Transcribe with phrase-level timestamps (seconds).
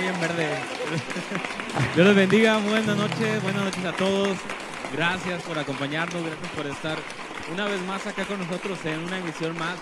[0.00, 0.48] Bien verde.
[1.94, 4.38] Dios les bendiga, buenas noches, buenas noches a todos.
[4.92, 6.98] Gracias por acompañarnos, gracias por estar
[7.52, 9.76] una vez más acá con nosotros en una emisión más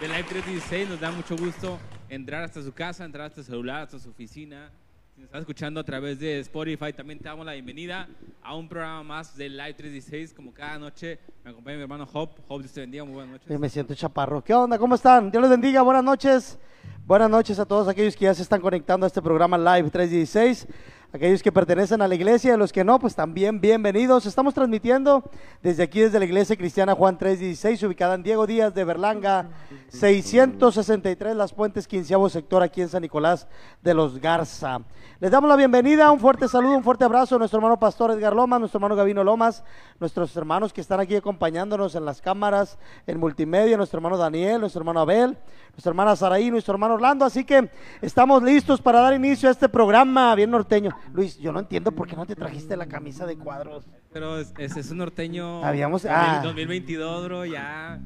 [0.00, 0.90] de Live 316.
[0.90, 1.78] Nos da mucho gusto
[2.10, 4.70] entrar hasta su casa, entrar hasta su celular, hasta su oficina.
[5.14, 8.08] Si nos estás escuchando a través de Spotify, también te damos la bienvenida
[8.42, 10.34] a un programa más de Live 316.
[10.34, 12.30] Como cada noche, me acompaña mi hermano Hop.
[12.48, 13.48] Hop, Dios te bendiga, muy buenas noches.
[13.50, 14.42] Eh, Me siento chaparro.
[14.42, 14.76] ¿Qué onda?
[14.76, 15.30] ¿Cómo están?
[15.30, 15.82] Dios les bendiga.
[15.82, 16.58] Buenas noches.
[17.06, 20.66] Buenas noches a todos aquellos que ya se están conectando a este programa Live 316.
[21.14, 24.26] Aquellos que pertenecen a la iglesia los que no, pues también bienvenidos.
[24.26, 25.22] Estamos transmitiendo
[25.62, 29.46] desde aquí, desde la iglesia cristiana Juan 316, ubicada en Diego Díaz de Berlanga,
[29.90, 33.46] 663 Las Puentes, quinceavo sector aquí en San Nicolás
[33.80, 34.80] de los Garza.
[35.20, 38.34] Les damos la bienvenida, un fuerte saludo, un fuerte abrazo a nuestro hermano pastor Edgar
[38.34, 39.62] Lomas, nuestro hermano Gavino Lomas,
[40.00, 42.76] nuestros hermanos que están aquí acompañándonos en las cámaras,
[43.06, 45.38] en multimedia, nuestro hermano Daniel, nuestro hermano Abel,
[45.70, 47.24] nuestra hermana Saraí, nuestro hermano Orlando.
[47.24, 47.70] Así que
[48.02, 50.90] estamos listos para dar inicio a este programa bien norteño.
[51.12, 53.86] Luis, yo no entiendo por qué no te trajiste la camisa de cuadros.
[54.12, 55.64] Pero es- ese es un norteño.
[55.64, 56.40] Habíamos- 2000 ah.
[56.42, 58.00] 2022, bro, ya.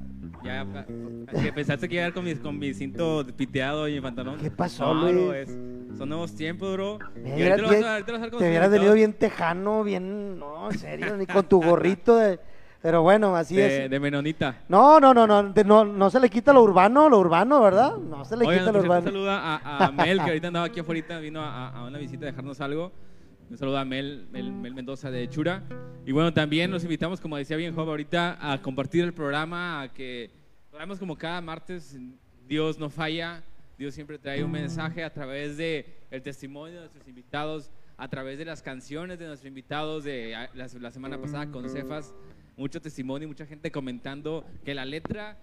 [0.45, 0.65] Ya.
[1.43, 4.37] que pensaste que iba a ir con mi, con mi cinto piteado y mi pantalón.
[4.39, 5.49] ¿Qué pasó, No, bro, Luis?
[5.49, 6.99] es- son nuevos tiempos, bro.
[7.17, 8.71] Y Mira, ahorita lo vas bien- a- ahorita lo vas a ver con te hubieras
[8.71, 12.39] venido bien tejano, bien, no, en serio, ni con tu gorrito de...
[12.81, 13.91] Pero bueno, así de, es.
[13.91, 14.63] de Menonita.
[14.69, 17.97] No, no, no, no, de- no, no se le quita lo urbano, lo urbano, ¿verdad?
[17.97, 19.05] No se le Oigan, quita lo cierto, un urbano.
[19.07, 22.31] saludo a, a Mel, que ahorita andaba aquí afuera, vino a, a una visita a
[22.31, 22.93] dejarnos algo.
[23.51, 25.63] Un saludo a Mel, Mel, Mel Mendoza de Chura.
[26.07, 29.93] Y bueno, también los invitamos, como decía bien Job ahorita, a compartir el programa, a
[29.93, 30.31] que
[30.71, 31.99] sabemos como cada martes
[32.47, 33.43] Dios no falla,
[33.77, 38.39] Dios siempre trae un mensaje a través de el testimonio de nuestros invitados, a través
[38.39, 42.15] de las canciones de nuestros invitados de la, la semana pasada con Cefas,
[42.59, 45.39] mucho testimonio, mucha gente comentando que la letra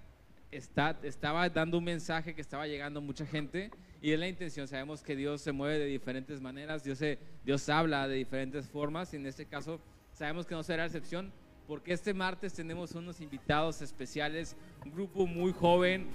[0.52, 3.72] está, estaba dando un mensaje que estaba llegando a mucha gente
[4.02, 4.68] y es la intención.
[4.68, 9.14] Sabemos que Dios se mueve de diferentes maneras, Dios, se- Dios habla de diferentes formas
[9.14, 9.80] y en este caso
[10.12, 11.32] sabemos que no será excepción
[11.68, 14.56] porque este martes tenemos unos invitados especiales,
[14.86, 16.10] un grupo muy joven,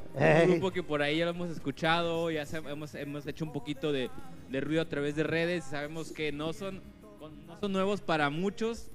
[0.45, 3.91] un grupo que por ahí ya lo hemos escuchado, ya hemos, hemos hecho un poquito
[3.91, 4.11] de,
[4.49, 6.81] de ruido a través de redes, sabemos que no son,
[7.49, 8.93] no son nuevos para muchos,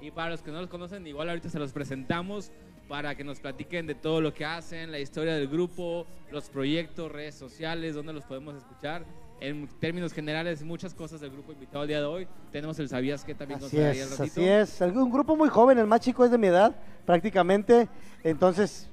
[0.00, 2.50] y para los que no los conocen, igual ahorita se los presentamos
[2.88, 7.12] para que nos platiquen de todo lo que hacen, la historia del grupo, los proyectos,
[7.12, 9.04] redes sociales, dónde los podemos escuchar.
[9.40, 12.26] En términos generales, muchas cosas del grupo invitado el día de hoy.
[12.50, 14.80] Tenemos el Sabías que también Así nos es, así es.
[14.80, 17.88] Un grupo muy joven, el más chico es de mi edad, prácticamente.
[18.24, 18.88] Entonces,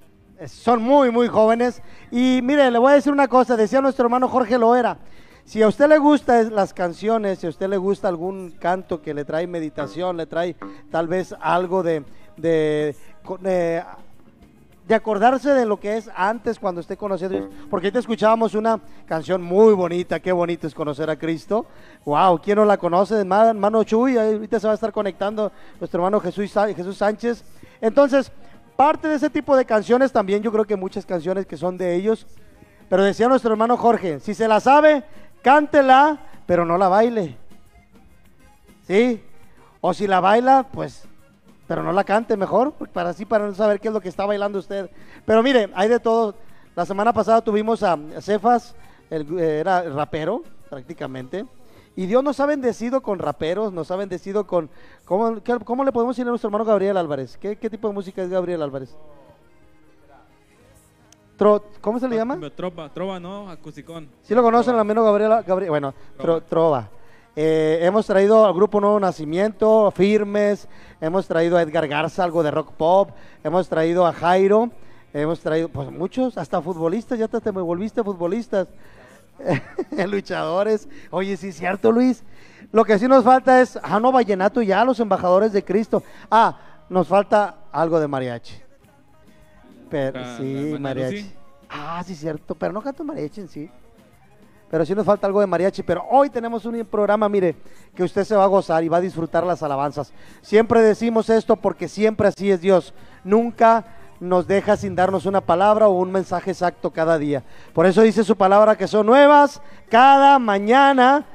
[0.45, 1.81] son muy, muy jóvenes.
[2.11, 4.99] Y mire, le voy a decir una cosa, decía nuestro hermano Jorge Loera.
[5.45, 9.13] Si a usted le gustan las canciones, si a usted le gusta algún canto que
[9.13, 10.55] le trae meditación, le trae
[10.89, 12.03] tal vez algo de,
[12.35, 12.95] de,
[14.87, 17.53] de acordarse de lo que es antes cuando esté conociendo a Dios.
[17.69, 21.67] Porque ahorita escuchábamos una canción muy bonita, qué bonito es conocer a Cristo.
[22.05, 23.19] Wow, ¿quién no la conoce?
[23.19, 27.43] Hermano Chuy, ahorita se va a estar conectando nuestro hermano Jesús, Jesús Sánchez.
[27.81, 28.31] Entonces,
[28.75, 31.93] parte de ese tipo de canciones también, yo creo que muchas canciones que son de
[31.93, 32.25] ellos.
[32.89, 35.03] Pero decía nuestro hermano Jorge, si se la sabe,
[35.45, 37.37] cántela, pero no la baile.
[38.87, 39.23] ¿Sí?
[39.79, 41.07] O si la baila, pues
[41.67, 44.09] pero no la cante mejor, pues, para así para no saber qué es lo que
[44.09, 44.89] está bailando usted.
[45.25, 46.35] Pero mire, hay de todo.
[46.75, 48.75] La semana pasada tuvimos a Cefas,
[49.09, 51.45] el, era rapero prácticamente,
[51.95, 54.69] y Dios nos ha bendecido con raperos, nos ha bendecido con...
[55.05, 57.37] ¿Cómo, le podemos decir a nuestro hermano Gabriel Álvarez?
[57.37, 58.95] ¿Qué, qué tipo de música es Gabriel Álvarez?
[61.37, 62.37] Tro- ¿Cómo se le llama?
[62.55, 63.49] Trova, trova, ¿no?
[63.49, 64.07] Acusticón.
[64.23, 65.41] ¿Sí lo conocen, al menos Gabriela?
[65.41, 66.89] Gabriel, bueno, tro- Trova.
[67.35, 70.69] Eh, hemos traído al grupo Nuevo Nacimiento, Firmes,
[71.01, 73.09] hemos traído a Edgar Garza, algo de rock pop,
[73.43, 74.69] hemos traído a Jairo,
[75.13, 78.69] hemos traído, pues muchos, hasta futbolistas, ya te, te me volviste futbolistas,
[80.07, 80.87] luchadores.
[81.11, 82.23] Oye, sí es cierto, Luis.
[82.71, 86.03] Lo que sí nos falta es, ah, no, Vallenato ya, los embajadores de Cristo.
[86.31, 86.57] Ah,
[86.89, 88.55] nos falta algo de mariachi.
[89.89, 91.15] Pero, La- sí, la mariachi.
[91.17, 91.33] Lucy.
[91.69, 93.69] Ah, sí, cierto, pero no canto mariachi en sí.
[94.69, 95.83] Pero sí nos falta algo de mariachi.
[95.83, 97.55] Pero hoy tenemos un programa, mire,
[97.95, 100.11] que usted se va a gozar y va a disfrutar las alabanzas.
[100.41, 102.93] Siempre decimos esto porque siempre así es Dios.
[103.23, 103.85] Nunca
[104.19, 107.43] nos deja sin darnos una palabra o un mensaje exacto cada día.
[107.73, 111.25] Por eso dice su palabra que son nuevas cada mañana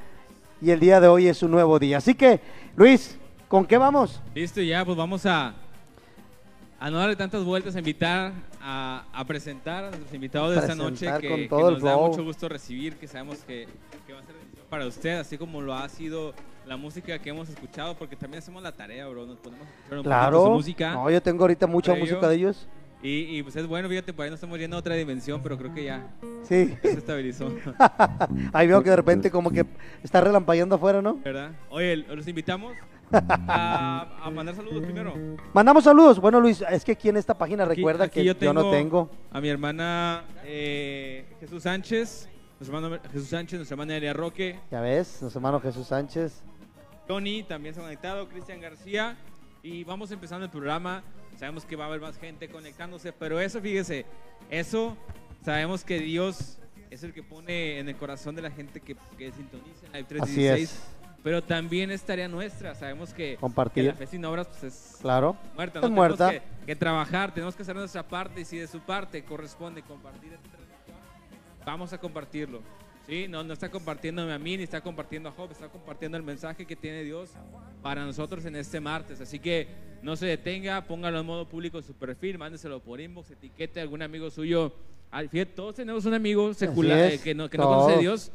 [0.60, 1.98] y el día de hoy es un nuevo día.
[1.98, 2.40] Así que,
[2.76, 3.18] Luis,
[3.48, 4.20] ¿con qué vamos?
[4.34, 5.54] Listo, ya, pues vamos a,
[6.80, 10.74] a no darle tantas vueltas, a invitar a, a presentar a nuestros invitados de esta
[10.74, 13.68] noche que, que nos da mucho gusto recibir, que sabemos que,
[14.06, 14.34] que va a ser
[14.70, 16.32] para usted, así como lo ha sido
[16.66, 19.98] la música que hemos escuchado, porque también hacemos la tarea, bro, nos ponemos a escuchar
[19.98, 20.44] un Claro.
[20.44, 20.92] su música.
[20.94, 22.68] No, yo tengo ahorita mucha música de ellos.
[23.02, 25.56] Y, y, pues es bueno, fíjate, por ahí nos estamos yendo a otra dimensión, pero
[25.58, 26.06] creo que ya,
[26.42, 26.76] Sí.
[26.82, 27.50] Se estabilizó.
[28.52, 29.64] Ahí veo que de repente como que
[30.02, 31.14] está relampagueando afuera, ¿no?
[31.24, 31.52] ¿Verdad?
[31.70, 32.74] Oye, los invitamos
[33.12, 35.14] a, a mandar saludos primero.
[35.52, 36.18] Mandamos saludos.
[36.20, 39.10] Bueno, Luis, es que aquí en esta página Aquí- recuerda aquí que yo, no tengo.
[39.32, 42.28] A mi hermana eh, Jesús Sánchez,
[42.58, 46.42] nuestro hermano Jesús Sánchez, nuestra hermana Elia Roque, Ya ves, nuestro hermano Jesús Sánchez.
[47.06, 49.16] Tony también se ha conectado, Cristian García.
[49.62, 51.02] Y vamos empezando el programa.
[51.36, 54.04] Sabemos que va a haber más gente conectándose, pero eso, fíjese,
[54.50, 54.96] eso
[55.44, 56.58] sabemos que Dios
[56.90, 60.06] es el que pone en el corazón de la gente que, que sintoniza en Live
[60.20, 60.62] Así 316.
[60.62, 60.99] es.
[61.22, 62.74] Pero también es tarea nuestra.
[62.74, 63.84] Sabemos que, Compartir.
[63.84, 65.36] que la fe sin obras pues, es Claro.
[65.54, 65.78] muerta.
[65.80, 65.90] Es ¿no?
[65.90, 66.28] muerta.
[66.28, 69.82] Tenemos que, que trabajar, tenemos que hacer nuestra parte y si de su parte corresponde
[69.82, 70.32] compartir
[71.64, 72.60] vamos a compartirlo.
[73.06, 73.26] ¿sí?
[73.28, 76.64] No, no está compartiéndome a mí ni está compartiendo a Job, está compartiendo el mensaje
[76.66, 77.30] que tiene Dios
[77.82, 79.20] para nosotros en este martes.
[79.20, 79.68] Así que
[80.02, 83.82] no se detenga, póngalo en modo público en su perfil, mándeselo por inbox, etiquete a
[83.82, 84.72] algún amigo suyo.
[85.10, 87.98] Al- Fíjate, todos tenemos un amigo secular es, eh, que no, que no conoce a.
[87.98, 88.32] Dios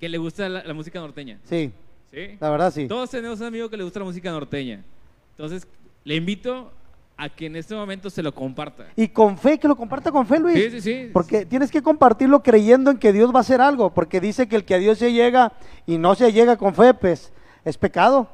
[0.00, 1.38] que le gusta la, la música norteña.
[1.44, 1.72] Sí,
[2.14, 2.36] ¿sí?
[2.40, 2.86] la verdad sí.
[2.86, 4.84] Todos tenemos un amigo que le gusta la música norteña.
[5.30, 5.66] Entonces,
[6.04, 6.70] le invito
[7.16, 8.86] a que en este momento se lo comparta.
[8.96, 10.56] Y con fe, que lo comparta con fe, Luis.
[10.56, 11.10] Sí, sí, sí.
[11.12, 14.56] Porque tienes que compartirlo creyendo en que Dios va a hacer algo, porque dice que
[14.56, 15.52] el que a Dios se llega
[15.86, 17.32] y no se llega con fe, pues
[17.64, 18.28] es pecado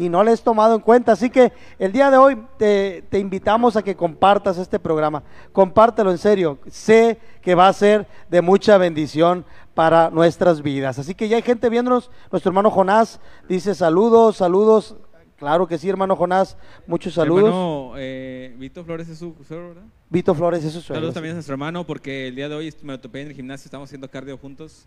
[0.00, 1.12] y no le has tomado en cuenta.
[1.12, 5.22] Así que el día de hoy te, te invitamos a que compartas este programa.
[5.52, 6.58] Compártelo en serio.
[6.68, 9.44] Sé que va a ser de mucha bendición
[9.74, 10.98] para nuestras vidas.
[10.98, 12.10] Así que ya hay gente viéndonos.
[12.30, 14.96] Nuestro hermano Jonás dice saludos, saludos.
[15.36, 16.56] Claro que sí, hermano Jonás.
[16.86, 17.44] Muchos saludos.
[17.44, 19.84] Hermano, eh, Vito Flores es su suegro, ¿verdad?
[20.10, 22.92] Vito Flores, es su Saludos también a nuestro hermano, porque el día de hoy me
[22.92, 24.86] lo topé en el gimnasio, estamos haciendo cardio juntos.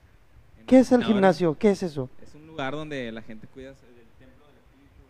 [0.68, 1.58] ¿Qué es el gimnasio?
[1.58, 2.10] ¿Qué es eso?
[2.22, 3.78] Es un lugar donde la gente cuida del
[4.20, 5.02] templo del Espíritu.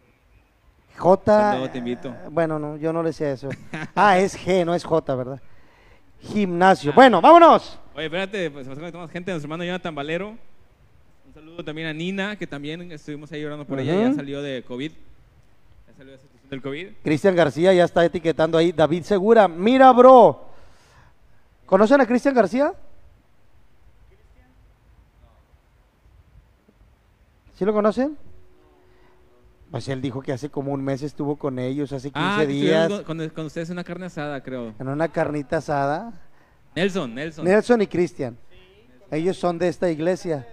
[0.97, 1.69] J.
[1.71, 2.09] Te invito.
[2.09, 3.49] eh, Bueno, no, yo no le sé eso.
[3.95, 5.41] Ah, es G, no es J, ¿verdad?
[6.21, 6.93] Gimnasio.
[6.93, 7.79] Bueno, vámonos.
[7.95, 8.77] Oye, espérate, pues más
[9.11, 10.29] gente, nuestro hermano Jonathan Valero.
[10.29, 14.63] Un saludo también a Nina, que también estuvimos ahí orando por ella, ya salió de
[14.63, 14.91] COVID.
[14.91, 16.19] Ya salió de
[16.49, 16.87] del COVID.
[17.03, 18.71] Cristian García ya está etiquetando ahí.
[18.71, 19.47] David Segura.
[19.47, 20.45] Mira, bro.
[21.65, 22.73] ¿Conocen a Cristian García?
[27.57, 28.17] ¿Sí lo conocen?
[29.73, 32.89] Pues él dijo que hace como un mes estuvo con ellos, hace 15 Ah, días,
[32.89, 34.71] Con, con- con ustedes en una carne asada, creo.
[34.77, 36.13] en una carnita asada.
[36.75, 37.43] Nelson, Nelson.
[37.43, 38.37] Nelson y Cristian.
[39.09, 40.47] Ellos son de esta iglesia.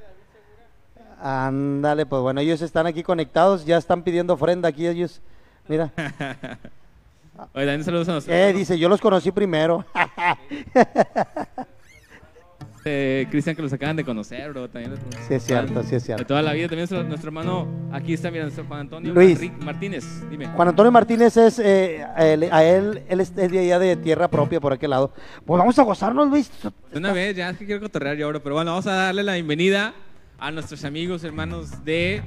[1.21, 5.21] Ándale, pues bueno, ellos están aquí conectados, ya están pidiendo ofrenda aquí ellos.
[5.69, 5.93] Mira,
[7.53, 9.85] Oye, también saludos a eh, hermano, dice, yo los conocí primero.
[12.85, 14.69] eh, Cristian, que los acaban de conocer, bro.
[14.69, 16.25] También los- Sí es cierto, sí es De cierto.
[16.27, 16.67] toda la vida.
[16.69, 19.39] También nuestro, nuestro hermano, aquí está, mira, nuestro Juan Antonio Luis.
[19.63, 20.05] Martínez.
[20.31, 20.47] Dime.
[20.49, 24.29] Juan Antonio Martínez es, eh, a él, a él, él es de allá de tierra
[24.29, 25.13] propia por aquel lado.
[25.45, 26.51] Pues vamos a gozarnos, Luis.
[26.93, 29.23] De una vez, ya es que quiero cotorrear yo ahora, pero bueno, vamos a darle
[29.23, 29.93] la bienvenida
[30.39, 32.23] a nuestros amigos, hermanos de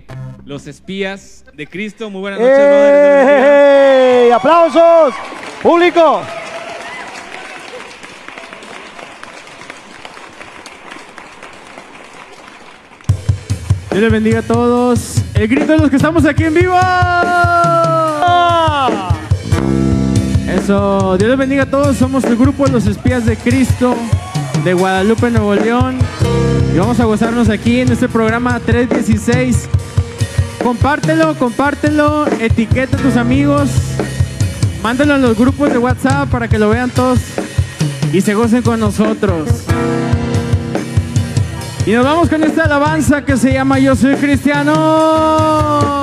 [0.45, 2.11] los espías de Cristo.
[2.11, 2.57] Muy buenas noches.
[2.59, 4.29] ¡Ey!
[4.31, 5.15] ¡Aplausos!
[5.63, 6.21] ¡Público!
[13.93, 15.21] Dios les bendiga a todos.
[15.35, 16.73] El grito de los que estamos aquí en vivo.
[20.47, 21.95] Eso, Dios les bendiga a todos.
[21.97, 23.95] Somos el grupo los espías de Cristo
[24.63, 25.99] de Guadalupe, Nuevo León.
[26.73, 29.69] Y vamos a gozarnos aquí en este programa 316.
[30.63, 33.69] Compártelo, compártelo, etiqueta a tus amigos.
[34.81, 37.19] Mándalo en los grupos de WhatsApp para que lo vean todos
[38.11, 39.49] y se gocen con nosotros.
[41.85, 46.02] Y nos vamos con esta alabanza que se llama Yo soy cristiano.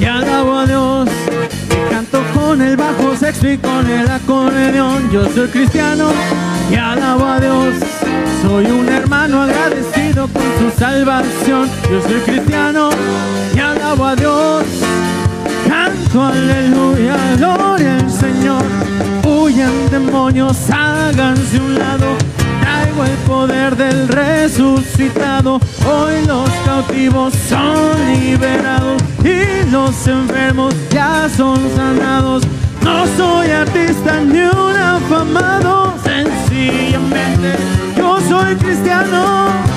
[0.00, 1.08] Y alabo a Dios.
[1.70, 5.10] Y canto con el bajo sexto y con el acordeón.
[5.10, 6.08] Yo soy cristiano
[6.70, 7.74] y alabo a Dios.
[8.42, 11.68] Soy un hermano agradecido con su salvación.
[11.90, 12.90] Yo soy cristiano
[13.54, 14.64] y alabo a Dios.
[15.68, 18.62] Canto aleluya, gloria al Señor.
[19.24, 22.21] Huyan demonios, háganse un lado.
[23.04, 25.60] El poder del resucitado.
[25.84, 32.44] Hoy los cautivos son liberados y los enfermos ya son sanados.
[32.82, 37.56] No soy artista ni un afamado, sencillamente
[37.96, 39.71] yo soy cristiano.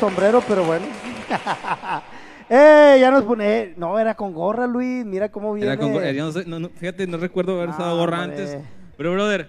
[0.00, 0.86] Sombrero, pero bueno.
[2.48, 2.96] ¡Eh!
[3.00, 3.74] Ya nos pone.
[3.76, 5.04] No, era con gorra, Luis.
[5.04, 5.66] Mira cómo viene.
[5.70, 8.42] Era con gorra, no sé, no, no, fíjate, no recuerdo haber usado Ah, gorra hombre.
[8.42, 8.58] antes.
[8.96, 9.48] Pero, brother,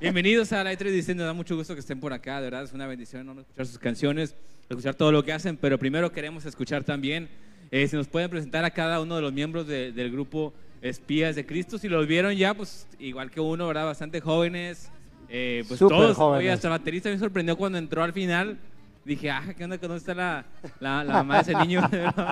[0.00, 1.16] bienvenidos a la E3 Dicen.
[1.16, 2.36] Nos da mucho gusto que estén por acá.
[2.36, 3.40] De verdad, es una bendición ¿no?
[3.40, 4.36] escuchar sus canciones,
[4.68, 5.56] escuchar todo lo que hacen.
[5.56, 7.28] Pero primero queremos escuchar también
[7.72, 11.34] eh, si nos pueden presentar a cada uno de los miembros de- del grupo Espías
[11.36, 11.78] de Cristo.
[11.78, 13.86] Si los vieron ya, pues igual que uno, ¿verdad?
[13.86, 14.90] Bastante jóvenes.
[15.28, 16.16] Eh, pues Súper todos.
[16.16, 16.40] jóvenes.
[16.44, 18.58] Oye, hasta el baterista me sorprendió cuando entró al final.
[19.04, 19.78] Dije, ah, ¿qué onda?
[19.78, 20.44] ¿Dónde está la,
[20.78, 21.80] la, la mamá de ese niño?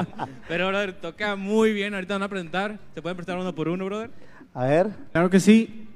[0.48, 1.94] Pero, brother, toca muy bien.
[1.94, 2.78] Ahorita van a presentar.
[2.94, 4.10] ¿Se pueden presentar uno por uno, brother?
[4.52, 4.90] A ver.
[5.12, 5.88] Claro que sí.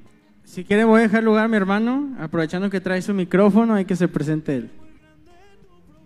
[0.45, 3.85] Si quiere voy a dejar lugar a mi hermano, aprovechando que trae su micrófono, hay
[3.85, 4.71] que se presente él.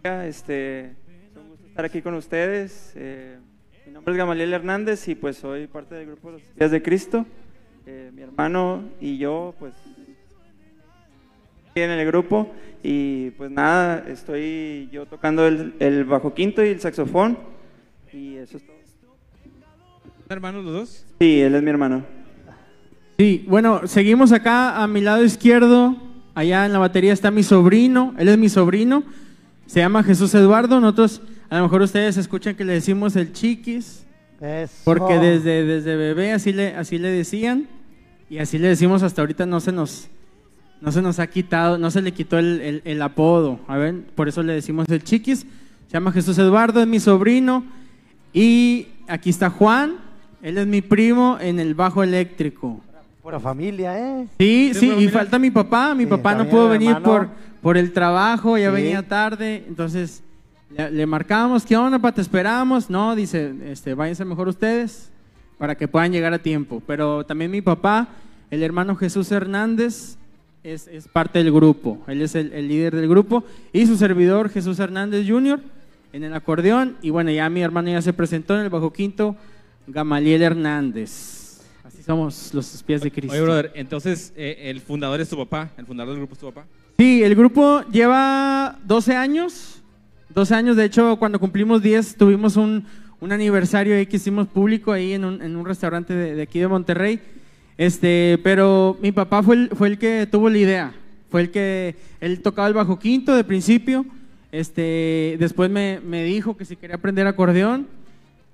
[0.04, 2.92] Este, es un gusto estar aquí con ustedes.
[2.96, 3.38] Eh,
[3.86, 7.24] mi nombre es Gamaliel Hernández y pues soy parte del grupo Los Días de Cristo.
[7.86, 9.74] Eh, mi hermano y yo pues
[11.74, 12.52] en el grupo
[12.88, 17.36] y pues nada, estoy yo tocando el, el bajo quinto y el saxofón
[18.12, 18.76] y eso es todo.
[20.26, 21.06] ¿Son hermanos los dos?
[21.18, 22.04] Sí, él es mi hermano.
[23.18, 25.96] Sí, bueno, seguimos acá a mi lado izquierdo.
[26.34, 28.14] Allá en la batería está mi sobrino.
[28.18, 29.02] Él es mi sobrino.
[29.66, 30.80] Se llama Jesús Eduardo.
[30.80, 34.06] Nosotros, a lo mejor ustedes escuchan que le decimos el chiquis.
[34.40, 34.74] Eso.
[34.84, 37.66] Porque desde, desde bebé así le, así le decían.
[38.30, 40.08] Y así le decimos hasta ahorita no se nos,
[40.80, 43.60] no se nos ha quitado, no se le quitó el, el- el apodo.
[43.68, 45.40] A ver, por eso le decimos el chiquis.
[45.40, 47.64] Se llama Jesús Eduardo, es mi sobrino.
[48.32, 49.94] Y aquí está Juan.
[50.42, 52.80] Él es mi primo en el bajo eléctrico.
[53.22, 54.26] Pura familia, ¿eh?
[54.38, 55.94] Sí, Sí, y falta mi papá.
[55.94, 57.28] Mi Sí, papá no pudo venir por,
[57.62, 58.74] por el trabajo, ya Sí.
[58.76, 59.64] venía tarde.
[59.66, 60.22] Entonces
[60.76, 62.12] le, le marcamos, ¿qué onda, pa?
[62.12, 62.88] Te esperamos.
[62.90, 65.10] No, dice, este, váyanse mejor ustedes
[65.58, 66.82] para que puedan llegar a tiempo.
[66.86, 68.08] Pero también mi papá,
[68.50, 70.16] el hermano Jesús Hernández,
[70.66, 72.02] es, es parte del grupo.
[72.08, 73.44] Él es el, el líder del grupo.
[73.72, 75.60] Y su servidor, Jesús Hernández Jr.,
[76.12, 76.96] en el acordeón.
[77.02, 79.36] Y bueno, ya mi hermano ya se presentó en el bajo quinto,
[79.86, 81.60] Gamaliel Hernández.
[81.84, 83.32] Así somos los espías de Cristo.
[83.32, 85.70] Oye, brother, entonces eh, el fundador es tu papá.
[85.76, 86.66] El fundador del grupo es tu papá.
[86.98, 89.82] Sí, el grupo lleva 12 años.
[90.34, 92.84] 12 años, de hecho, cuando cumplimos 10 tuvimos un,
[93.20, 96.58] un aniversario ahí que hicimos público ahí en un, en un restaurante de, de aquí
[96.58, 97.20] de Monterrey.
[97.78, 100.94] Este, pero mi papá fue el, fue el que tuvo la idea.
[101.30, 104.06] Fue el que, él tocaba el bajo quinto de principio.
[104.52, 107.86] Este, después me, me dijo que si quería aprender acordeón.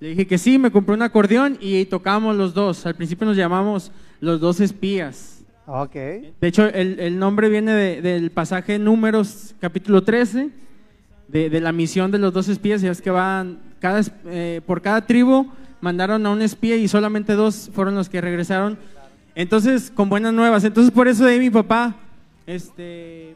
[0.00, 2.84] Le dije que sí, me compré un acordeón y tocábamos los dos.
[2.86, 5.44] Al principio nos llamamos los dos espías.
[5.66, 5.94] Ok.
[5.94, 10.50] De hecho, el, el nombre viene de- del pasaje Números, capítulo 13,
[11.28, 12.82] de, de la misión de los dos espías.
[12.82, 15.46] Y es que van, cada, eh, por cada tribu
[15.80, 18.76] mandaron a un espía y solamente dos fueron los que regresaron.
[19.34, 20.64] Entonces, con buenas nuevas.
[20.64, 21.96] Entonces, por eso de ahí mi papá
[22.46, 23.34] este,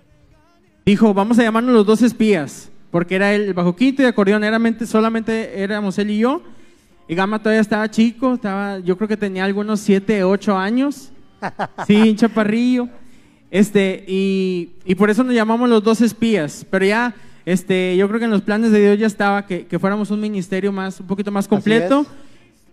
[0.85, 2.71] dijo, vamos a llamarnos los dos espías.
[2.91, 6.43] Porque era el bajo quinto y acordeón, era mente- solamente éramos él y yo.
[7.09, 11.11] Y Gama todavía estaba chico, estaba, yo creo que tenía algunos 7, 8 años.
[11.87, 12.89] Sí, un chaparrillo.
[13.51, 16.67] Este, y, y por eso nos llamamos los dos espías.
[16.71, 19.79] Pero ya, este, yo creo que en los planes de Dios ya estaba que, que
[19.79, 22.07] fuéramos un ministerio más, un poquito más completo.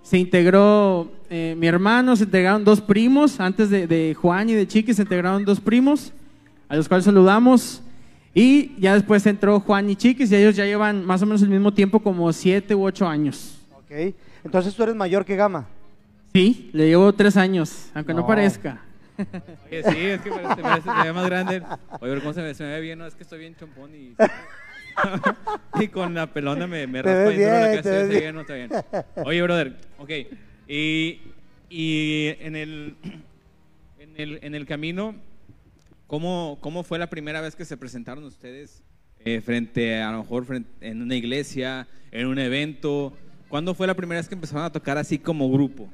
[0.04, 3.40] Se integró eh, mi hermano, se integraron dos primos.
[3.40, 6.14] Antes de, de Juan y de Chiqui se integraron dos primos,
[6.70, 7.82] a los cuales saludamos.
[8.36, 11.50] Y ya después entró Juan y Chiquis y ellos ya llevan más o menos el
[11.50, 13.60] mismo tiempo, como siete u ocho años.
[13.76, 14.14] Ok.
[14.44, 15.68] Entonces tú eres mayor que Gama.
[16.34, 18.28] Sí, le llevo tres años, aunque no, No.
[18.28, 18.82] parezca.
[19.70, 21.62] Oye, sí, es que parece, parece- se ve más grande.
[21.62, 22.98] Oye, pero ¿cómo se me, se me ve bien?
[23.00, 24.16] No, es que estoy bien chompón y...
[25.84, 28.08] y con la pelona me, me Te raspa ves bien la bien, cabeza.
[28.20, 28.36] bien.
[28.36, 28.70] no está bien.
[29.26, 30.10] Oye, brother, ok.
[30.68, 31.20] Y,
[31.70, 32.96] y en, el,
[34.00, 35.16] en, el, en el camino,
[36.08, 38.82] ¿cómo, ¿cómo fue la primera vez que se presentaron ustedes
[39.26, 43.14] eh, frente, a lo mejor, frente- en una iglesia, en un evento?
[43.50, 45.88] ¿Cuándo fue la primera vez que empezaron a tocar así como grupo?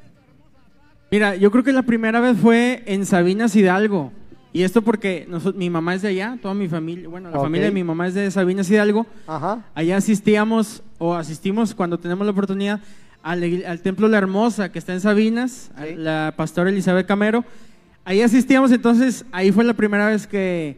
[1.11, 4.13] Mira, yo creo que la primera vez fue en Sabinas Hidalgo.
[4.51, 7.43] Y esto porque mi mamá es de allá, toda mi familia, bueno, la Ok.
[7.43, 9.05] familia de mi mamá es de Sabinas Hidalgo.
[9.27, 9.63] Ajá.
[9.75, 12.79] Allá asistíamos o asistimos cuando tenemos la oportunidad
[13.23, 15.95] al, al Templo La Hermosa que está en Sabinas, Sí.
[15.95, 17.43] la pastora Elizabeth Camero.
[18.05, 20.77] Ahí asistíamos, entonces ahí fue la primera vez que,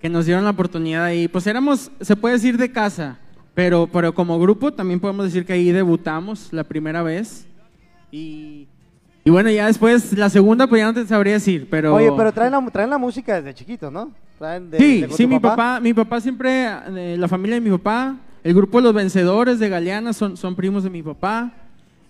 [0.00, 1.28] que nos dieron la oportunidad ahí.
[1.28, 3.18] Pues éramos, se puede decir de casa,
[3.54, 7.46] pero, pero como grupo también podemos decir que ahí debutamos la primera vez.
[8.10, 8.66] Y,
[9.24, 11.94] y bueno, ya después la segunda pues ya no te sabría decir, pero...
[11.94, 14.12] Oye, pero traen la, traen la música desde chiquitos, ¿no?
[14.38, 16.66] Traen de- Sí, de sí, mi papá, mi papá siempre,
[16.96, 20.84] eh, la familia de mi papá, el grupo Los Vencedores de Galeana son, son primos
[20.84, 21.52] de mi papá,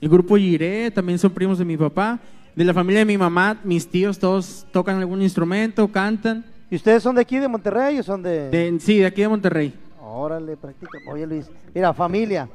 [0.04, 2.20] el grupo Giré también son primos de mi papá,
[2.54, 7.02] de la familia de mi mamá, mis tíos todos tocan algún instrumento, cantan, ¿Y ustedes
[7.02, 8.50] son de aquí, de Monterrey o son de...?
[8.50, 9.72] De- sí, de aquí de Monterrey.
[10.02, 10.98] Órale, practica.
[11.10, 12.50] Oye, Luis, mira, familia,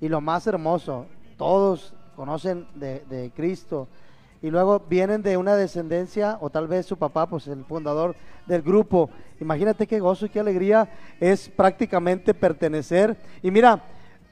[0.00, 1.04] y lo más hermoso,
[1.36, 3.86] todos conocen de, de Cristo,
[4.40, 8.62] y luego vienen de una descendencia, o tal vez su papá, pues el fundador del
[8.62, 9.10] grupo.
[9.42, 10.88] Imagínate qué gozo y qué alegría
[11.20, 13.14] es prácticamente pertenecer.
[13.42, 13.82] Y mira,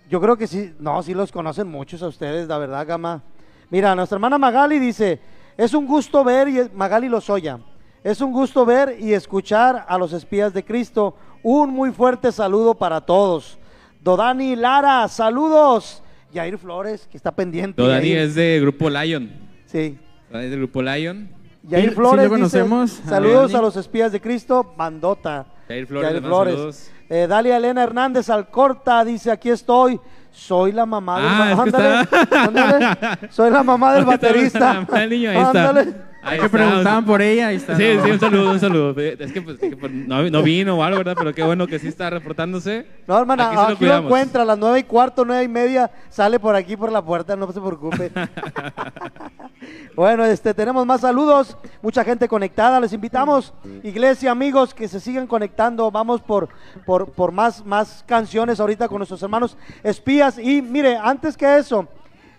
[0.08, 3.22] yo creo que sí, no, sí los conocen muchos a ustedes, la verdad, Gama.
[3.70, 5.20] Mira, nuestra hermana Magali dice,
[5.56, 7.58] es un gusto ver, y Magali Lozoya,
[8.04, 11.16] es un gusto ver y escuchar a los espías de Cristo.
[11.42, 13.58] Un muy fuerte saludo para todos.
[14.00, 16.02] Dodani Lara, saludos.
[16.32, 17.80] Yair Flores, que está pendiente.
[17.80, 18.18] No, Dani Yair.
[18.18, 19.30] es de Grupo Lion.
[19.66, 19.98] Sí.
[20.30, 21.30] Dani es del Grupo Lion.
[21.62, 25.46] Yair Sí, sí Flores lo dice, conocemos, a saludos a los espías de Cristo, Bandota.
[25.68, 26.54] Jair Flores, Yair Flores.
[26.54, 26.90] saludos.
[27.14, 30.00] Eh, Dalia Elena Hernández Alcorta dice, aquí estoy.
[30.30, 32.96] Soy la mamá del Ah, ándale, está- ándale.
[33.30, 34.84] Soy la mamá del baterista.
[34.88, 35.68] mamá niño, ahí está.
[35.68, 35.94] Ándale.
[36.24, 37.76] Ahí que preguntaban por ella, ahí está.
[37.76, 38.04] Sí, no.
[38.04, 39.00] sí, un saludo, un saludo.
[39.00, 41.16] Es que, pues, que, pues, no, no vino o algo, ¿verdad?
[41.18, 42.86] Pero qué bueno que sí está reportándose.
[43.06, 44.04] No, hermana, Aquí aquí, lo lo cuidamos.
[44.06, 47.34] encuentra a las nueve y cuarto, nueve y media, sale por aquí por la puerta,
[47.34, 48.12] no se preocupe.
[49.96, 55.26] bueno, este, tenemos más saludos, mucha gente conectada, les invitamos, iglesia, amigos, que se sigan
[55.26, 56.48] conectando, vamos por,
[56.86, 60.38] por, por más, más canciones ahorita con nuestros hermanos espías.
[60.38, 61.88] Y mire, antes que eso,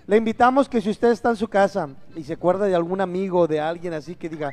[0.07, 3.47] le invitamos que si usted está en su casa y se acuerda de algún amigo,
[3.47, 4.51] de alguien así que diga,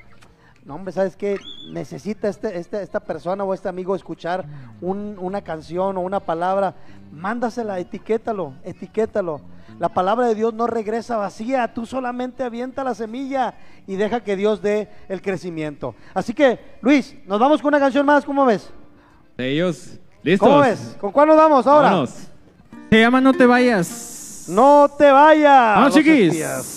[0.64, 1.38] no, hombre, ¿sabes qué?
[1.72, 4.44] Necesita este, este- esta persona o este amigo escuchar
[4.80, 6.74] un- una canción o una palabra.
[7.12, 9.40] Mándasela, etiquétalo, etiquétalo.
[9.78, 11.72] La palabra de Dios no regresa vacía.
[11.72, 13.54] Tú solamente avienta la semilla
[13.86, 15.94] y deja que Dios dé el crecimiento.
[16.12, 18.24] Así que, Luis, nos vamos con una canción más.
[18.26, 18.70] ¿Cómo ves?
[19.38, 19.98] De ellos.
[20.22, 20.46] ¿Listos?
[20.46, 20.96] ¿Cómo ves?
[21.00, 21.88] ¿Con cuál nos vamos ahora?
[21.90, 22.28] Vámonos.
[22.90, 24.18] Se llama No te vayas.
[24.48, 25.76] No te vayas.
[25.76, 26.28] Vamos, los chiquis.
[26.28, 26.76] espías.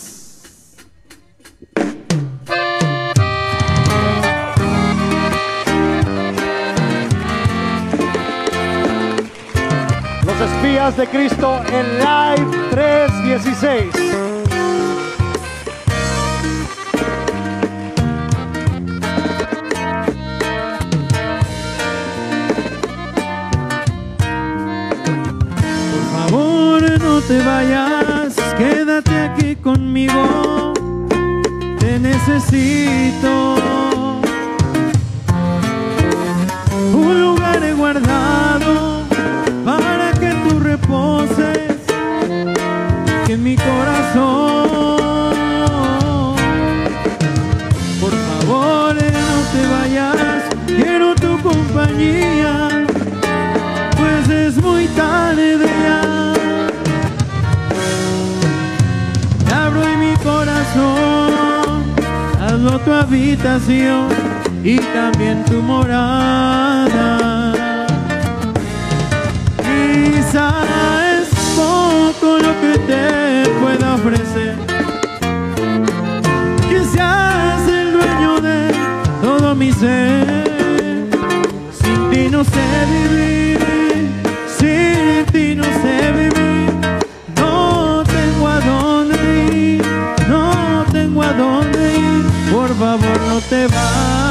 [10.26, 14.33] Los espías de Cristo en Live 316.
[27.28, 30.74] Te vayas, quédate aquí conmigo.
[31.80, 33.56] Te necesito.
[36.94, 39.04] Un lugar guardado
[39.66, 41.78] para que tú reposes
[43.30, 44.64] en mi corazón.
[48.02, 52.53] Por favor, no te vayas, quiero tu compañía
[62.84, 64.08] tu habitación
[64.64, 67.18] y también tu morada.
[69.58, 70.50] Quizá
[71.16, 74.56] es poco lo que te pueda ofrecer,
[76.92, 78.72] seas el dueño de
[79.22, 80.44] todo mi ser.
[81.82, 83.60] Sin ti no sé vivir,
[93.34, 94.23] no te vayas.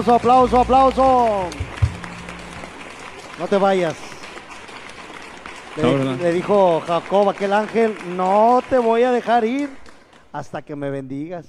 [0.00, 1.50] Aplauso, aplauso, aplauso.
[3.38, 3.94] No te vayas.
[5.76, 9.68] Le, No, le dijo Jacob, aquel ángel, no te voy a dejar ir
[10.32, 11.48] hasta que me bendigas.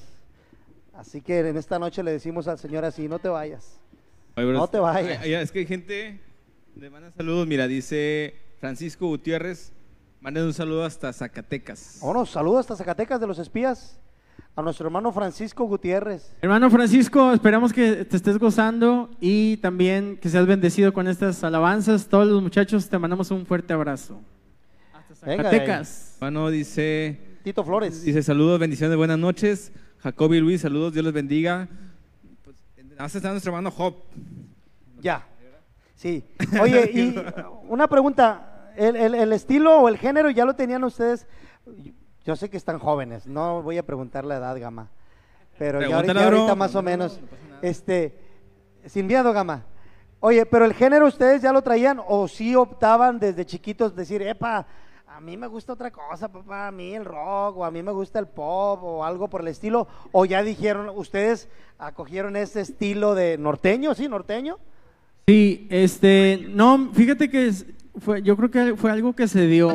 [0.94, 3.80] Así que en esta noche le decimos al Señor así, no te vayas.
[4.36, 5.22] Oye, bro, No te vayas.
[5.22, 6.20] ay, ay, es que hay gente.
[6.76, 7.48] Le mandan saludos.
[7.48, 9.72] Mira, dice Francisco Gutiérrez.
[10.20, 12.00] Manden un saludo hasta Zacatecas.
[12.02, 13.98] Vámonos, saludos hasta Zacatecas de los espías.
[14.56, 16.34] A nuestro hermano Francisco Gutiérrez.
[16.42, 22.08] Hermano Francisco, esperamos que te estés gozando y también que seas bendecido con estas alabanzas.
[22.08, 24.20] Todos los muchachos te mandamos un fuerte abrazo.
[24.94, 26.16] Hasta Zacatecas.
[26.16, 27.20] Hermano dice.
[27.44, 28.04] Tito Flores.
[28.04, 29.72] Dice saludos, bendiciones, buenas noches.
[30.00, 31.70] Jacob y Luis, saludos, Dios les bendiga.
[32.44, 33.96] Pues, está nuestro hermano Job.
[35.02, 35.26] Ya.
[35.96, 36.26] Sí.
[36.62, 37.16] Oye, y
[37.70, 38.74] una pregunta.
[38.76, 41.26] ¿El, el- el estilo o el género ya lo tenían ustedes?
[42.26, 44.90] Yo sé que están jóvenes, no voy a preguntar la edad, Gama.
[45.58, 47.20] Pero ya ahorita, más o menos.
[47.62, 48.16] Este,
[48.86, 49.64] sin miedo, Gama.
[50.20, 54.68] Oye, pero el género ustedes ya lo traían o sí optaban desde chiquitos decir, epa,
[55.08, 57.92] a mí me gusta otra cosa, papá, a mí el rock o a mí me
[57.92, 63.16] gusta el pop o algo por el estilo, o ya dijeron, ustedes acogieron ese estilo
[63.16, 64.60] de norteño, sí, norteño.
[65.28, 67.66] Sí, este, no, fíjate que es-
[68.00, 69.70] fue, yo creo que fue algo que se dio,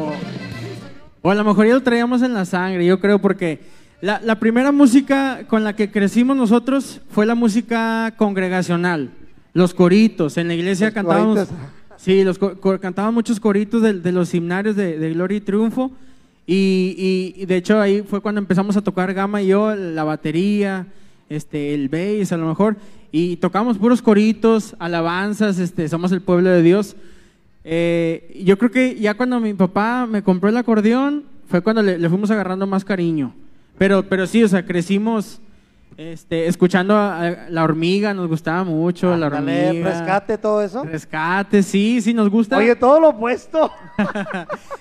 [1.26, 3.58] o a lo mejor ya lo traíamos en la sangre, yo creo, porque
[4.00, 9.10] la, la primera música con la que crecimos nosotros fue la música congregacional,
[9.52, 11.56] los coritos, en la iglesia Los cantábamos, coritos.
[11.96, 12.38] sí, los
[12.80, 15.90] cantaban muchos coritos de, de los himnarios de, de Gloria y Triunfo,
[16.46, 16.94] y,
[17.36, 20.86] y- y de hecho ahí fue cuando empezamos a tocar Gama y yo, la batería,
[21.28, 22.76] este, el bass a lo mejor,
[23.10, 26.94] y tocamos puros coritos, alabanzas, este, somos el pueblo de Dios.
[27.68, 31.98] Eh, yo creo que ya cuando mi papá me compró el acordeón, fue cuando le,
[31.98, 33.34] le fuimos agarrando más cariño.
[33.76, 35.40] Pero, pero sí, o sea, crecimos
[35.96, 39.72] este, escuchando a, a La Hormiga, nos gustaba mucho, La Hormiga.
[39.90, 40.84] rescate, todo eso.
[40.84, 42.56] Rescate, sí, sí, nos gusta.
[42.56, 43.70] Oye, todo lo opuesto.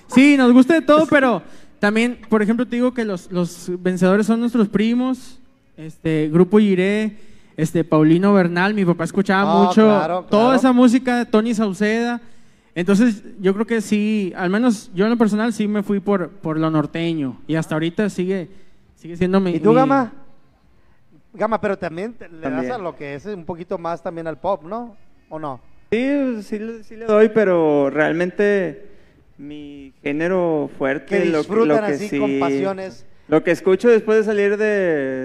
[0.08, 1.42] Sí, nos gusta de todo, pero
[1.80, 5.38] también, por ejemplo, te digo que los, los vencedores son nuestros primos,
[5.76, 7.18] este Grupo Giré,
[7.56, 12.20] este Paulino Bernal, mi papá escuchaba Ah, mucho claro, toda esa música Tony Sauceda.
[12.76, 16.28] Entonces, yo creo que sí, al menos yo en lo personal sí me fui por,
[16.28, 18.50] por lo norteño y hasta ahorita sigue,
[18.96, 19.52] sigue siendo mi...
[19.52, 20.12] ¿Y tú, mi- Gama?
[21.32, 24.38] Gama, pero también te- le das a lo que es un poquito más también al
[24.38, 24.94] pop, ¿no?
[25.30, 25.58] ¿O no?
[25.90, 28.90] Sí, sí, le- sí le doy, pero realmente
[29.38, 33.06] mi género fuerte, Que lo, disfrutan lo que así sí- con pasiones.
[33.28, 34.66] Lo que escucho después de salir de,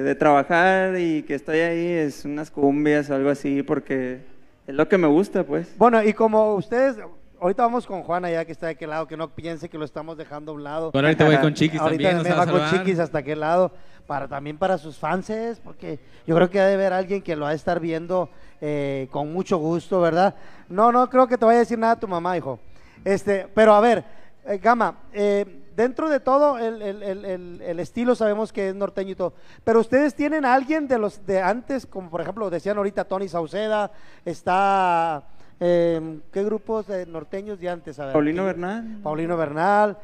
[0.04, 4.20] de trabajar y que estoy ahí es unas cumbias o algo así, porque
[4.68, 5.76] es lo que me gusta, pues.
[5.78, 6.96] Bueno, y como ustedes,
[7.42, 9.84] ahorita vamos con Juana ya que está de aquel lado, que no piense que lo
[9.86, 10.92] estamos dejando a un lado.
[10.92, 12.24] Bueno, ahorita voy con Chiquis ahorita también.
[12.24, 12.80] me va va a con.
[12.80, 13.72] Chiquis hasta aquel lado,
[14.08, 15.32] para también para sus fans,
[15.64, 18.30] porque yo creo que ha de haber alguien que lo ha de estar viendo
[18.62, 20.36] eh, con mucho gusto, ¿verdad?
[20.70, 22.60] No, no creo que te vaya a decir nada tu mamá, hijo.
[23.04, 24.04] Este, pero a ver,
[24.46, 28.76] eh, Gama, eh, dentro de todo el, el- el- el- el estilo sabemos que es
[28.76, 32.50] norteño y todo, pero ustedes tienen a alguien de los de antes, como por ejemplo
[32.50, 33.92] decían ahorita Tony Sauceda,
[34.26, 35.24] está,
[35.62, 37.97] eh, ¿qué grupos de norteños de antes?
[38.00, 38.43] A ver, Paulino.
[38.45, 39.00] Bernal.
[39.04, 39.97] Paulino Bernal.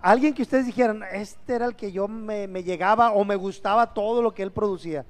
[0.00, 3.92] Alguien que ustedes dijeran, este era el que yo me, me llegaba o me gustaba
[3.92, 5.04] todo lo que él producía.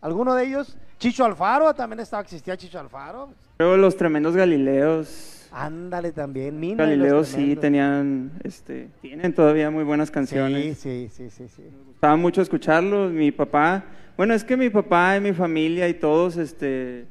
[0.00, 0.76] ¿Alguno de ellos?
[0.98, 3.30] Chicho Alfaro, también estaba, existía Chicho Alfaro.
[3.58, 5.48] Luego los tremendos Galileos.
[5.50, 6.84] Ándale también, Mina.
[6.84, 10.78] Galileos sí tenían, este, tienen todavía muy buenas Sí, canciones.
[10.78, 11.62] sí, sí, sí, sí.
[11.62, 13.12] Me gustaba mucho escucharlos.
[13.12, 13.84] Mi papá,
[14.16, 17.06] bueno, es que mi papá y mi familia y todos, este,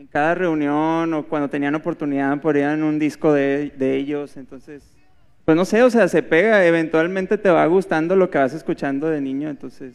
[0.00, 4.36] en cada reunión o cuando tenían oportunidad ponían un disco de, de ellos.
[4.38, 4.82] Entonces,
[5.44, 6.64] pues no sé, o sea, se pega.
[6.64, 9.50] Eventualmente te va gustando lo que vas escuchando de niño.
[9.50, 9.94] Entonces,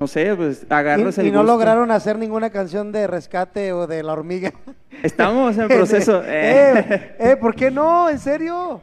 [0.00, 1.52] no sé, pues agarras Y, el y no gusto.
[1.52, 4.52] lograron hacer ninguna canción de rescate o de la hormiga.
[5.02, 6.22] Estamos en proceso.
[6.24, 8.08] eh, eh, ¿por qué no?
[8.08, 8.80] ¿En serio?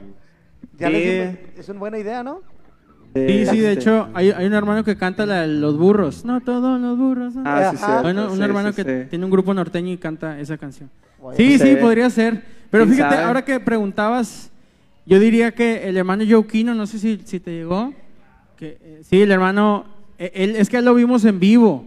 [0.77, 0.93] Ya Sí.
[0.93, 2.41] les es una buena idea, ¿no?
[3.15, 6.25] Sí, sí, de Este, hecho, hay, hay un hermano que canta la de los burros.
[6.25, 7.33] No, todos los burros.
[7.45, 9.09] Ah, sí, cierto, Bueno, un sí, hermano sí, que sí.
[9.09, 10.89] tiene un grupo norteño y canta esa canción.
[11.21, 12.43] Bueno, Sí, sí, podría ser.
[12.69, 13.25] Pero ¿Quién fíjate, sabe?
[13.27, 14.51] ahora que preguntabas,
[15.05, 17.93] yo diría que el hermano Joaquino, no sé si, si te llegó,
[18.57, 19.85] que eh, sí, el hermano,
[20.19, 21.85] eh, él, es que lo vimos en vivo.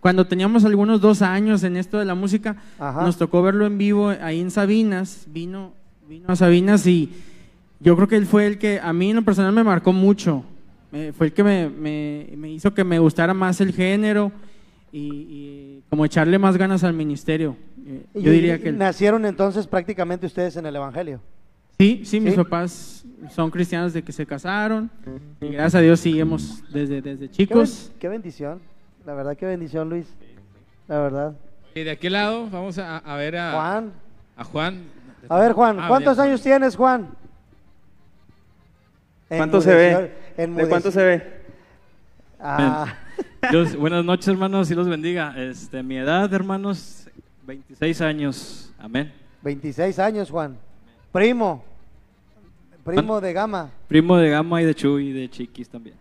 [0.00, 3.02] Cuando teníamos algunos dos años en esto de la música, Ajá.
[3.04, 5.72] nos tocó verlo en vivo ahí en Sabinas, vino,
[6.06, 7.10] vino a Sabinas y
[7.80, 10.44] yo creo que él fue el que a mí en lo personal me marcó mucho.
[10.92, 14.32] Eh, fue el que me, me- me hizo que me gustara más el género
[14.90, 17.56] y, y como echarle más ganas al ministerio.
[17.86, 18.72] Eh, Y- yo diría que...
[18.72, 21.20] nacieron entonces prácticamente ustedes en el Evangelio.
[21.78, 22.36] Sí, sí, mis ¿Sí?
[22.36, 24.90] papás son cristianos de que se casaron
[25.40, 27.88] y gracias a Dios sí hemos desde, desde Qué, chicos.
[27.90, 28.60] ben- qué bendición,
[29.06, 30.06] la verdad qué bendición Luis.
[30.88, 31.36] la verdad.
[31.74, 33.92] Y de aquel lado vamos a, a ver a Juan.
[34.36, 34.82] A Juan.
[35.28, 36.30] A ver, Juan, Ah, ¿cuántos venía.
[36.32, 37.08] años tienes, Juan?
[39.28, 40.12] ¿Cuánto se ve?
[40.36, 41.38] ¿De cuánto se ve?
[42.40, 42.94] Ah,
[43.50, 45.34] Dios- buenas noches, hermanos, y los bendiga.
[45.36, 47.08] Este, mi edad, hermanos,
[47.46, 48.72] 26 años.
[48.78, 49.12] Amén.
[49.42, 50.56] 26 años, Juan.
[51.12, 51.64] Primo.
[52.84, 53.70] Primo de gama.
[53.86, 55.96] Primo de Gama y de Chuy y de Chiquis también.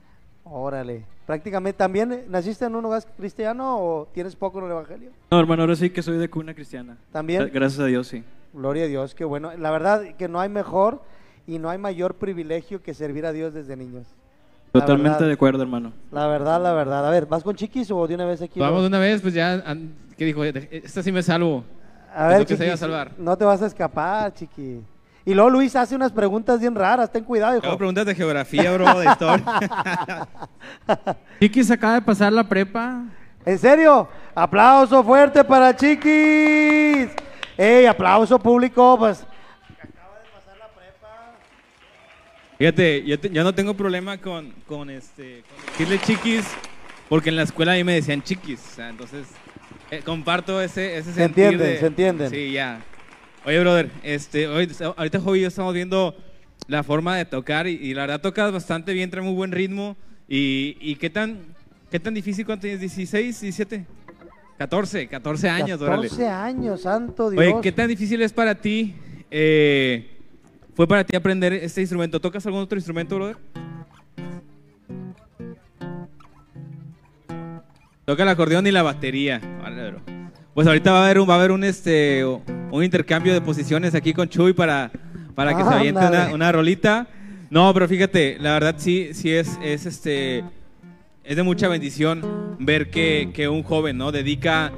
[0.46, 1.04] Órale.
[1.26, 5.10] Prácticamente, ¿también eh, naciste en un hogar cristiano o tienes poco en el Evangelio?
[5.30, 6.96] No, hermano, ahora sí que soy de cuna cristiana.
[7.12, 7.42] ¿También?
[7.44, 8.24] Gra- Gracias a Dios, sí.
[8.54, 9.52] Gloria a Dios, qué bueno.
[9.58, 11.02] La verdad que no hay mejor
[11.48, 14.06] y no hay mayor privilegio que servir a Dios desde niños.
[14.74, 15.28] Totalmente verdad.
[15.28, 15.94] de acuerdo, hermano.
[16.12, 17.08] La verdad, la verdad.
[17.08, 18.60] A ver, ¿vas con chiquis o de una vez aquí?
[18.60, 19.64] Vamos de una vez, pues ya.
[20.18, 20.44] ¿Qué dijo?
[20.44, 21.64] Esta sí me salvo.
[22.14, 23.12] A ver, a salvar.
[23.18, 24.84] no te vas a escapar, chiqui.
[25.24, 27.68] Y luego Luis hace unas preguntas bien raras, ten cuidado, hijo.
[27.68, 29.46] Hago preguntas de geografía, bro, de historia.
[31.40, 33.04] Chiquis acaba de pasar la prepa.
[33.46, 34.08] ¿En serio?
[34.34, 37.10] Aplauso fuerte para Chiquis.
[37.58, 38.98] ¡Ey, aplauso público!
[38.98, 39.26] Pues
[42.58, 46.46] Fíjate, yo, te- yo no tengo problema con, con este con decirle chiquis,
[47.08, 48.60] porque en la escuela a mí me decían chiquis.
[48.72, 49.28] o sea, entonces,
[49.92, 52.30] eh, comparto ese, ese Se sentir entienden, de- se entienden.
[52.32, 52.82] Sí, ya.
[53.46, 56.16] Oye, brother, este, hoy, ahorita Jovi y yo estamos viendo
[56.68, 59.96] la forma de tocar y, y la verdad tocas bastante bien, trae muy buen ritmo.
[60.28, 61.40] ¿Y, y qué, tan,
[61.92, 62.46] qué tan difícil?
[62.46, 62.82] ¿Cuánto tienes?
[62.82, 63.86] ¿16, 17?
[64.58, 66.10] 14, 14 años, órale.
[66.10, 67.40] 14 años, santo Dios.
[67.42, 68.96] Oye, ¿qué tan difícil es para ti?
[69.30, 70.17] eh,
[70.78, 72.20] ¿Fue para ti aprender este instrumento?
[72.22, 73.36] ¿Tocas algún otro instrumento, brother?
[78.06, 79.42] Toca el acordeón y la batería.
[79.60, 80.02] Vale, bro.
[80.54, 83.96] Pues ahorita va a haber un, va a haber un, este, un intercambio de posiciones
[83.96, 84.92] aquí con Chuy para,
[85.34, 86.26] para que se aviente Ándale.
[86.28, 87.08] una, una rolita.
[87.50, 90.44] No, pero fíjate, la verdad sí, sí es, es este,
[91.24, 94.12] es de mucha bendición ver que, que un joven, ¿no?
[94.12, 94.72] Dedica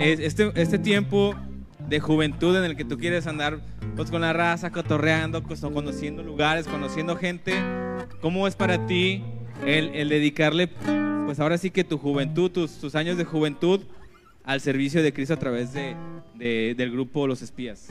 [0.00, 1.34] es- este, este tiempo
[1.88, 3.60] de juventud en el que tú quieres andar
[3.94, 7.54] pues con la raza, cotorreando, pues, conociendo lugares, conociendo gente.
[8.20, 9.22] ¿Cómo es para ti
[9.64, 13.80] el, el dedicarle, pues ahora sí que tu juventud, tus, tus años de juventud
[14.44, 15.96] al servicio de Cristo a través de,
[16.34, 17.88] de- del grupo Los Espías?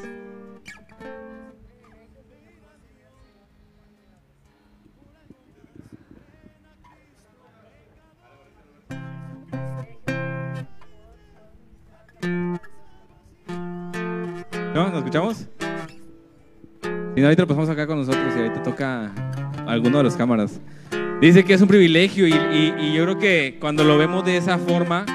[14.76, 14.90] ¿No?
[14.90, 15.48] ¿Nos escuchamos?
[17.16, 19.10] Y no, ahorita lo pasamos acá con nosotros y ahorita toca
[19.66, 20.60] alguno de los cámaras.
[21.22, 24.36] Dice que es un privilegio y, y- y yo creo que cuando lo vemos de
[24.36, 25.06] esa forma,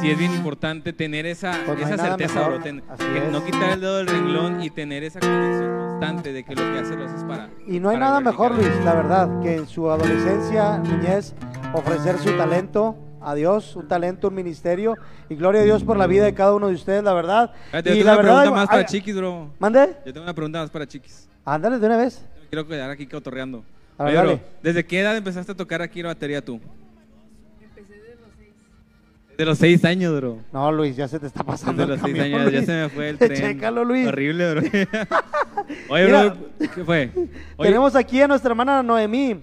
[0.00, 3.32] sí es bien importante tener esa, Pues no esa certeza, bro, ten- que es.
[3.32, 6.78] no quitar el dedo del renglón y tener esa convicción constante de que lo que
[6.78, 7.50] haces lo haces para.
[7.66, 11.34] Y no hay nada mejor, Luis, la verdad, que en su adolescencia, niñez,
[11.74, 14.96] ofrecer su talento a Dios, un talento, un ministerio.
[15.28, 17.52] Y gloria a Dios por la vida de cada uno de ustedes, la verdad.
[17.72, 19.50] Yo y tengo la una verdad, pregunta más para ay, Chiquis, bro.
[19.58, 19.96] ¿Mande?
[20.06, 21.28] Yo tengo una pregunta más para Chiquis.
[21.44, 22.24] Ándale de una vez.
[22.48, 23.62] Quiero quedar aquí cotorreando.
[23.98, 24.40] A ver, Oye, bro.
[24.62, 26.60] ¿desde qué edad empezaste a tocar aquí la batería tú?
[27.62, 28.50] Empecé de los seis.
[29.36, 30.38] De los seis años, bro.
[30.52, 31.82] No, Luis, ya se te está pasando.
[31.86, 33.34] Desde el los seis camión, años, ya se me fue el tren.
[33.34, 34.06] Chécalo, Luis.
[34.08, 34.62] Horrible, bro.
[35.90, 36.22] Oye, Mira.
[36.24, 37.10] bro, ¿qué fue?
[37.56, 39.40] Oye, Tenemos aquí a nuestra hermana Noemí.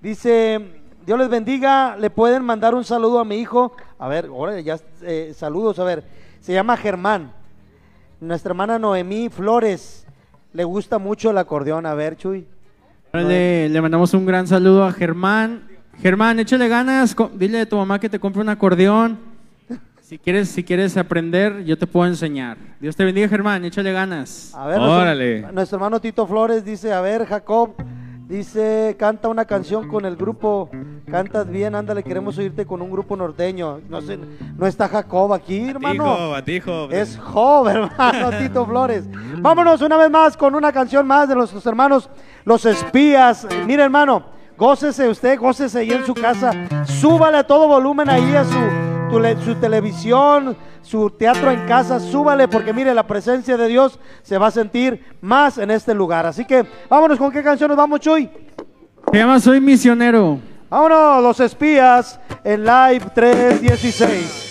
[0.00, 3.72] Dice, Dios les bendiga, le pueden mandar un saludo a mi hijo.
[3.98, 6.04] A ver, ahora ya eh, saludos, a ver.
[6.40, 7.32] Se llama Germán.
[8.20, 10.06] Nuestra hermana Noemí Flores.
[10.52, 11.86] Le gusta mucho el acordeón.
[11.86, 12.46] A ver, Chuy.
[13.12, 15.68] Órale, le mandamos un gran saludo a Germán.
[16.00, 19.18] Germán, échale ganas, dile a tu mamá que te compre un acordeón.
[20.00, 22.58] Si quieres, si quieres aprender, yo te puedo enseñar.
[22.80, 24.54] Dios te bendiga, Germán, échale ganas.
[24.54, 25.32] A ver, Órale.
[25.32, 27.74] Nuestro, nuestro hermano Tito Flores dice, a ver, Jacob,
[28.32, 30.70] dice, canta una canción con el grupo,
[31.10, 33.80] cantas bien, ándale, queremos oírte con un grupo norteño.
[33.90, 34.18] No sé,
[34.56, 36.30] no está Jacob aquí, hermano.
[36.30, 36.90] Batijo, batijo.
[36.90, 39.04] Es joven, hermano Tito Flores.
[39.38, 42.08] Vámonos una vez más con una canción más de nuestros hermanos,
[42.44, 43.46] los espías.
[43.66, 44.24] Mire, hermano,
[44.56, 46.52] gócese usted, gócese ahí en su casa.
[46.86, 48.58] Súbale a todo volumen ahí a su,
[49.44, 52.00] su televisión, su teatro en casa.
[52.00, 56.24] Súbale porque mire, la presencia de Dios se va a sentir más en este lugar.
[56.24, 58.30] Así que vámonos con qué canción nos vamos, Chuy.
[59.10, 60.40] Se llama Soy Misionero.
[60.70, 64.48] Vámonos, los espías en Live 316.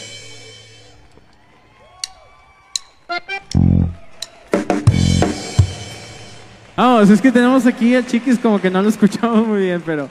[6.75, 10.07] Vamos, es que tenemos aquí a Chiquis como que no lo escuchamos muy bien, pero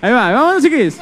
[0.00, 1.00] ahí va, vamos Chiquis.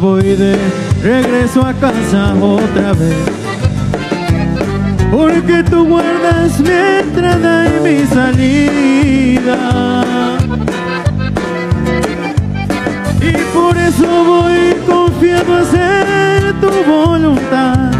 [0.00, 0.56] Voy de
[1.04, 3.16] regreso a casa otra vez.
[5.12, 9.56] Porque tú guardas mi entrada y mi salida.
[13.20, 17.92] Y por eso voy confiado a hacer tu voluntad.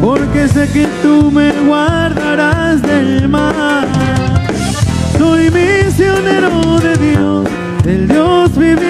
[0.00, 3.86] Porque sé que tú me guardarás del mal.
[5.16, 7.46] Soy misionero de Dios,
[7.84, 8.87] del Dios viviente.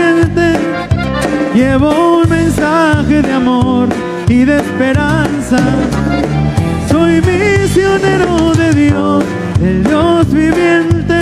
[1.59, 3.89] Llevo un mensaje de amor
[4.29, 5.59] y de esperanza.
[6.89, 9.25] Soy misionero de Dios,
[9.59, 11.19] del Dios viviente.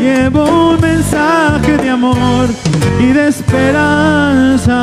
[0.00, 2.48] Llevo un mensaje de amor
[2.98, 4.78] y de esperanza.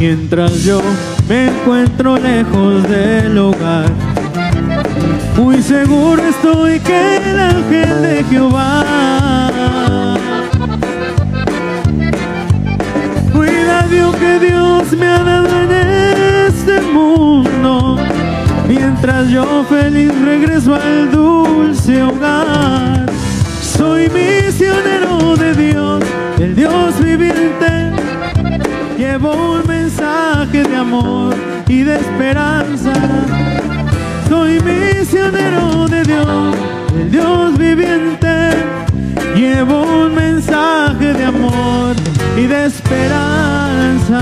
[0.00, 0.80] Mientras yo
[1.28, 3.90] me encuentro lejos del hogar,
[5.36, 10.14] muy seguro estoy que el ángel de Jehová
[13.32, 15.72] cuida lo que Dios me ha dado en
[16.46, 17.96] este mundo.
[18.68, 23.06] Mientras yo feliz regreso al dulce hogar,
[23.60, 26.04] soy misionero de Dios,
[26.38, 27.90] del Dios viviente.
[28.96, 31.34] Llevo un mensaje de amor
[31.66, 32.92] y de esperanza.
[34.28, 36.56] Soy misionero de Dios,
[36.94, 38.50] del Dios viviente.
[39.34, 41.96] Llevo un mensaje de amor
[42.36, 44.18] y de esperanza.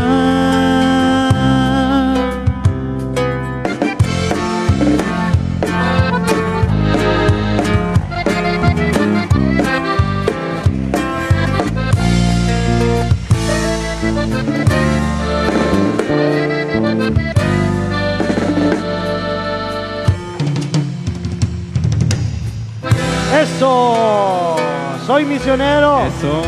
[25.47, 26.43] Soy misionero Eso.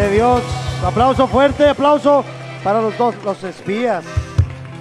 [0.00, 0.42] de Dios.
[0.82, 2.24] Aplauso fuerte, aplauso
[2.64, 4.02] para los dos, los espías.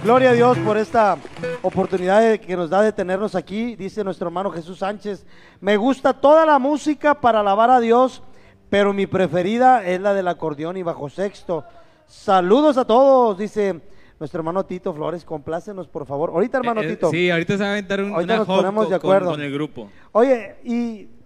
[0.01, 1.17] Gloria a Dios por esta
[1.61, 5.25] oportunidad que nos da de tenernos aquí, dice nuestro hermano Jesús Sánchez.
[5.59, 8.23] Me gusta toda la música para alabar a Dios,
[8.69, 11.65] pero mi preferida es la del acordeón y bajo sexto.
[12.05, 13.81] Saludos a todos, dice
[14.21, 15.25] nuestro hermano Tito Flores.
[15.25, 16.29] Complácenos, por favor.
[16.29, 17.09] Ahorita, hermano Eh, eh, Tito.
[17.11, 19.31] Sí, ahorita se va a aventar un, Ahorita una nos ponemos con, de acuerdo.
[19.31, 19.89] con el grupo.
[20.13, 21.18] Oye, y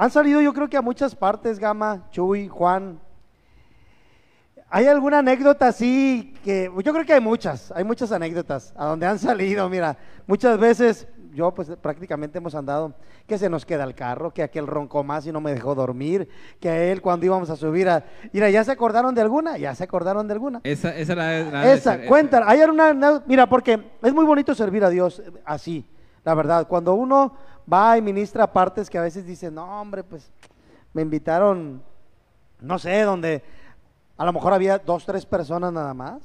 [0.00, 2.98] han salido yo creo que a muchas partes, Gama, Chuy, Juan.
[4.70, 9.04] ¿Hay alguna anécdota así que, yo creo que hay muchas, hay muchas anécdotas a donde
[9.04, 12.94] han salido, mira, muchas veces yo pues prácticamente hemos andado,
[13.26, 16.30] que se nos queda el carro, que aquel roncó más y no me dejó dormir,
[16.60, 19.58] que a él cuando íbamos a subir a, mira, ¿ya se acordaron de alguna?
[19.58, 20.60] ¿Ya se acordaron de alguna?
[20.64, 22.46] Esa, esa la, la Esa, ser- cuéntala.
[22.48, 22.60] Hay
[23.26, 25.84] mira, porque es muy bonito servir a Dios eh, así,
[26.24, 26.66] la verdad.
[26.66, 27.34] Cuando uno
[27.72, 30.30] va y ministra partes que a veces dice, no, hombre, pues
[30.92, 31.82] me invitaron,
[32.60, 33.42] no sé, donde
[34.16, 36.20] a lo mejor había dos, tres personas nada más.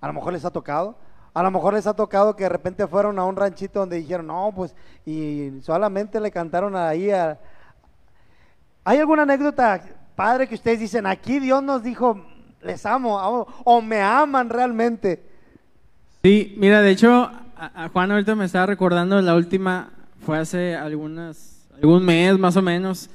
[0.00, 0.96] A lo mejor les ha tocado.
[1.34, 4.26] A lo mejor les ha tocado que de repente fueron a un ranchito donde dijeron,
[4.26, 4.74] no, pues,
[5.06, 7.38] y solamente le cantaron ahí a...
[8.84, 9.80] ¿Hay alguna anécdota,
[10.16, 12.24] padre, que ustedes dicen, aquí Dios nos dijo,
[12.62, 15.22] les amo, amo", o me aman realmente?
[16.24, 21.66] Sí, mira, de hecho, a Juan ahorita me estaba recordando la última, fue hace algunas,
[21.74, 23.10] algún mes más o menos.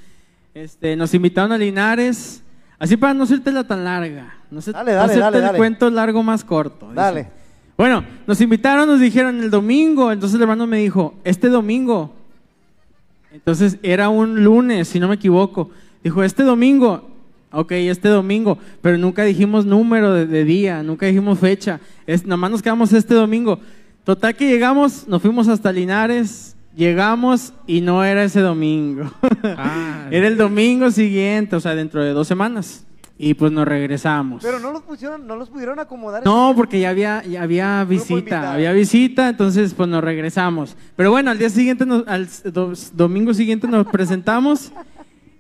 [0.54, 2.44] Este, nos invitaron a Linares,
[2.78, 6.22] así para no hacértela tan larga, no, sé, Dale, dale, hacerte dale, el cuento largo
[6.22, 6.88] más corto.
[6.88, 6.96] dice.
[6.96, 7.28] Dale.
[7.76, 12.14] Bueno, nos invitaron, nos dijeron el domingo, entonces el hermano me dijo, este domingo,
[13.32, 15.72] entonces era un lunes, si no me equivoco,
[16.04, 17.10] dijo, este domingo,
[17.52, 22.52] ok, este domingo, pero nunca dijimos número de, de día, nunca dijimos fecha, es, nomás
[22.52, 23.60] nos quedamos este domingo.
[24.04, 29.12] Total que llegamos, nos fuimos hasta Linares, llegamos y no era ese domingo,
[29.44, 32.86] Ah, era el domingo siguiente, o sea, dentro de dos semanas,
[33.18, 34.44] y pues nos regresamos.
[34.44, 36.24] Pero no los pusieron, no los pudieron acomodar.
[36.26, 40.76] No, porque ya había, ya había visita, había visita, entonces pues nos regresamos.
[40.96, 42.28] Pero bueno, al día siguiente, nos- al
[42.94, 44.72] domingo siguiente nos presentamos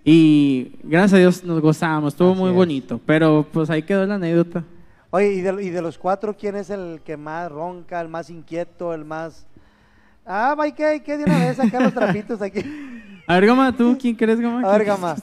[0.05, 2.55] y gracias a Dios nos gozamos, estuvo Así muy es.
[2.55, 2.99] bonito.
[3.05, 4.63] Pero pues ahí quedó la anécdota.
[5.09, 8.29] Oye, ¿y de, y de los cuatro, ¿quién es el que más ronca, el más
[8.29, 9.45] inquieto, el más...
[10.25, 12.61] Ah, hay que, hay que de una vez sacar los trapitos aquí.
[13.27, 14.61] A ver, Gama, ¿tú quién crees, Gama?
[14.67, 15.15] A ver, ¿Quién Gama.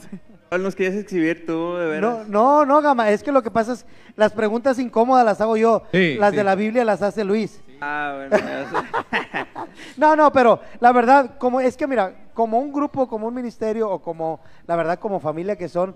[0.59, 2.29] nos quieres exhibir tú, de No, veras?
[2.29, 3.87] no, no, Gama, es que lo que pasa es,
[4.17, 6.37] las preguntas incómodas las hago yo, Sí, las sí.
[6.37, 7.63] de la Biblia las hace Luis.
[7.81, 8.37] Ah, bueno.
[9.97, 13.89] No, no, pero la verdad, como es que mira, como un grupo, como un ministerio
[13.91, 15.95] o como la verdad como familia que son,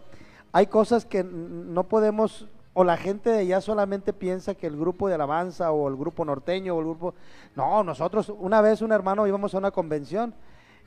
[0.52, 4.76] hay cosas que n- no podemos o la gente de allá solamente piensa que el
[4.76, 7.14] grupo de alabanza o el grupo norteño o el grupo
[7.54, 10.34] no, nosotros una vez un hermano íbamos a una convención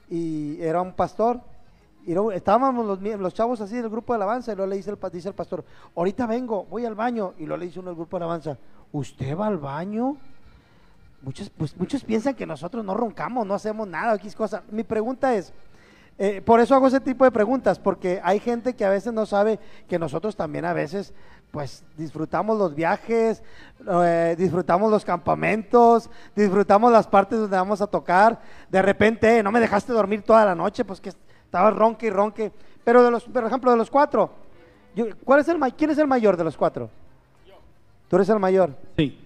[0.09, 1.39] y era un pastor
[2.05, 4.97] y luego estábamos los, chavos así del grupo de alabanza y luego le dice el,
[5.11, 5.65] dice el pastor,
[5.95, 8.57] ahorita vengo, voy al baño y luego le dice uno del grupo de alabanza,
[8.93, 10.15] ¿usted va al baño?
[11.21, 14.63] Muchos, pues, muchos piensan que nosotros no roncamos, no hacemos nada, X cosa.
[14.71, 15.51] Mi pregunta es,
[16.19, 19.25] eh, por eso hago ese tipo de preguntas, porque hay gente que a veces no
[19.25, 19.59] sabe
[19.89, 21.13] que nosotros también a veces,
[21.51, 23.41] pues, disfrutamos los viajes,
[24.03, 28.39] eh, disfrutamos los campamentos, disfrutamos las partes donde vamos a tocar.
[28.69, 32.51] De repente, no me dejaste dormir toda la noche, pues que estaba ronque y ronque.
[32.83, 34.29] Pero, de los, por ejemplo, de los cuatro,
[34.95, 36.89] yo- ¿cuál es el, ¿quién es el mayor de los cuatro?
[38.07, 38.71] Tú eres el mayor.
[38.95, 39.19] Sí.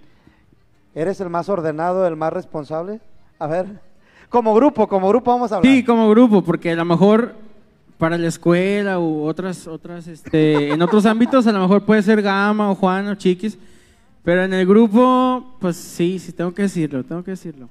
[0.96, 3.00] ¿Eres el más ordenado, el más responsable?
[3.40, 3.80] A ver,
[4.30, 5.72] como grupo, como grupo vamos a hablar.
[5.72, 7.36] Sí, como grupo, porque a lo mejor
[8.02, 12.20] para la escuela u otras, otras, este, en otros ámbitos a lo mejor puede ser
[12.24, 13.60] Gama o Juan o Chiquis,
[14.24, 17.70] pero en el grupo, pues sí, sí, tengo que decirlo, tengo que decirlo.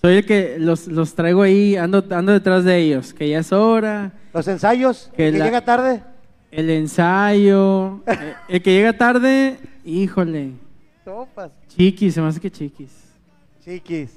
[0.00, 3.52] Soy el que los, los traigo ahí, ando, ando detrás de ellos, que ya es
[3.52, 6.02] hora, Los ensayos, Que el que la- llega tarde.
[6.50, 10.52] el ensayo, eh, el que llega tarde, híjole,
[11.04, 11.50] Topas.
[11.68, 12.90] Chiquis, se me hace que Chiquis.
[13.62, 14.16] Chiquis.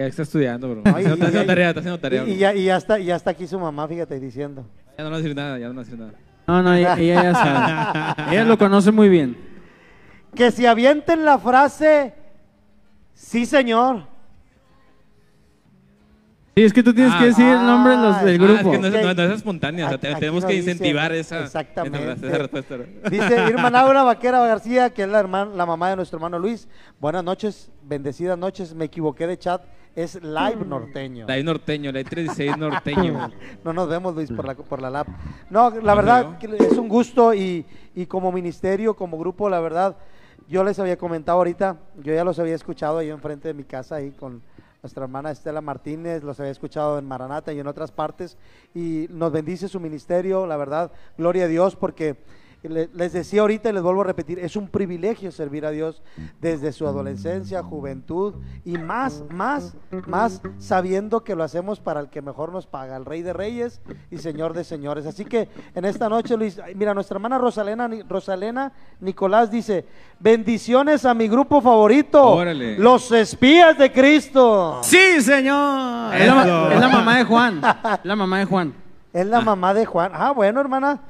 [0.00, 0.82] Ya está estudiando, bro.
[0.86, 2.24] Ay, está y- haciendo y- tarea, está haciendo tarea.
[2.26, 4.64] Y, ya, y ya está, y ya está aquí su mamá, fíjate, diciendo.
[4.96, 6.12] Ya no va a decir nada, ya no va a decir nada.
[6.46, 8.30] No, no, ella, ella ya sabe.
[8.32, 9.36] ella lo conoce muy bien.
[10.34, 12.14] Que se avienten la frase,
[13.12, 14.08] sí señor.
[16.56, 18.46] Sí, es que tú tienes Ah, que decir el nombre de los, del ah, Ah,
[18.46, 18.72] grupo.
[18.72, 21.44] es que no es, no- no es espontánea, o sea, tenemos que dice- incentivar esa,
[21.44, 22.12] Exactamente.
[22.12, 22.76] esa, esa respuesta.
[23.10, 26.68] Dice Irma Laura Vaquera García, que es la, hermana, la mamá de nuestro hermano Luis.
[27.00, 28.74] Buenas noches, bendecidas noches.
[28.74, 29.62] Me equivoqué de chat.
[29.94, 31.26] Es live norteño.
[31.26, 33.30] La I norteño, la I36 norteño.
[33.64, 35.06] No nos vemos, Luis, por la, por la lab.
[35.50, 39.96] No, la verdad que es un gusto y, y como ministerio, como grupo, la verdad,
[40.48, 43.96] yo les había comentado ahorita, yo ya los había escuchado ahí enfrente de mi casa,
[43.96, 44.42] ahí con
[44.82, 48.38] nuestra hermana Estela Martínez, los había escuchado en Maranata y en otras partes,
[48.74, 52.16] y nos bendice su ministerio, la verdad, gloria a Dios, porque
[52.68, 56.02] les decía ahorita y les vuelvo a repetir, es un privilegio servir a Dios
[56.40, 58.34] desde su adolescencia, juventud
[58.64, 59.74] y más, más,
[60.06, 63.80] más sabiendo que lo hacemos para el que mejor nos paga, el Rey de Reyes
[64.10, 65.06] y Señor de Señores.
[65.06, 69.86] Así que en esta noche, Luis, mira, nuestra hermana Rosalena, Rosalena Nicolás dice,
[70.18, 72.78] bendiciones a mi grupo favorito, Órale.
[72.78, 74.80] los espías de Cristo.
[74.82, 76.14] Sí, señor.
[76.14, 77.60] Es la, es la mamá de Juan.
[78.04, 78.74] La mamá de Juan.
[79.12, 80.12] Es la mamá de Juan.
[80.14, 81.00] Ah, bueno, hermana.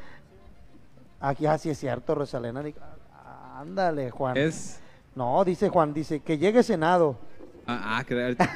[1.20, 2.62] Aquí, ah, sí es cierto, Rosalena.
[3.56, 4.36] Ándale, Juan.
[4.38, 4.80] Es.
[5.14, 7.16] No, dice Juan, dice que llegue Senado.
[7.66, 8.50] Ah, ah, que ahorita,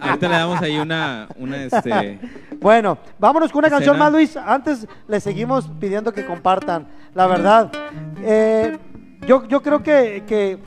[0.00, 2.18] ahorita le damos ahí una, una este.
[2.60, 4.36] Bueno, vámonos con una canción más, Luis.
[4.36, 6.88] Antes le seguimos pidiendo que compartan.
[7.14, 7.70] La verdad,
[8.20, 8.76] eh,
[9.26, 10.58] yo, yo creo que, que,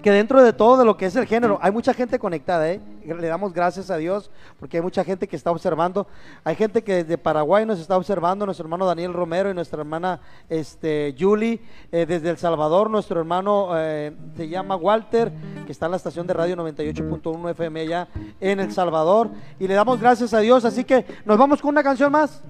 [0.00, 2.80] que dentro de todo de lo que es el género, hay mucha gente conectada, ¿eh?
[3.06, 6.06] Le damos gracias a Dios porque hay mucha gente que está observando.
[6.44, 10.20] Hay gente que desde Paraguay nos está observando, nuestro hermano Daniel Romero y nuestra hermana
[10.48, 11.60] este, Julie.
[11.90, 15.32] eh, desde El Salvador, nuestro hermano eh, se llama Walter,
[15.66, 18.08] que está en la estación de radio 98.1 FM allá
[18.40, 19.30] en El Salvador.
[19.58, 20.64] Y le damos gracias a Dios.
[20.64, 22.42] Así que nos vamos con una canción más.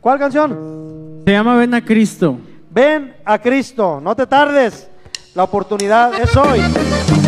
[0.00, 1.22] ¿Cuál canción?
[1.24, 2.36] Se llama Ven a Cristo.
[2.70, 4.90] Ven a Cristo, no te tardes.
[5.34, 7.23] La oportunidad es hoy.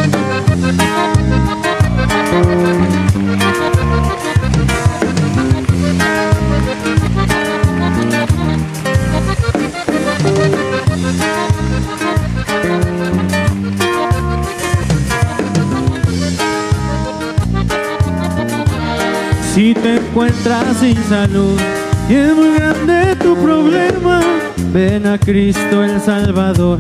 [19.67, 21.59] Si te encuentras sin salud
[22.09, 24.21] y es muy grande tu problema,
[24.73, 26.79] ven a Cristo el Salvador.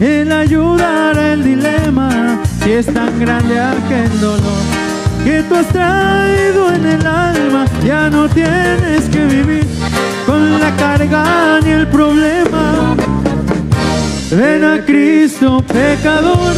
[0.00, 4.60] Él ayudará el dilema si es tan grande aquel dolor
[5.22, 7.64] que tú has traído en el alma.
[7.84, 9.64] Ya no tienes que vivir
[10.26, 12.96] con la carga ni el problema.
[14.32, 16.54] Ven a Cristo pecador,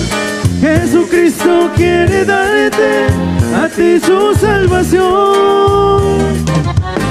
[0.63, 5.05] Jesucristo quiere darte a ti su salvación.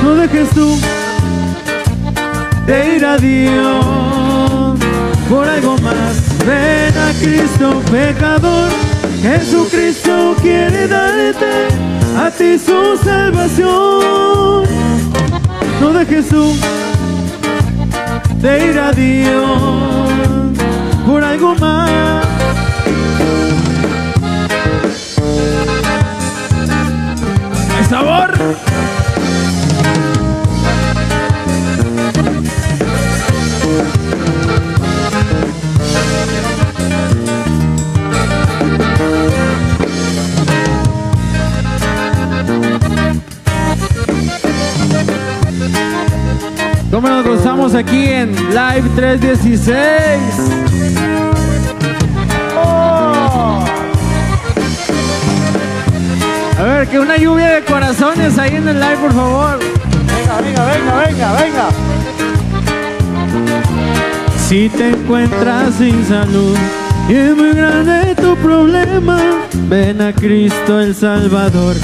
[0.03, 0.79] No dejes tú
[2.65, 4.77] de ir a Dios
[5.29, 6.15] por algo más.
[6.45, 8.69] Ven a Cristo pecador,
[9.21, 11.67] Jesucristo quiere darte
[12.17, 14.63] a ti su salvación.
[15.81, 16.55] No dejes tú
[18.41, 19.61] de ir a Dios
[21.05, 22.25] por algo más.
[27.89, 28.33] Sabor.
[46.91, 51.26] ¿Cómo nos gozamos aquí en Live 316?
[56.89, 59.59] Que una lluvia de corazones ahí en el live, por favor.
[59.59, 61.69] Venga, venga, venga, venga, venga.
[64.47, 66.55] Si te encuentras sin salud
[67.09, 69.19] y es muy grande tu problema,
[69.67, 71.75] ven a Cristo el Salvador.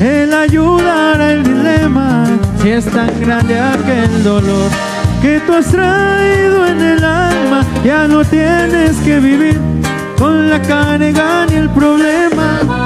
[0.00, 2.24] Él ayudará el dilema
[2.62, 4.70] si es tan grande aquel dolor
[5.20, 7.64] que tú has traído en el alma.
[7.84, 9.58] Ya no tienes que vivir
[10.18, 12.83] con la carga ni el problema.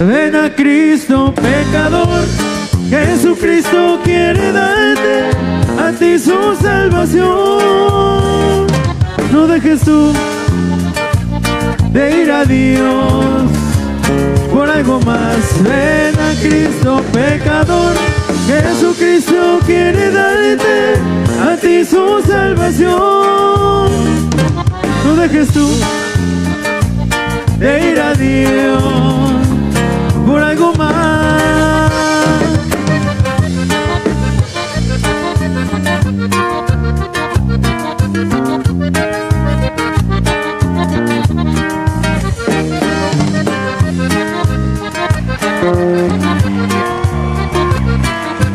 [0.00, 2.24] Ven a Cristo pecador,
[2.88, 5.30] Jesucristo quiere darte
[5.76, 7.26] a ti su salvación.
[9.32, 10.12] No dejes tú
[11.90, 13.50] de ir a Dios
[14.52, 15.62] por algo más.
[15.64, 17.96] Ven a Cristo pecador,
[18.46, 20.94] Jesucristo quiere darte
[21.42, 23.90] a ti su salvación.
[25.04, 25.68] No dejes tú
[27.58, 29.37] de ir a Dios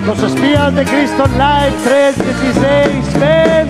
[0.06, 3.20] Los espías de Cristo Live 316.
[3.20, 3.70] Ven,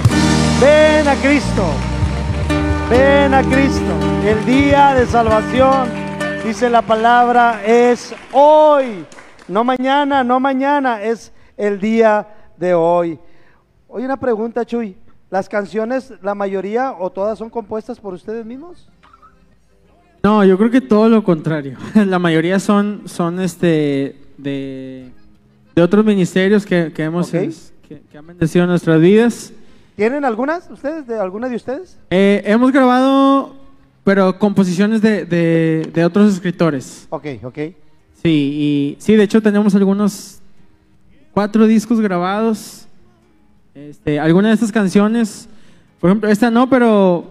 [0.62, 1.64] ven a Cristo.
[2.90, 3.92] Ven a Cristo.
[4.24, 5.90] El día de salvación,
[6.44, 9.06] dice la palabra, es hoy.
[9.48, 12.28] No mañana, no mañana, es el día
[12.58, 13.20] de hoy.
[13.88, 14.98] Oye, una pregunta, Chuy.
[15.32, 18.88] ¿Las canciones, la mayoría o todas son compuestas por ustedes mismos?
[20.24, 21.78] No, yo creo que todo lo contrario.
[21.96, 25.12] La mayoría son, son este de,
[25.76, 27.34] de otros ministerios que, que hemos Ok.
[27.36, 29.52] es- que, que han bendecido nuestras vidas.
[29.98, 31.06] ¿Tienen algunas ustedes?
[31.06, 31.98] ¿De alguna de ustedes?
[32.10, 33.54] Eh, hemos grabado,
[34.06, 37.06] pero composiciones de, de, de otros escritores.
[37.10, 37.58] Ok, ok.
[38.24, 40.40] Sí, y sí, de hecho tenemos algunos
[41.34, 42.88] cuatro discos grabados.
[43.76, 45.50] Este, algunas de estas canciones,
[46.00, 47.28] por ejemplo, esta no, pero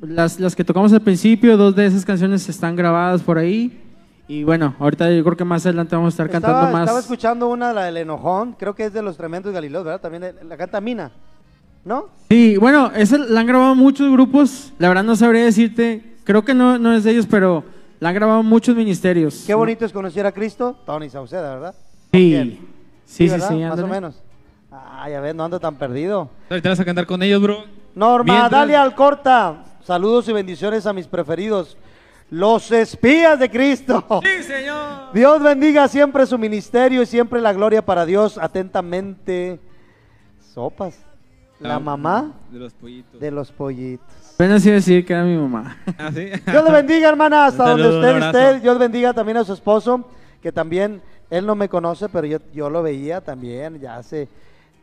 [0.00, 3.80] las, las que tocamos al principio, dos de esas canciones están grabadas por ahí.
[4.26, 6.82] Y bueno, ahorita yo creo que más adelante vamos a estar cantando estaba, más.
[6.82, 10.00] estaba escuchando una, la del enojón, creo que es de los tremendos Galileos, ¿verdad?
[10.00, 11.10] También la canta Mina,
[11.84, 12.06] ¿no?
[12.30, 14.72] Sí, bueno, esa la han grabado muchos grupos.
[14.78, 17.64] La verdad no sabría decirte, creo que no, no es de ellos, pero
[18.00, 19.44] la han grabado muchos ministerios.
[19.46, 21.74] Qué bonito es conocer a Cristo, Tony Sauceda, ¿verdad?
[22.12, 22.34] Sí,
[23.04, 23.48] sí, sí, ¿verdad?
[23.50, 24.22] sí, Más o menos.
[24.72, 26.30] Ah, ya ves, no ando tan perdido.
[26.48, 27.58] Ahorita vas a cantar con ellos, bro.
[27.94, 31.76] Norma Mientras- Dalia Alcorta, saludos y bendiciones a mis preferidos,
[32.30, 34.04] los espías de Cristo.
[34.22, 35.12] Sí, señor.
[35.12, 38.38] Dios bendiga siempre su ministerio y siempre la gloria para Dios.
[38.38, 39.60] Atentamente,
[40.52, 40.98] Sopas,
[41.60, 43.20] la Ah, mamá De los pollitos.
[43.20, 44.06] de los pollitos.
[44.34, 45.76] Apenas iba a decir que era mi mamá.
[45.98, 46.26] Ah, sí.
[46.50, 48.60] Dios le bendiga, hermana, hasta Un donde usted esté.
[48.60, 50.08] Dios bendiga también a su esposo,
[50.42, 54.28] que también él no me conoce, pero yo, yo lo veía también, ya hace.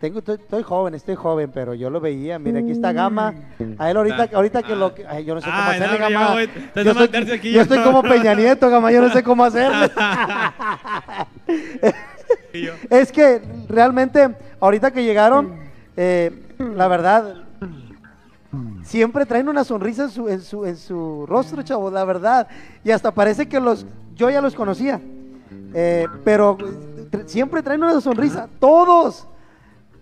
[0.02, 2.40] Tengo, estoy, estoy joven, estoy joven, pero yo lo veía.
[2.40, 3.36] Mira, aquí está Gama.
[3.78, 4.96] A él ahorita, ahorita que lo.
[4.96, 6.32] que- Ay, yo no sé cómo Ay, hacerle, no, Gama.
[6.32, 6.48] voy.
[6.48, 7.84] Yo estoy, mandarse aquí, yo estoy yo.
[7.84, 8.92] como Peña Nieto, Gama.
[8.92, 9.92] Yo no sé cómo hacerle.
[12.90, 14.30] Es que realmente,
[14.60, 15.54] ahorita que llegaron,
[15.96, 16.32] eh,
[16.76, 17.36] la verdad,
[18.84, 22.48] siempre traen una sonrisa en su, en su, en su rostro, chavos, la verdad.
[22.84, 23.86] Y hasta parece que los,
[24.16, 25.00] yo ya los conocía.
[25.74, 26.58] Eh, pero
[27.12, 29.28] eh, siempre traen una sonrisa, todos,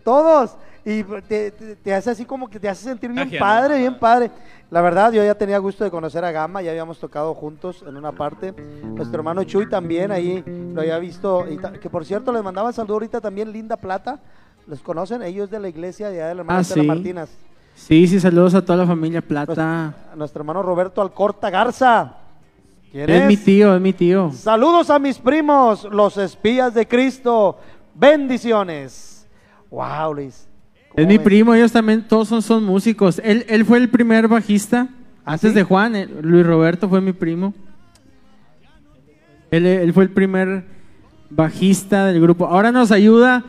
[0.03, 0.55] todos.
[0.85, 4.31] Y te, te- te hace así como que te hace sentir bien padre, bien padre.
[4.71, 7.97] La verdad, yo ya tenía gusto de conocer a Gama, ya habíamos tocado juntos en
[7.97, 8.53] una parte.
[8.83, 10.43] Nuestro hermano Chuy también ahí
[10.73, 11.45] lo había visto.
[11.49, 14.19] y ta- que por cierto, les mandaba saludo ahorita también Linda Plata.
[14.67, 15.21] ¿Los conocen?
[15.21, 16.81] Ellos de la iglesia de allá de la hermana Ah, sí.
[16.81, 17.29] Martínez.
[17.75, 19.93] Sí, sí, saludos a toda la familia Plata.
[20.15, 22.13] Nuestro hermano Roberto Alcorta Garza.
[22.91, 23.27] ¿Quién Es es?
[23.27, 24.31] mi tío, es mi tío.
[24.31, 27.57] Saludos a mis primos, los espías de Cristo.
[27.95, 29.08] Bendiciones.
[29.69, 30.47] Wow, Luis.
[30.89, 31.23] ¿Cómo Es mi ves?
[31.25, 33.21] primo, ellos también, todos son, son músicos.
[33.23, 34.87] Él, él fue el primer bajista.
[35.25, 35.55] ¿Ah, Antes sí?
[35.55, 37.53] de Juan, eh, Luis Roberto fue mi primo.
[39.51, 40.63] Él, él fue el primer
[41.29, 42.45] bajista del grupo.
[42.47, 43.43] Ahora nos ayuda,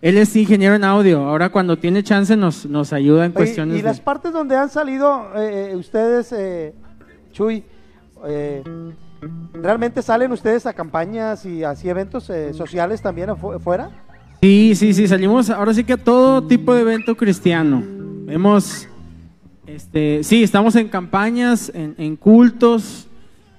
[0.00, 1.20] él es ingeniero en audio.
[1.24, 4.02] Ahora cuando tiene chance nos, nos ayuda en Oye, cuestiones y las de...
[4.02, 6.74] partes donde han salido eh, eh, ustedes, eh,
[7.32, 7.64] Chuy,
[8.26, 8.62] eh,
[9.52, 13.90] ¿realmente salen ustedes a campañas y así eventos eh, sociales también afu- afuera?
[14.44, 17.82] Sí, sí, sí, salimos ahora sí que a todo tipo de evento cristiano.
[18.28, 18.86] Hemos,
[19.66, 23.06] este, sí, estamos en campañas, en, en cultos,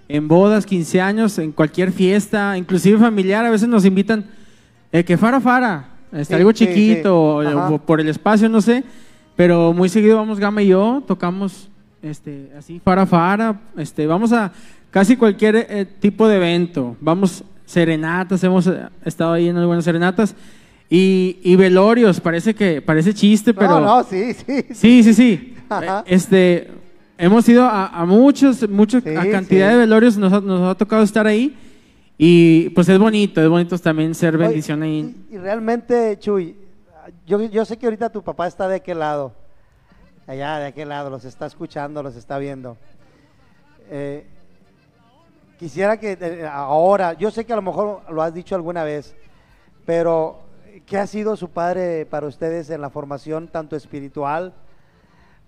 [0.07, 4.25] en bodas, 15 años, en cualquier fiesta, inclusive familiar, a veces nos invitan,
[4.91, 7.47] eh, que fara fara, este, Sí, algo sí, chiquito, sí.
[7.47, 7.69] o- Ajá.
[7.71, 8.83] o por el espacio, no sé,
[9.35, 11.67] pero muy seguido vamos Gama y yo, tocamos,
[12.03, 14.51] este, así, fara fara, este, vamos a
[14.91, 20.35] casi cualquier eh, tipo de evento, vamos serenatas, hemos eh, estado ahí en algunas serenatas,
[20.89, 23.79] y, y velorios, parece que, parece chiste, pero...
[23.79, 24.65] no, no, sí, sí.
[24.73, 25.55] Sí, sí, sí.
[25.69, 26.03] Ajá.
[26.07, 26.69] Este,
[27.17, 29.73] hemos ido a, a muchos, muchos, Sí, a cantidad sí.
[29.73, 31.55] de velorios, nos, ha- nos ha tocado estar ahí
[32.17, 35.15] y pues es bonito, es bonito también ser Oye, bendición ahí.
[35.31, 36.55] Y, y realmente, Chuy,
[37.25, 39.33] yo, yo sé que ahorita tu papá está de aquel lado,
[40.27, 42.77] allá de aquel lado, los está escuchando, los está viendo.
[43.89, 44.25] Eh,
[45.59, 49.15] quisiera que eh, ahora, yo sé que a lo mejor lo has dicho alguna vez,
[49.85, 50.39] pero
[50.85, 54.53] ¿qué ha sido su padre para ustedes en la formación tanto espiritual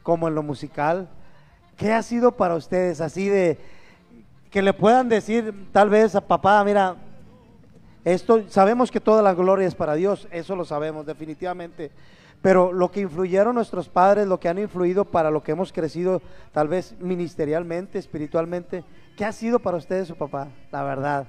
[0.04, 1.08] como en lo musical?
[1.76, 3.60] ¿Qué ha sido para ustedes así de
[4.50, 6.96] que le puedan decir tal vez a papá, mira,
[8.06, 11.92] esto sabemos que toda la gloria es para Dios, eso lo sabemos definitivamente.
[12.42, 16.22] Pero lo que influyeron nuestros padres, lo que han influido para lo que hemos crecido,
[16.52, 18.84] tal vez ministerialmente, espiritualmente,
[19.18, 20.48] ¿qué ha sido para ustedes su papá?
[20.72, 21.28] La verdad.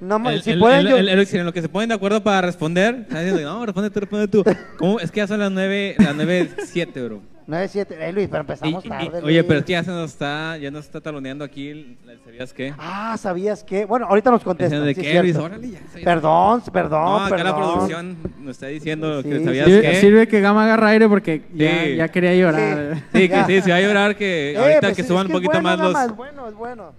[0.00, 1.88] Bueno, No, el- si el- pueden, el- yo- el- el- en lo que se ponen
[1.88, 4.44] de acuerdo para responder, diciendo, no, responde tú, responde tú.
[4.78, 5.00] ¿Cómo?
[5.00, 7.20] Es que ya son las nueve, las nueve, siete, bro.
[7.44, 9.08] 9-7, eh, Luis, pero Y- empezamos y- tarde.
[9.18, 9.44] oye, Luis.
[9.48, 12.52] pero es que ya se nos está, ya nos está taloneando aquí, el- el ¿sabías
[12.52, 12.72] qué?
[12.78, 13.84] Ah, ¿sabías qué?
[13.84, 14.84] Bueno, ahorita nos contestan.
[14.84, 15.42] De sí, qué, Luis, cierto.
[15.44, 15.80] órale, ya.
[16.04, 17.46] Perdón, perdón, No, acá perdón.
[17.50, 19.94] la producción nos está diciendo que Sí, sabías Sirve, qué.
[19.96, 21.96] sirve que Gama agarra aire porque ya, Sí.
[21.96, 23.02] ya quería llorar.
[23.12, 23.44] Sí, que Ya.
[23.46, 25.68] sí, se va a llorar que Eh, ahorita pues, que es suban un poquito bueno,
[25.68, 26.04] más los...
[26.04, 26.92] Es bueno, es bueno.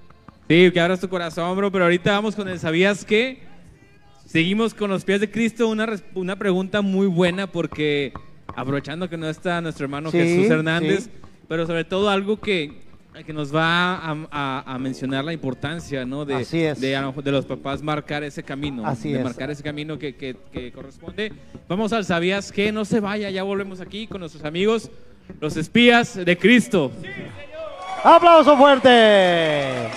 [0.50, 3.44] Sí, que abras tu corazón, bro, pero ahorita vamos con el ¿sabías qué?
[4.26, 8.14] Seguimos con los pies de Cristo, una, una pregunta muy buena porque
[8.56, 11.10] aprovechando que no está nuestro hermano Sí, Jesús Hernández, sí.
[11.48, 12.82] pero sobre todo algo que,
[13.26, 16.26] que nos va a, a- a mencionar la importancia, ¿no?
[16.26, 16.80] De, Así es.
[16.82, 16.90] de,
[17.24, 19.24] de los papás marcar ese camino, Así de es.
[19.24, 21.32] marcar ese camino que, que- que corresponde.
[21.70, 22.72] Vamos al ¿sabías qué?
[22.72, 24.90] No se vaya, ya volvemos aquí con nuestros amigos,
[25.40, 26.92] los espías de Cristo.
[28.04, 29.88] ¡Aplauso fuerte!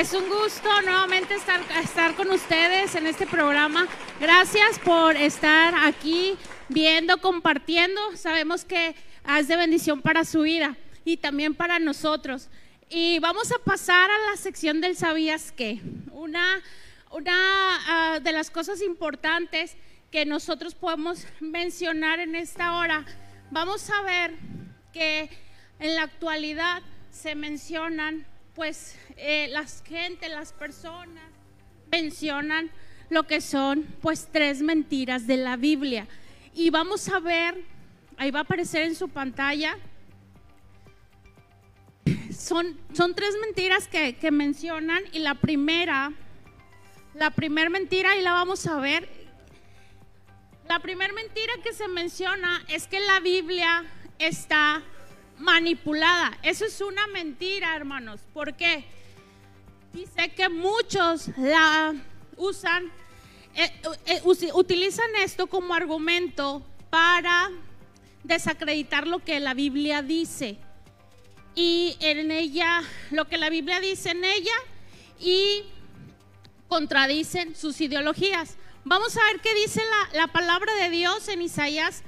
[0.00, 3.86] Es un gusto nuevamente estar, estar con ustedes en este programa.
[4.18, 6.38] Gracias por estar aquí
[6.70, 8.00] viendo, compartiendo.
[8.16, 8.94] Sabemos que
[9.38, 10.74] es de bendición para su vida
[11.04, 12.48] y también para nosotros.
[12.88, 15.82] Y vamos a pasar a la sección del ¿Sabías qué?
[16.12, 16.62] Una,
[17.10, 19.76] una ah, de las cosas importantes
[20.10, 23.04] que nosotros podemos mencionar en esta hora.
[23.50, 24.32] Vamos a ver
[24.94, 25.28] que
[25.78, 26.80] en la actualidad
[27.10, 28.24] se mencionan,
[28.60, 31.24] pues, eh, las gente, las personas
[31.90, 32.70] mencionan
[33.08, 36.06] lo que son, pues, tres mentiras de la Biblia.
[36.52, 37.64] Y vamos a ver,
[38.18, 39.78] ahí va a aparecer en su pantalla,
[42.36, 46.12] son, son tres mentiras que, que mencionan y la primera,
[47.14, 49.08] la primera mentira, y la vamos a ver,
[50.68, 53.86] la primera mentira que se menciona es que la Biblia
[54.18, 54.82] está
[55.40, 56.38] manipulada.
[56.42, 58.20] Eso es una mentira, hermanos.
[58.32, 58.84] ¿Por qué?
[59.92, 61.94] Dice que muchos la
[62.36, 62.84] usan,
[63.54, 63.70] eh,
[64.06, 67.50] eh, usi- utilizan esto como argumento para
[68.22, 70.58] desacreditar lo que la Biblia dice.
[71.54, 74.54] Y en ella, lo que la Biblia dice en ella,
[75.18, 75.64] y
[76.68, 78.56] contradicen sus ideologías.
[78.84, 79.82] Vamos a ver qué dice
[80.12, 82.02] la, la palabra de Dios en Isaías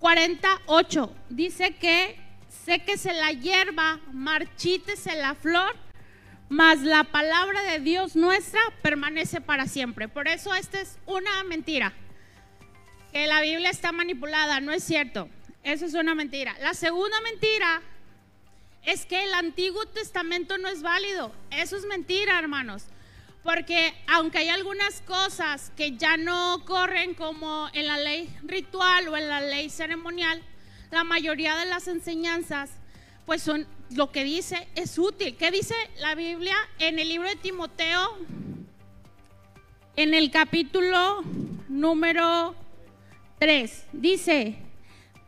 [0.00, 1.12] 48.
[1.30, 2.18] Dice que
[2.64, 5.74] séquese la hierba, marchítese la flor,
[6.48, 10.08] mas la palabra de Dios nuestra permanece para siempre.
[10.08, 11.92] Por eso esta es una mentira.
[13.12, 15.28] Que la Biblia está manipulada, no es cierto.
[15.62, 16.56] Eso es una mentira.
[16.60, 17.82] La segunda mentira
[18.84, 21.32] es que el Antiguo Testamento no es válido.
[21.50, 22.84] Eso es mentira, hermanos.
[23.42, 29.16] Porque aunque hay algunas cosas que ya no corren como en la ley ritual o
[29.16, 30.42] en la ley ceremonial,
[30.92, 32.70] la mayoría de las enseñanzas,
[33.24, 33.66] pues son
[33.96, 35.36] lo que dice es útil.
[35.36, 38.18] ¿Qué dice la Biblia en el libro de Timoteo?
[39.96, 41.22] En el capítulo
[41.68, 42.54] número
[43.38, 44.58] 3 dice,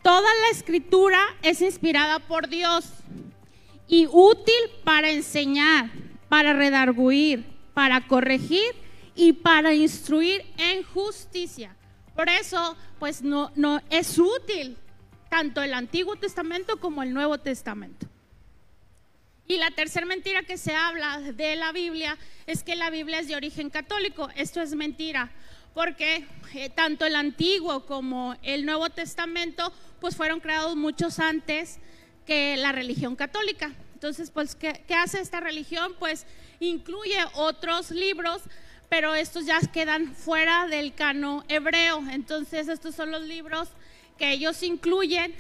[0.03, 2.87] toda la escritura es inspirada por Dios
[3.89, 4.55] y útil
[4.85, 5.91] para enseñar,
[6.29, 7.43] para redarguir,
[7.73, 8.75] para corregir
[9.15, 11.75] y para instruir en justicia.
[12.15, 14.77] Por eso, pues no, no es útil
[15.35, 18.07] tanto el Antiguo Testamento como el Nuevo Testamento.
[19.49, 22.17] Y la tercera mentira que se habla de la Biblia
[22.47, 24.29] es que la Biblia es de origen católico.
[24.37, 25.33] Esto es mentira,
[25.75, 31.81] porque eh, tanto el Antiguo como el Nuevo Testamento pues fueron creados muchos antes
[32.25, 33.73] que la religión católica.
[33.95, 35.97] Entonces, pues, ¿qué, qué hace esta religión?
[35.99, 36.27] Pues
[36.61, 38.41] incluye otros libros,
[38.89, 42.05] pero estos ya quedan fuera del cano hebreo.
[42.13, 43.71] Entonces, estos son los libros
[44.19, 45.35] que ellos incluyen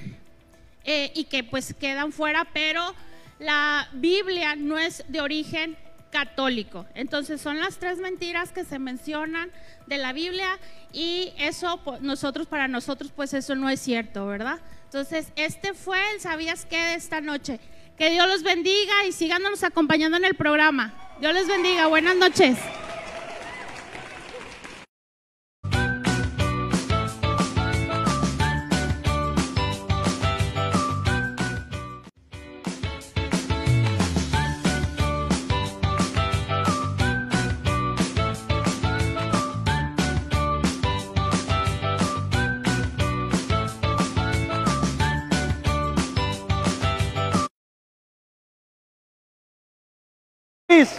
[0.84, 2.94] eh, y que pues quedan fuera, pero
[3.38, 5.76] la Biblia no es de origen
[6.10, 6.86] católico.
[6.94, 9.50] Entonces son las tres mentiras que se mencionan
[9.86, 10.58] de la Biblia
[10.92, 14.60] y eso nosotros para nosotros pues eso no es cierto, ¿verdad?
[14.84, 17.58] Entonces este fue el sabías qué de esta noche.
[17.98, 20.94] Que Dios los bendiga y síganos acompañando en el programa.
[21.20, 21.86] Dios les bendiga.
[21.86, 22.58] Buenas noches.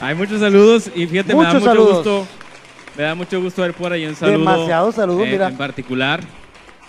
[0.01, 1.95] Hay muchos saludos y fíjate, me da mucho saludos.
[1.97, 2.27] gusto.
[2.97, 4.37] Me da mucho gusto ver por ahí un saludo.
[4.39, 5.47] Demasiados saludos, eh, mira.
[5.47, 6.21] En particular.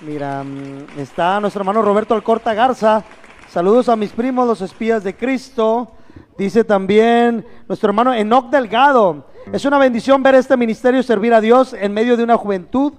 [0.01, 3.03] Mira, mm, está nuestro hermano Roberto Alcorta Garza.
[3.51, 5.91] Saludos a mis primos, los espías de Cristo.
[6.39, 9.27] Dice también nuestro hermano Enoc Delgado.
[9.53, 12.93] Es una bendición ver este ministerio servir a Dios en medio de una juventud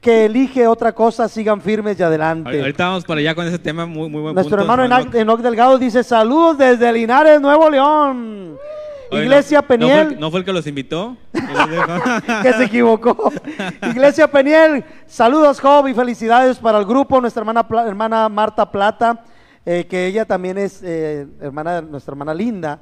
[0.00, 2.60] que elige otra cosa, sigan firmes y adelante.
[2.60, 4.72] Ahorita vamos para allá con ese tema, muy, muy buen Nuestro punto.
[4.74, 8.58] hermano Enoc Delgado dice saludos desde Linares, Nuevo León.
[9.14, 10.08] Oye, Iglesia no- ¿no fue, Peniel.
[10.14, 11.16] el, no fue el que los invitó?
[12.42, 13.32] que se equivocó.
[13.82, 19.24] Iglesia Peniel, saludos Job y felicidades para el grupo, nuestra hermana, hermana Marta Plata,
[19.66, 22.80] eh, que ella también es eh, hermana, nuestra hermana Linda.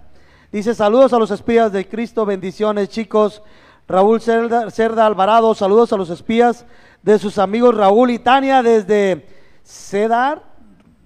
[0.51, 3.43] Dice saludos a los espías de Cristo, bendiciones chicos.
[3.89, 6.64] Raúl Cerda, Cerda Alvarado, saludos a los espías
[7.03, 9.26] de sus amigos Raúl y Tania desde
[9.64, 10.43] Cedar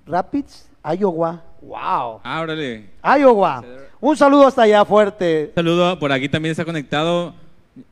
[0.07, 0.69] Rapids,
[0.99, 1.43] Iowa.
[1.63, 2.21] Wow.
[2.23, 2.91] Ah, órale.
[3.19, 3.65] Iowa.
[4.01, 5.47] Un saludo hasta allá fuerte.
[5.51, 7.35] Un saludo, por aquí también está conectado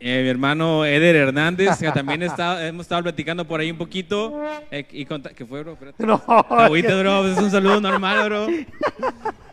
[0.01, 4.41] eh, mi hermano Eder Hernández, que también está, hemos estado platicando por ahí un poquito.
[4.71, 5.73] eh, y ¿Qué fue, bro?
[5.73, 6.07] Espérate.
[6.07, 8.47] No, Agüita, bro, es un saludo normal, bro.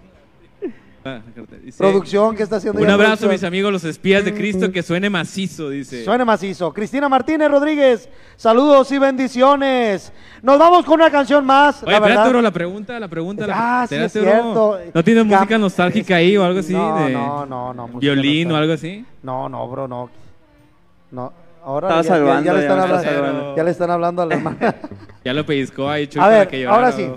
[1.04, 1.20] Ah,
[1.64, 5.10] dice, producción que está haciendo Un abrazo, mis amigos, los espías de Cristo, que suene
[5.10, 6.04] macizo, dice.
[6.06, 6.72] Suene macizo.
[6.74, 10.14] Cristina Martínez Rodríguez, saludos y bendiciones.
[10.43, 11.82] Nos vamos con una canción más.
[11.82, 12.30] Oye, la espérate, verdad.
[12.32, 13.45] bro, la pregunta, la pregunta.
[13.49, 14.78] Ah, la, sí, es cierto.
[14.93, 16.74] ¿No tienes Cam- música nostálgica ahí o algo así?
[16.74, 19.04] No, de no, no, no, Violín o algo así.
[19.24, 20.10] No, no, bro, no.
[21.12, 21.34] No,
[21.64, 24.76] ahora ya, ya- salvando, ya le están hablando, ya le están hablando a la hermana.
[25.26, 27.10] Ya lo pellizcó ahí, Chuy, a para ver, que llorara, ahora sí.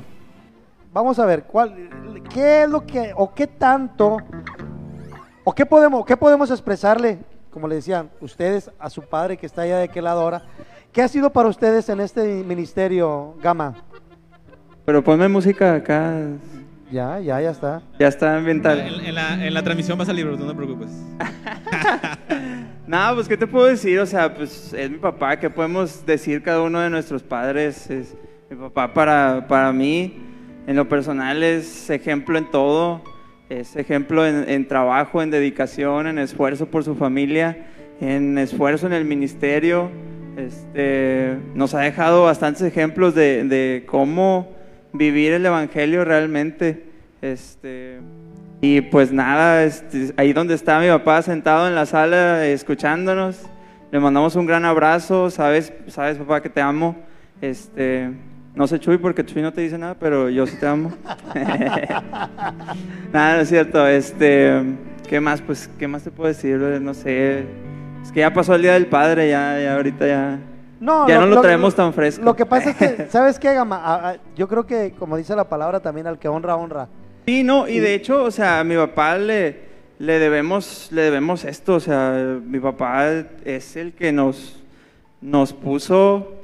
[0.94, 1.90] Vamos a ver, ¿cuál,
[2.32, 4.18] ¿qué es lo que, o qué tanto,
[5.42, 7.18] o qué podemos, qué podemos expresarle,
[7.50, 10.42] como le decían, ustedes a su padre que está allá de aquel lado ahora?
[10.92, 13.74] ¿Qué ha sido para ustedes en este ministerio, Gama?
[14.84, 16.14] Pero ponme música acá.
[16.92, 17.82] Ya, ya, ya está.
[17.98, 18.78] Ya está En, ambiental.
[18.78, 20.90] en la, en la transmisión va a salir, no te preocupes.
[22.86, 23.98] Nada, pues, ¿qué te puedo decir?
[23.98, 25.40] O sea, pues, es mi papá.
[25.40, 27.90] ¿Qué podemos decir cada uno de nuestros padres?
[27.90, 28.14] Es
[28.48, 30.33] mi papá para, para mí,
[30.66, 33.02] en lo personal, es ejemplo en todo.
[33.50, 37.66] Es ejemplo en, en trabajo, en dedicación, en esfuerzo por su familia,
[38.00, 39.90] en esfuerzo en el ministerio.
[40.36, 44.48] Este, nos ha dejado bastantes ejemplos de, de cómo
[44.94, 46.84] vivir el Evangelio realmente.
[47.20, 47.98] Este,
[48.62, 53.42] y pues nada, este, ahí donde está mi papá sentado en la sala escuchándonos,
[53.92, 56.96] le mandamos un gran abrazo, sabes, sabes papá que te amo.
[57.42, 58.10] Este,
[58.54, 60.92] no sé Chuy porque Chuy no te dice nada, pero yo sí te amo.
[63.12, 63.84] nada, no es cierto.
[63.86, 64.62] Este,
[65.08, 65.42] ¿qué más?
[65.42, 66.56] Pues, ¿qué más te puedo decir?
[66.58, 67.46] No sé.
[68.02, 70.38] Es que ya pasó el día del padre, ya, ya ahorita ya.
[70.78, 72.24] No, Ya no lo traemos tan fresco.
[72.24, 74.16] Lo que pasa es que, ¿sabes qué, Gama?
[74.36, 76.88] Yo creo que, como dice la palabra también, al que honra, honra.
[77.26, 79.62] Sí, no, y de hecho, o sea, a mi papá le,
[79.98, 83.08] le debemos, le debemos esto, o sea, mi papá
[83.44, 84.62] es el que nos,
[85.20, 86.43] nos puso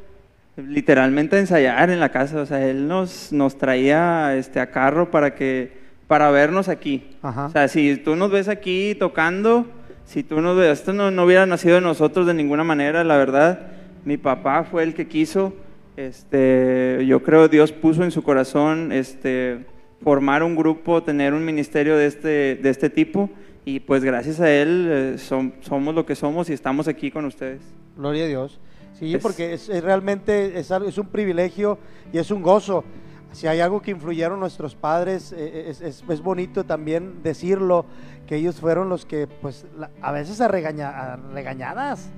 [0.57, 2.41] literalmente a ensayar en la casa.
[2.41, 5.73] O sea, él nos, nos traía este, a carro para, que,
[6.07, 7.05] para vernos aquí.
[7.23, 7.47] Ajá.
[7.47, 9.67] O sea, si tú nos ves aquí tocando,
[10.05, 13.17] si tú nos ves, esto no, no hubiera nacido de nosotros de ninguna manera, la
[13.17, 13.69] verdad.
[14.05, 15.53] Mi papá fue el que quiso.
[15.97, 19.67] Este, yo creo Dios puso en su corazón este,
[20.03, 23.31] formar un grupo, tener un ministerio de este, de este tipo.
[23.65, 27.27] Y pues gracias a él eh, som- somos lo que somos y estamos aquí con
[27.27, 27.61] ustedes.
[27.97, 28.59] Gloria a Dios.
[29.01, 31.79] Sí, Es- porque es, es realmente es, algo- es un privilegio
[32.13, 32.85] y es un gozo.
[33.33, 37.87] Si hay algo que influyeron nuestros padres, eh, es, es- bonito también decirlo,
[38.27, 39.67] que ellos fueron los que, pues,
[40.03, 42.11] a veces a, regaña- a regañadas,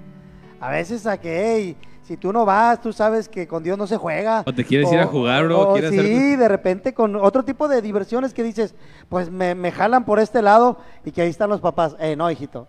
[0.61, 3.87] a veces a que, hey, si tú no vas, tú sabes que con Dios no
[3.87, 4.43] se juega.
[4.47, 7.68] O te quieres ir a jugar, bro, o sí, hacer- de repente con otro tipo
[7.68, 8.74] de diversiones que dices,
[9.09, 11.95] pues me, me jalan por este lado y que ahí están los papás.
[12.01, 12.66] Eh, no, hijito.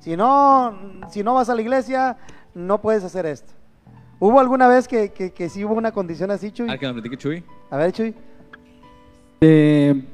[0.00, 0.76] Si no,
[1.10, 2.16] si no vas a la iglesia,
[2.54, 3.52] no puedes hacer esto.
[4.18, 6.68] ¿Hubo alguna vez que, que, que sí hubo una condición así, Chuy?
[6.68, 7.42] Que platique Chuy.
[7.70, 8.14] A ver, Chuy.
[9.40, 10.04] Eh,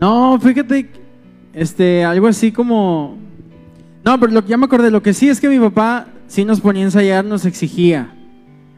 [0.00, 0.88] no, fíjate,
[1.52, 3.18] este, algo así como...
[4.04, 6.60] No, pero lo, ya me acordé, lo que sí es que mi papá sí nos
[6.60, 8.14] ponía a ensayar, nos exigía.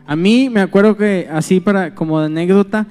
[0.06, 2.86] A mí me acuerdo que así para como de anécdota,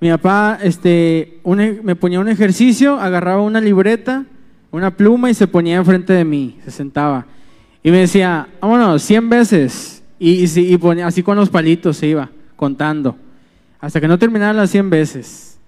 [0.00, 4.26] mi papá este, un e- me ponía un ejercicio, agarraba una libreta,
[4.70, 7.26] una pluma y se ponía enfrente de mí, se sentaba.
[7.82, 10.02] Y me decía, vámonos, 100 veces.
[10.18, 13.16] Y, y, y ponía, así con los palitos se iba, contando.
[13.80, 15.58] Hasta que no terminara las 100 veces.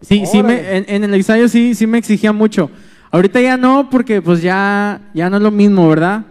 [0.00, 2.70] Sí, sí me, en, en el ensayo sí, sí me exigía mucho.
[3.10, 6.24] Ahorita ya no, porque pues ya, ya no es lo mismo, ¿verdad?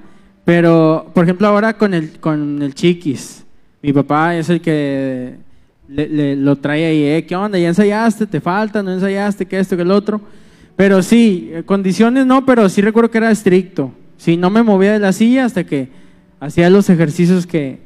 [0.45, 3.43] Pero, por ejemplo, ahora con el, con el chiquis,
[3.81, 5.35] mi papá es el que
[5.89, 7.25] le, le- lo trae ahí, ¿eh?
[7.27, 7.57] ¿Qué onda?
[7.59, 8.25] ¿Ya ensayaste?
[8.27, 8.81] ¿Te falta?
[8.81, 9.45] ¿No ensayaste?
[9.45, 9.75] ¿Qué esto?
[9.75, 10.21] ¿Qué el otro?
[10.77, 13.91] Pero sí, eh, condiciones no, pero sí recuerdo que era estricto.
[14.17, 15.89] Sí, no me movía de la silla hasta que
[16.39, 17.79] hacía los ejercicios que,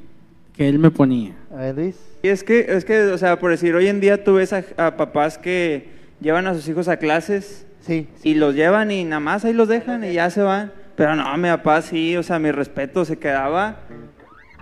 [0.53, 1.33] que él me ponía.
[1.53, 1.95] A ver, Luis.
[2.23, 4.63] Y es que, es que, o sea, por decir, hoy en día tú ves a,
[4.77, 5.89] a papás que
[6.21, 8.07] llevan a sus hijos a clases Sí.
[8.23, 10.71] y los llevan y nada más ahí los dejan y ya se van.
[10.95, 13.79] Pero no, mi papá sí, o sea, mi respeto, se quedaba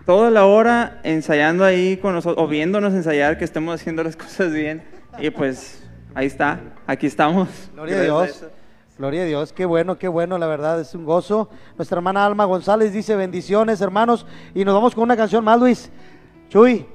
[0.06, 4.54] toda la hora ensayando ahí con nosotros, o viéndonos ensayar que estemos haciendo las cosas
[4.54, 4.82] bien.
[5.20, 5.84] Y pues
[6.16, 7.50] ahí está, aquí estamos.
[7.74, 8.46] Gloria a Dios.
[9.00, 9.08] Eso.
[9.08, 11.50] Gloria a Dios, qué bueno, qué bueno, la verdad es un gozo.
[11.78, 15.90] Nuestra hermana Alma González dice bendiciones, hermanos, y nos vamos con una canción más, Luis.
[16.50, 16.86] Chuy,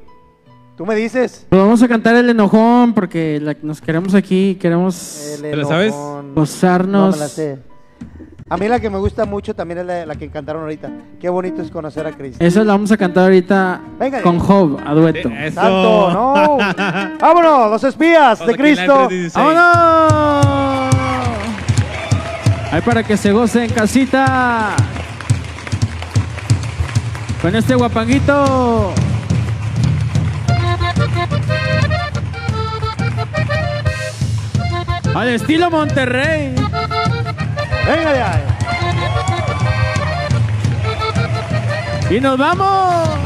[0.76, 1.46] tú me dices.
[1.48, 5.64] Pues vamos a cantar el enojón porque la- nos queremos aquí, queremos El ¿Te la
[5.64, 5.94] sabes?
[5.94, 7.14] No gozarnos.
[7.16, 7.58] me la sé.
[8.50, 10.90] A mí la que me gusta mucho también es la, la que cantaron ahorita.
[11.18, 12.44] Qué bonito es conocer a Cristo.
[12.44, 14.20] Esa la vamos a cantar ahorita Venga.
[14.20, 15.30] con Job, a dueto.
[15.30, 15.54] Eso.
[15.58, 16.58] Santo, no.
[17.20, 19.06] Vámonos, los espías Vamos de Cristo.
[19.08, 19.34] 316.
[19.34, 20.73] ¡Vámonos!
[22.74, 24.74] Ahí para que se goce en casita.
[27.40, 28.92] Con este guapanguito.
[35.14, 36.56] Al estilo Monterrey.
[37.86, 38.42] Venga de ahí.
[42.10, 43.23] Y nos vamos.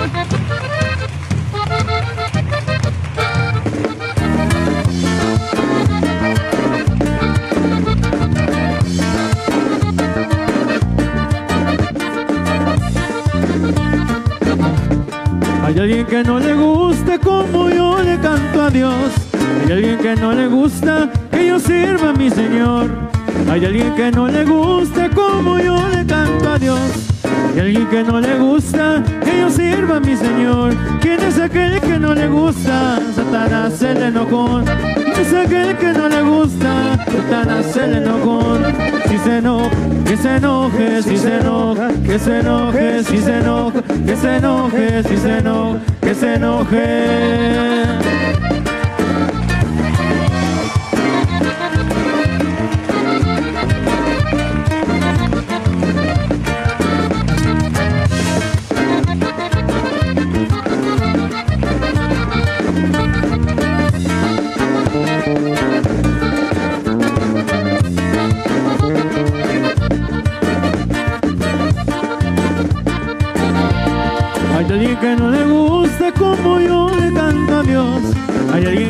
[15.69, 19.13] Hay alguien que no le gusta como yo le canto a Dios.
[19.67, 22.89] Hay alguien que no le gusta que yo sirva a mi Señor.
[23.51, 26.81] Hay alguien que no le gusta como yo le canto a Dios.
[27.53, 30.75] Hay alguien que no le gusta que yo sirva a mi Señor.
[31.03, 32.99] ¿Quién es aquel que no le gusta?
[33.15, 34.65] Satanás el enojón.
[34.65, 37.05] ¿Quién es aquel que no le gusta?
[37.13, 38.88] Satanás el enojón.
[39.09, 39.71] Si se enoja,
[40.05, 45.03] que se enoje, si se enoja, que se enoje, si se enoja, que se enoje,
[45.03, 47.98] si se enoja, que se enoje.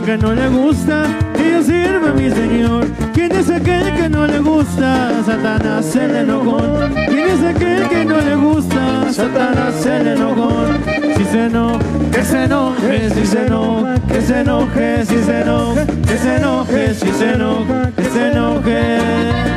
[0.09, 1.03] Que no le gusta
[1.37, 2.87] que yo sirva a mi Señor.
[3.13, 5.23] ¿Quién es aquel que no le gusta?
[5.23, 6.95] Satanás el enojón.
[6.95, 9.13] ¿Quién es aquel que no le gusta?
[9.13, 10.79] Satanás el enojón.
[11.15, 15.87] Si se enoja, que se enoje, si se enoja, que se enoje, si se enoja,
[15.87, 19.48] que se enoje, si se enoja, que se enoje.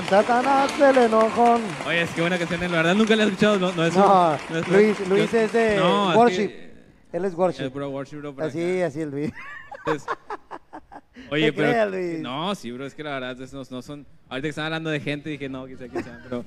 [0.00, 0.24] Enojón.
[0.26, 1.62] Satanás el enojón.
[1.86, 3.58] Oye, es que buena canción, la verdad nunca la he escuchado.
[3.58, 6.48] No, no es No, un- no es- Luis, Luis es de no, es worship.
[6.48, 6.70] que-
[7.12, 7.68] Él es es worship.
[7.70, 8.86] bro, worship, bro, Así, acá.
[8.86, 9.32] así el Luis.
[9.78, 10.08] Entonces,
[11.30, 11.90] Oye, pero.
[11.90, 12.20] Luis.
[12.20, 14.06] No, sí, bro, es que la verdad es- no, no son.
[14.28, 16.18] Ahorita que están hablando de gente, dije, no, quizá, quizá.
[16.24, 16.44] Pero,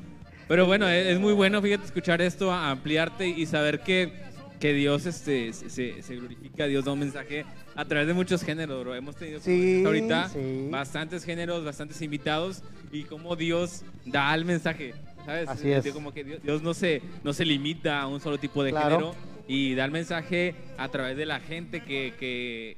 [0.47, 4.13] pero bueno, es, es muy bueno, fíjate, escuchar esto, ampliarte y saber que,
[4.63, 7.43] que Dios este, se, glorifica, Dios da un mensaje
[7.75, 8.95] a través de muchos géneros, bro.
[8.95, 10.69] Hemos tenido Sí, ahorita sí.
[10.71, 14.93] bastantes géneros, bastantes invitados y cómo Dios da el mensaje.
[15.25, 15.49] ¿Sabes?
[15.49, 15.85] Así es.
[15.91, 18.89] Como que Dios, Dios no, se, no se limita a un solo tipo de Claro.
[19.13, 19.15] género
[19.49, 22.77] y da el mensaje a través de la gente que, que,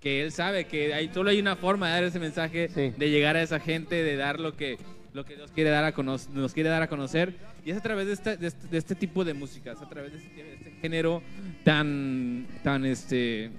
[0.00, 2.92] que él sabe que hay, solo hay una forma de dar ese mensaje, Sí.
[2.98, 4.76] de llegar a esa gente, de dar lo que,
[5.12, 7.34] lo que Dios quiere dar a nos quiere dar a conocer.
[7.64, 9.88] Y es a través de este, de este, de este tipo de música, es a
[9.88, 11.22] través de este, de este género
[11.64, 13.50] tan, tan, este,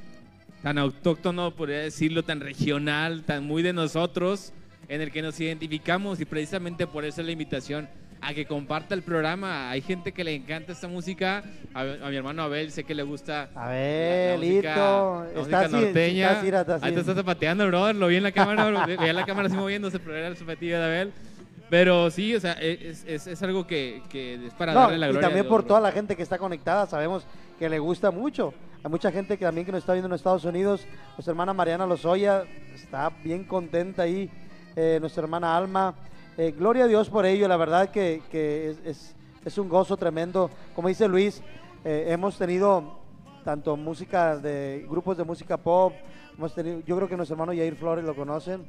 [0.61, 4.51] tan autóctono, podría decirlo, tan regional, tan muy de nosotros,
[4.89, 7.87] en el que nos identificamos y precisamente por eso es la invitación
[8.19, 9.69] a que comparta el programa.
[9.69, 11.43] Hay gente que le encanta esta música,
[11.73, 15.25] a, a mi hermano Abel sé que le gusta A la- ver, la música- la
[15.27, 16.27] Está música así, norteña.
[16.27, 16.85] está así, está así.
[16.85, 17.95] Ahí te estás zapateando, brother.
[17.95, 20.85] Lo vi en la cámara, veía la cámara así moviéndose, pero era el zapatillo de
[20.85, 21.11] Abel.
[21.73, 25.07] Pero sí, o sea, es, es, es algo que, que es para No, darle la
[25.07, 25.27] y gloria.
[25.27, 27.25] a también por toda la gente que está conectada, sabemos
[27.57, 28.53] que le gusta mucho.
[28.83, 30.85] Hay mucha gente que también que nos está viendo en Estados Unidos.
[31.17, 32.43] Nuestra hermana Mariana Lozoya
[32.75, 34.29] está bien contenta ahí.
[34.75, 35.95] Eh, nuestra hermana Alma.
[36.37, 37.47] Eh, gloria a Dios por ello.
[37.47, 40.51] La verdad que, que es, es- es un gozo tremendo.
[40.75, 41.41] Como dice Luis,
[41.83, 42.99] eh, hemos tenido
[43.43, 45.91] tanto música de grupos de música pop.
[46.37, 48.63] Hemos tenido, yo creo que nuestro hermano Yair Flores lo conocen.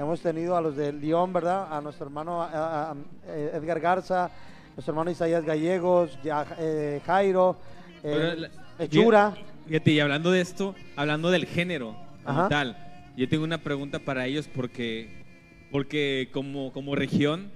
[0.00, 1.68] Hemos tenido a los de León, ¿verdad?
[1.76, 2.94] A nuestro hermano a- a- a-
[3.28, 4.30] eh, Edgar Garza,
[4.74, 7.58] nuestro hermano Isaías Gallegos, ya- eh, Jairo,
[8.02, 8.48] eh,
[8.78, 9.34] Hechura.
[9.68, 11.94] Fíjate, y hablando de esto, hablando del género
[12.24, 12.76] como tal,
[13.14, 15.22] yo tengo una pregunta para ellos porque,
[15.70, 17.50] porque como, como región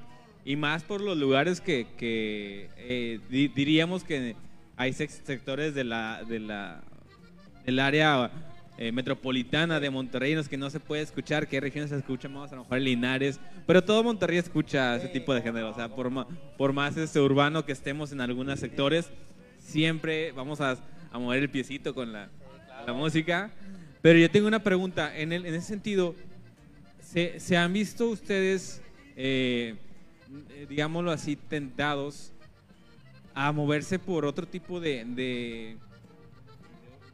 [0.44, 4.36] y más por los lugares que, que, eh, di- diríamos que
[4.76, 6.82] hay sectores de la, de la,
[7.64, 8.30] del área
[8.76, 12.32] eh, metropolitana de Monterrey en los que no se puede escuchar, hay regiones se escuchan
[12.32, 15.88] más, a lo mejor Linares, pero todo Monterrey escucha ese tipo de género, o sea,
[15.88, 16.10] por,
[16.56, 19.10] por más este urbano que estemos en algunos sectores,
[19.60, 20.76] siempre vamos a,
[21.12, 22.28] mover el piecito con la,
[22.88, 23.50] música.
[24.02, 26.14] Pero yo tengo una pregunta, en, ese sentido,
[27.00, 28.82] ¿se, han visto ustedes,
[29.16, 29.76] eh,
[30.50, 32.32] eh, digámoslo así, tentados
[33.34, 35.76] a moverse por otro tipo de-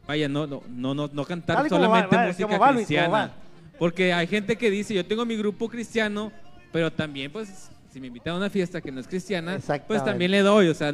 [0.07, 3.31] vaya, no, no, no, no, no cantar Dale solamente va, música va, cristiana.
[3.79, 6.31] Porque hay gente que dice, yo tengo mi grupo cristiano,
[6.71, 10.31] pero también, pues, si me invitan a una fiesta que no es cristiana, pues también
[10.31, 10.67] le doy.
[10.67, 10.93] O sea,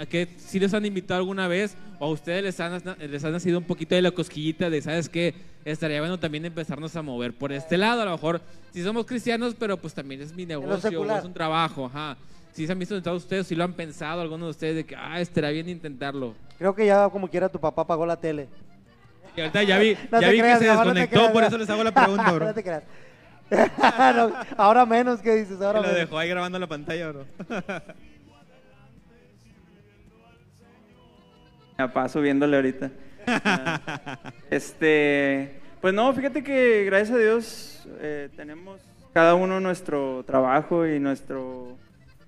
[0.00, 1.76] ¿a qué si les han invitado alguna vez?
[1.98, 5.08] ¿O a ustedes les han, les han nacido un poquito de la cosquillita de, ¿sabes
[5.08, 5.34] qué?
[5.64, 8.02] Estaría bueno también empezarnos a mover por este lado.
[8.02, 8.42] A lo mejor,
[8.72, 12.16] si somos cristianos, pero pues también es mi negocio, o es un trabajo, ajá.
[12.54, 14.94] Si se han visto tentados ustedes, si lo han pensado algunos de ustedes de que,
[14.96, 16.34] ah, estaría bien intentarlo.
[16.56, 18.48] Creo que ya como quiera tu papá apagó la tele.
[19.36, 21.48] Y ahorita ya vi, No ya vi creas, que se no desconectó, creas, por no.
[21.48, 22.46] eso les hago la pregunta, bro.
[22.46, 22.84] no te creas.
[24.16, 25.60] No, ahora menos, ¿qué dices?
[25.60, 25.96] Ahora lo menos.
[25.98, 27.26] dejó ahí grabando la pantalla, bro.
[31.76, 32.90] Me paso viéndole ahorita.
[33.26, 34.18] Ah,
[34.50, 38.80] este, pues no, fíjate que gracias a Dios eh, tenemos
[39.12, 41.76] cada uno nuestro trabajo y nuestro,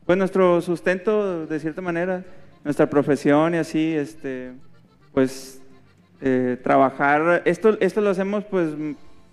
[0.06, 2.24] pues nuestro sustento de cierta manera,
[2.64, 4.52] nuestra profesión y así, este,
[5.12, 5.60] pues
[6.20, 7.42] eh, trabajar.
[7.44, 8.70] Esto, esto lo hacemos pues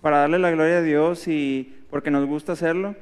[0.02, 2.96] para darle la gloria a Dios y porque nos gusta hacerlo,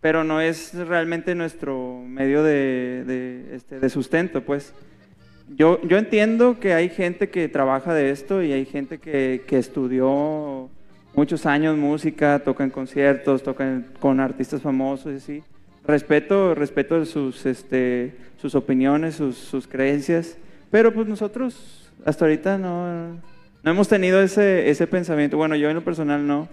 [0.00, 4.74] pero no es realmente nuestro medio de, este, de sustento, pues.
[5.48, 9.58] Yo, yo entiendo que hay gente que trabaja de esto y hay gente que, que
[9.58, 10.68] estudió
[11.14, 15.55] muchos años música, toca en conciertos, tocan con artistas famosos y así.
[15.86, 20.36] Respeto, respeto sus, este, sus opiniones, sus, sus creencias,
[20.70, 23.14] pero pues nosotros hasta ahorita no,
[23.62, 25.36] no hemos tenido ese, ese pensamiento.
[25.36, 26.48] Bueno, yo en lo personal no.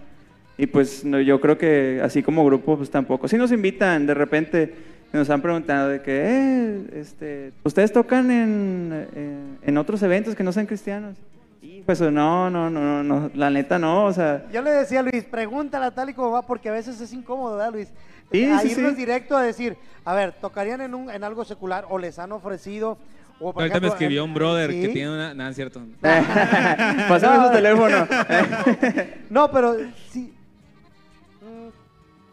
[0.57, 3.27] Y pues no, yo creo que así como grupo pues tampoco.
[3.27, 4.73] Si nos invitan de repente
[5.13, 10.43] nos han preguntado de que, eh, este, ¿ustedes tocan en, en, en otros eventos que
[10.43, 11.15] no sean cristianos?
[11.61, 15.03] Y pues no, no, no, no, la neta no, o sea, Yo le decía a
[15.03, 17.89] Luis, pregúntala tal y como va, porque a veces es incómodo, ¿verdad, Luis?
[18.33, 18.97] Sí, a sí, irnos sí.
[18.97, 22.97] directo a decir, a ver, ¿tocarían en, un, en algo secular o les han ofrecido?
[23.39, 25.33] O, por Ahorita me ejemplo, escribió en- un brother que tiene una...
[25.35, 25.81] Nada, es cierto.
[26.01, 27.47] pásame No.
[27.47, 28.07] su teléfono.
[29.29, 29.75] No, pero
[30.09, 30.33] sí.
[31.41, 31.69] mm,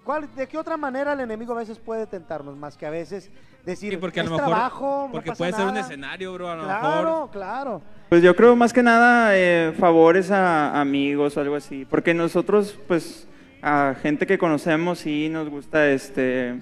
[0.04, 2.56] ¿Cuál, ¿De qué otra manera el enemigo a veces puede tentarnos?
[2.56, 3.30] Más que a veces
[3.66, 4.46] decir, Sí, porque a lo mejor...
[4.48, 5.80] trabajo, no porque pasa puede ser un nada".
[5.86, 7.30] escenario, bro, a lo Claro, mejor...
[7.30, 7.82] claro.
[8.08, 12.78] Pues yo creo más que nada eh, favores a amigos o algo así, porque nosotros
[12.88, 13.26] pues
[13.62, 16.54] a gente que conocemos sí nos gusta, este,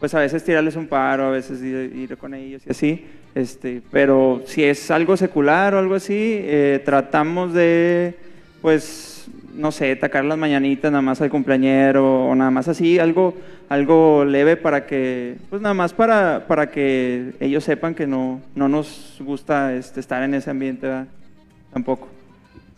[0.00, 3.04] pues a veces tirarles un paro, a veces ir, ir con ellos y así.
[3.34, 8.14] Este, pero si es algo secular o algo así, eh, tratamos de,
[8.62, 13.34] pues, no sé, tacar las mañanitas nada más al cumpleañero o nada más así, algo,
[13.68, 18.68] algo leve para que, pues nada más para, para que ellos sepan que no, no
[18.68, 21.08] nos gusta este, estar en ese ambiente, ¿verdad?
[21.72, 22.08] Tampoco.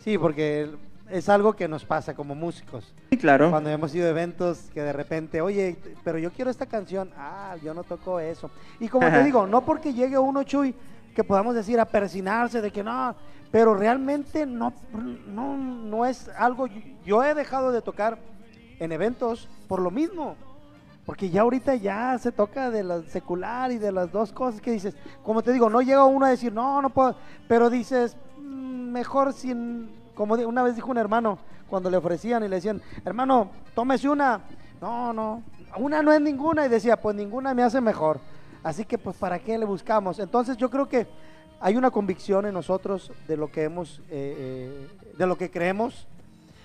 [0.03, 0.67] Sí, porque
[1.09, 2.93] es algo que nos pasa como músicos.
[3.09, 3.49] Sí, claro.
[3.49, 7.55] Cuando hemos ido a eventos que de repente, oye, pero yo quiero esta canción, ah,
[7.63, 8.51] yo no toco eso.
[8.79, 10.75] Y como te digo, no porque llegue uno, Chuy,
[11.15, 13.15] que podamos decir a persinarse de que no,
[13.51, 14.73] pero realmente no,
[15.27, 16.67] no, no es algo,
[17.05, 18.19] yo he dejado de tocar
[18.79, 20.35] en eventos por lo mismo.
[21.05, 24.71] Porque ya ahorita ya se toca de la secular y de las dos cosas que
[24.71, 24.93] dices,
[25.23, 27.15] como te digo, no llega uno a decir, no, no puedo,
[27.47, 31.37] pero dices, "Mm, mejor sin, como una vez dijo un hermano,
[31.69, 34.41] cuando le ofrecían y le decían, hermano, tómese una,
[34.81, 35.43] no, no,
[35.77, 38.19] una no es ninguna, y decía, pues ninguna me hace mejor,
[38.63, 40.17] así que pues para qué le buscamos.
[40.17, 41.05] Entonces yo creo que
[41.59, 46.07] hay una convicción en nosotros de lo que hemos, eh, eh, de lo que creemos,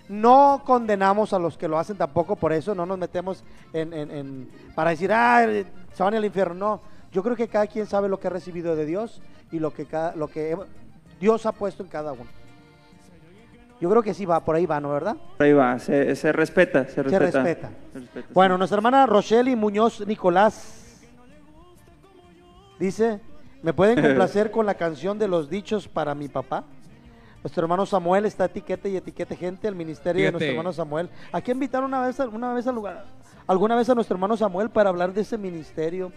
[0.09, 4.91] no condenamos a los que lo hacen tampoco, por eso no nos metemos en, para
[4.91, 5.47] decir, ah,
[5.93, 6.55] se van al infierno.
[6.55, 6.81] No,
[7.13, 9.21] yo creo que cada quien sabe lo que ha recibido de Dios
[9.51, 10.57] y lo que, cada, lo que
[11.21, 12.42] Dios ha puesto en cada uno.
[13.83, 15.17] Yo creo que sí va, por ahí va, ¿no, verdad?
[15.37, 17.43] Por ahí va, se, se respeta, se respeta.
[17.43, 17.71] respeta.
[17.93, 18.33] Se respeta, sí.
[18.33, 21.01] Bueno, nuestra hermana Rochelle Muñoz Nicolás
[22.79, 23.19] dice,
[23.61, 26.63] ¿me pueden complacer con la canción de los dichos para mi papá?
[27.43, 31.11] Nuestro hermano Samuel está etiquete y etiquete gente, el ministerio de nuestro hermano Samuel.
[31.33, 33.05] Aquí invitaron una vez, a- una vez al lugar,
[33.49, 36.13] alguna vez a nuestro hermano Samuel para hablar de ese ministerio,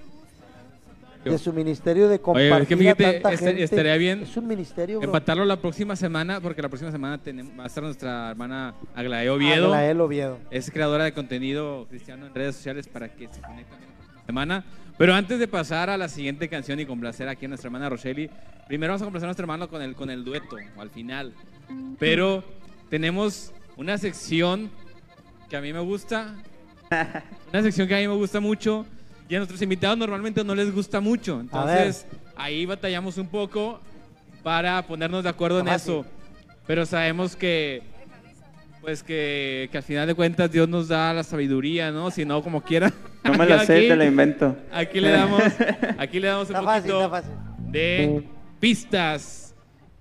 [1.31, 3.63] de su ministerio de Oye, compartir es que fíjate, a tanta este- gente.
[3.63, 5.05] estaría bien Es un ministerio, bro.
[5.07, 9.29] Empatarlo la próxima semana, porque la próxima semana tenemos, va a estar nuestra hermana Aglaé
[9.29, 9.65] Oviedo.
[9.65, 10.39] Aglael Oviedo.
[10.51, 14.65] Es creadora de contenido cristiano en redes sociales para que se conecten la próxima semana.
[14.97, 18.29] Pero antes de pasar a la siguiente canción y complacer aquí a nuestra hermana Rochelle,
[18.67, 21.33] primero vamos a complacer a nuestro hermano con el, con el dueto, o al final.
[21.99, 22.43] Pero
[22.89, 24.69] tenemos una sección
[25.49, 26.35] que a mí me gusta,
[27.51, 28.85] una sección que a mí me gusta mucho
[29.27, 31.39] y a nuestros invitados normalmente no les gusta mucho.
[31.39, 33.79] Entonces ahí batallamos un poco
[34.43, 36.05] para ponernos de acuerdo en eso.
[36.67, 37.81] Pero sabemos que
[38.81, 42.11] pues que, que al final de cuentas Dios nos da la sabiduría, ¿no?
[42.11, 42.93] Si no, como quiera.
[43.23, 44.55] No me la sé, aquí, te la invento.
[44.71, 45.41] Aquí le damos,
[45.97, 47.31] aquí le damos un Está poquito fácil.
[47.71, 48.23] de
[48.59, 49.55] pistas.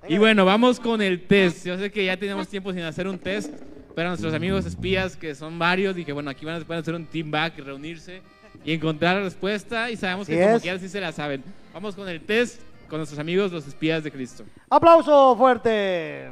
[0.07, 1.67] Y bueno, vamos con el test.
[1.67, 3.55] Yo sé que ya tenemos tiempo sin hacer un test,
[3.95, 6.81] pero a nuestros amigos espías, que son varios, dije, bueno, aquí van a, van a
[6.83, 8.21] hacer un team back, reunirse
[8.65, 9.91] y encontrar la respuesta.
[9.91, 10.63] Y sabemos que como es.
[10.63, 11.43] quiera sí se la saben.
[11.73, 14.45] Vamos con el test con nuestros amigos, los espías de Cristo.
[14.69, 16.29] Aplauso fuerte.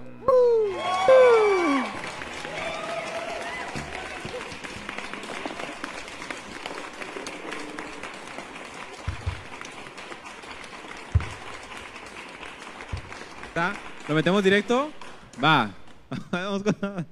[13.49, 13.75] ¿Está?
[14.09, 14.91] ¿Lo metemos directo?
[15.43, 15.71] Va.
[16.31, 17.07] Vamos con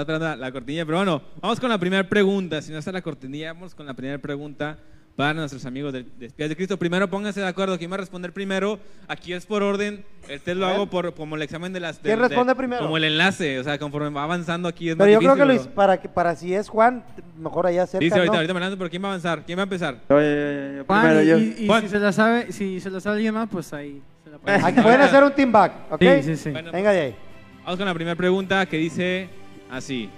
[0.00, 2.60] Está esperando la, la cortinilla, pero bueno, vamos con la primera pregunta.
[2.62, 4.78] Si no está la cortinilla, vamos con la primera pregunta
[5.16, 6.76] para nuestros amigos de, de Espías de Cristo.
[6.78, 8.78] Primero pónganse de acuerdo, ¿quién va a responder primero?
[9.08, 12.02] Aquí es por orden, el test lo hago por, como el examen de las...
[12.02, 12.82] de- ¿Quién de- responde primero?
[12.82, 15.42] Como el enlace, o sea, conforme va avanzando aquí es Pero más yo creo que
[15.52, 17.02] difícil, Luis, para, que, para si es Juan,
[17.38, 18.38] mejor allá cerca, Dice ahorita, ¿no?
[18.40, 19.42] ahorita me lanzo, pero ¿quién va a avanzar?
[19.46, 19.94] ¿Quién va a empezar?
[20.10, 21.38] Yo, yo, yo, yo, Juan, primero y, yo.
[21.38, 21.82] y- y Juan.
[21.82, 24.56] si se la sabe, si se la sabe alguien más, pues ahí se la puede
[24.62, 26.00] Aquí pueden hacer un team back, ¿ok?
[26.02, 26.50] Sí, sí, sí.
[26.50, 27.16] Bueno, Venga de ahí.
[27.64, 29.28] Vamos con la primera pregunta que dice
[29.70, 30.08] así.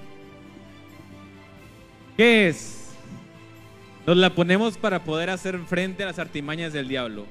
[2.16, 2.75] ¿Qué es?
[4.07, 7.27] Nos la ponemos para poder hacer frente a las artimañas del diablo.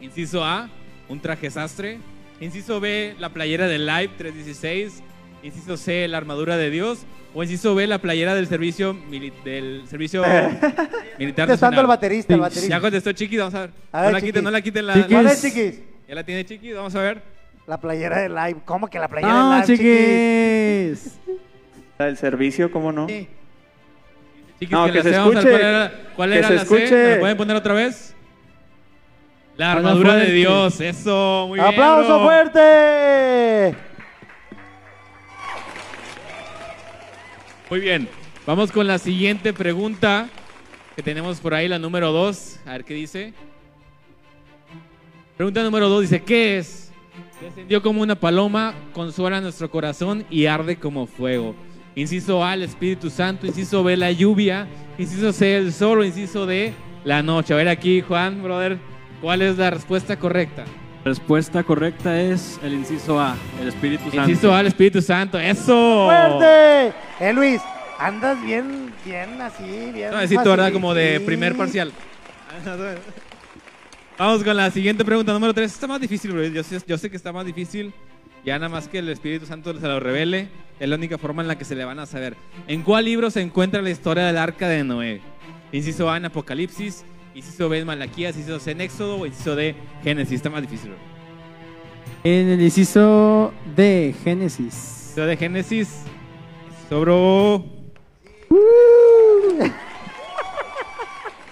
[0.00, 0.68] Inciso A,
[1.08, 1.98] un traje sastre.
[2.40, 5.02] Inciso B, la playera del Live 316.
[5.42, 7.00] Inciso C, la armadura de Dios.
[7.34, 10.22] O inciso B, la playera del servicio, mili- del servicio
[11.18, 12.68] militar Contestando el baterista, el baterista.
[12.76, 13.70] Ya contestó Chiqui, vamos a ver.
[13.92, 14.28] A no ver, la Chiquis.
[14.32, 15.10] quiten, no la quiten la, Chiquis.
[15.12, 15.80] ¿Cuál la- es, chiquis?
[16.08, 17.22] Ya la tiene Chiqui, vamos a ver.
[17.66, 18.60] La playera de live.
[18.64, 19.76] ¿Cómo que la playera No, de live,
[20.96, 21.18] chiquis.
[21.98, 23.06] La del servicio, ¿cómo no?
[23.08, 26.54] Chiquis, No, que, se escuche, ¿Cuál era, cuál que se la C?
[26.56, 26.90] escuche.
[26.94, 28.14] ¿Me la pueden poner otra vez?
[29.56, 30.30] La armadura de.
[30.32, 30.80] Dios.
[30.80, 31.72] Eso, muy bien.
[31.72, 33.74] ¡Aplauso fuerte!
[37.68, 38.08] Muy bien.
[38.46, 40.28] Vamos con la siguiente pregunta
[40.94, 42.60] que tenemos por ahí, la número dos.
[42.64, 43.34] A ver qué dice.
[45.36, 46.92] Pregunta número dos dice, ¿qué es?
[47.40, 51.54] Descendió como una paloma, consuela nuestro corazón y arde como fuego.
[51.98, 53.44] Inciso A, el Espíritu Santo.
[53.44, 54.68] Inciso B, la lluvia.
[54.98, 56.06] Inciso C, el sol.
[56.06, 56.72] Inciso D,
[57.02, 57.52] la noche.
[57.52, 58.78] A ver aquí, Juan, brother,
[59.20, 60.64] ¿cuál es la respuesta correcta?
[61.04, 64.30] Respuesta correcta es el inciso A, el Espíritu Santo.
[64.30, 65.40] Inciso A, el Espíritu Santo.
[65.40, 66.06] ¡Eso!
[66.06, 66.94] ¡Fuerte!
[67.18, 67.60] Eh, Luis,
[67.98, 70.12] Andas bien, bien así, bien.
[70.12, 70.72] No, necesito, ¿verdad?
[70.72, 71.90] Como de primer parcial.
[74.16, 75.72] Vamos con la siguiente pregunta, número 3.
[75.72, 76.44] Está más difícil, bro.
[76.44, 76.62] Yo
[76.96, 77.92] sé que está más difícil.
[78.48, 80.48] Ya nada más que el Espíritu Santo se lo revele.
[80.80, 82.34] Es la única forma en la que se le van a saber.
[82.66, 85.20] ¿En cuál libro se encuentra la historia del arca de Noé?
[85.70, 87.04] Inciso A en Apocalipsis,
[87.34, 90.36] inciso B en Malaquías, inciso C en Éxodo o inciso D Génesis.
[90.36, 90.98] Está más difícil, bro.
[92.24, 94.62] En el inciso de Génesis.
[94.62, 96.02] Inciso de Génesis.
[96.88, 97.66] Sobró.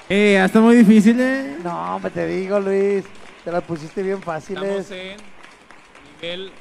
[0.09, 1.57] Eh, está muy difícil, eh.
[1.65, 3.03] No, hombre, te digo, Luis.
[3.45, 4.63] Te las pusiste bien fáciles.
[4.63, 5.17] Estamos en
[6.23, 6.53] nivel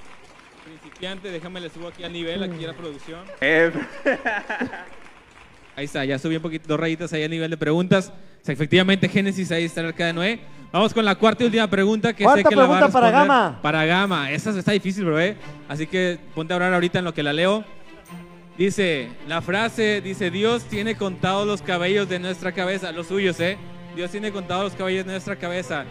[0.96, 1.32] principiante.
[1.32, 3.22] Déjame le subo aquí al nivel, aquí a la producción.
[3.42, 3.72] Eh,
[5.78, 8.14] Ahí está, ya subí un poquito, dos rayitas ahí a nivel de preguntas.
[8.42, 10.40] O sea, efectivamente, Génesis, ahí está el arca de Noé.
[10.72, 12.94] Vamos con la cuarta y última pregunta que sé Cuarta que la va a pregunta
[12.94, 13.60] para Gama.
[13.62, 14.32] Para Gama.
[14.32, 15.36] Esa está difícil, bro, ¿eh?
[15.68, 17.66] Así que ponte a orar ahorita en lo que la leo.
[18.58, 23.58] Dice, la frase dice, Dios tiene contados los cabellos de nuestra cabeza, los suyos, ¿eh?
[23.98, 25.84] Dios tiene contados los cabellos de nuestra cabeza.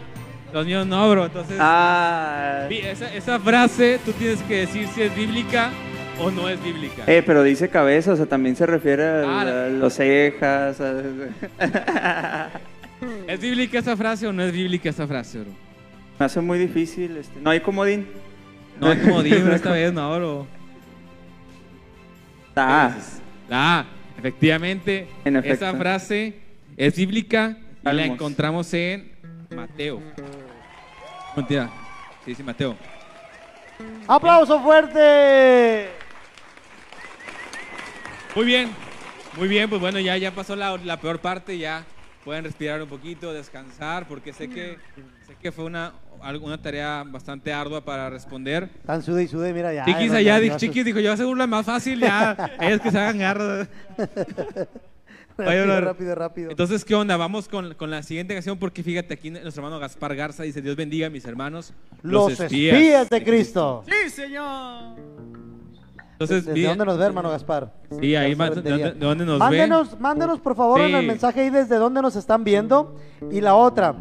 [0.53, 1.25] Los míos no, bro.
[1.25, 5.71] Entonces, ah, esa, esa frase tú tienes que decir si es bíblica
[6.19, 7.03] o no es bíblica.
[7.07, 10.79] eh, pero dice cabeza, o sea, también se refiere a, Ah, la- a los cejas.
[10.79, 11.01] a-
[13.27, 15.51] ¿Es bíblica esa frase o no es bíblica esa frase, bro?
[16.17, 17.17] Me hace muy difícil.
[17.17, 17.39] Este.
[17.41, 18.07] No hay comodín.
[18.79, 20.47] No hay como digo esta vez, no, bro.
[22.55, 22.93] La
[23.49, 23.85] A,
[24.17, 26.35] efectivamente, En esa frase
[26.77, 29.11] es bíblica y la encontramos en
[29.49, 30.01] Mateo.
[31.35, 31.69] Mentira.
[32.23, 32.75] Sí, sí, Mateo.
[34.07, 35.89] ¡Aplauso fuerte!
[38.35, 38.71] Muy bien,
[39.37, 41.85] muy bien, pues bueno, ya, ya pasó la, la peor parte, ya
[42.23, 44.77] pueden respirar un poquito, descansar, porque sé que,
[45.27, 45.93] sé que fue una,
[46.41, 48.69] una tarea bastante ardua para responder.
[48.85, 49.85] Tan sude y sude, mira ya.
[49.85, 52.91] Chiquis allá, no, dijo, no, Chiquis dijo, yo seguro la más fácil, ya, ellos que
[52.91, 53.67] se hagan garras.
[55.37, 56.49] Rápido, rápido, rápido.
[56.51, 57.17] Entonces, ¿qué onda?
[57.17, 60.75] Vamos con, con la siguiente canción porque fíjate, aquí nuestro hermano Gaspar Garza dice, Dios
[60.75, 63.83] bendiga a mis hermanos, Los espías de Cristo.
[63.85, 64.95] Sí, señor.
[66.13, 67.73] Entonces, ¿Desde bien- dónde nos ve, hermano Gaspar?
[67.99, 71.07] Sí, ahí de, de- de dónde nos mándenos, Mándenos, por favor, en el Sí.
[71.07, 72.95] mensaje ahí desde dónde nos están viendo.
[73.29, 73.93] Y la otra,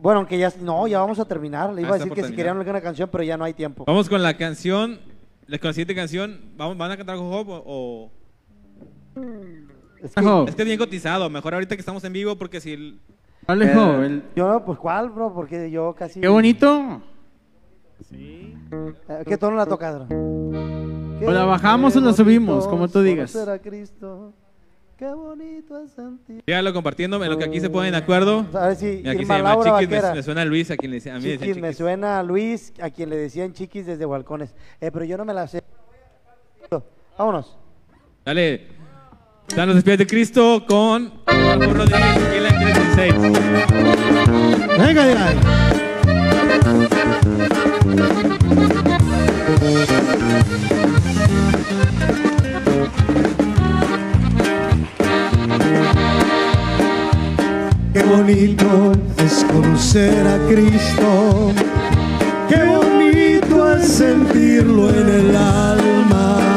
[0.00, 1.74] bueno, aunque ya, no, ya vamos a terminar.
[1.74, 2.36] Le iba Ah, a decir que si terminar.
[2.36, 3.84] querían alguna canción, pero ya no hay tiempo.
[3.86, 4.98] Vamos con la canción,
[5.46, 7.62] la, con la siguiente canción, ¿vamos, ¿van a cantar con Job o...?
[7.66, 8.12] o-
[10.02, 10.44] Es que.
[10.48, 12.72] Es que es bien cotizado, mejor ahorita que estamos en vivo porque si...
[12.72, 13.00] el-
[13.46, 15.32] Alejo, el- yo, pues, ¿cuál, bro?
[15.32, 16.20] Porque yo casi...
[16.20, 17.00] qué bonito.
[18.12, 18.54] Eh,
[19.26, 20.02] ¿Qué tono la tocas?
[20.10, 23.32] O la bajamos o la subimos, como tú digas.
[23.32, 24.32] Conocer a Cristo.
[24.98, 26.42] Qué bonito es sentir.
[26.44, 28.46] Síganlo compartiendo, en lo que aquí se ponen de acuerdo.
[28.52, 30.14] A ver si Mira, aquí se Irma llama Laura Chiquis, me, Vaquera.
[30.14, 31.78] me suena Luis, a quien le decía, a mí me decían Chiquis, me Chiquis.
[31.78, 34.54] suena a Luis, a quien le decían chiquis desde balcones.
[34.80, 35.62] Eh, pero yo no me la sé.
[37.16, 37.56] Vámonos.
[38.24, 38.77] Dale.
[39.48, 43.14] Están los de Cristo con Juan Rodríguez y la 316.
[44.78, 45.32] Venga, venga.
[57.92, 61.52] Qué bonito es conocer a Cristo.
[62.48, 66.47] Qué bonito es sentirlo en el alma.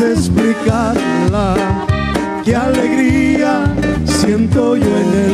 [0.00, 1.54] Explicarla.
[2.44, 3.74] Qué alegría
[4.04, 5.29] siento yo en el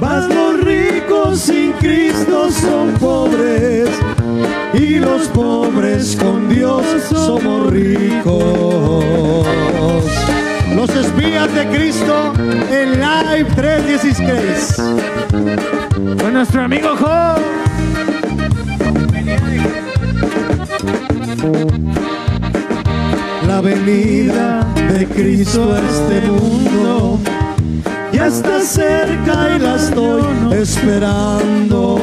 [0.00, 3.88] Mas los ricos sin Cristo son pobres
[4.74, 9.46] y los pobres con Dios somos ricos.
[10.74, 12.34] Los espías de Cristo
[12.70, 14.76] en Live 316.
[16.20, 17.40] Con nuestro amigo Job.
[23.74, 27.18] de Cristo a este mundo.
[28.12, 30.22] Ya está cerca y la estoy
[30.52, 31.96] esperando.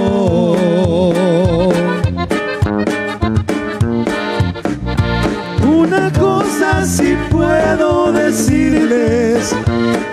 [5.65, 9.55] Una cosa sí puedo decirles,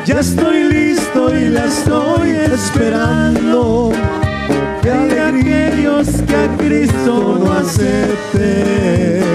[0.06, 3.92] ya estoy listo y la estoy esperando
[4.82, 9.28] de aquellos que a Cristo no acepten.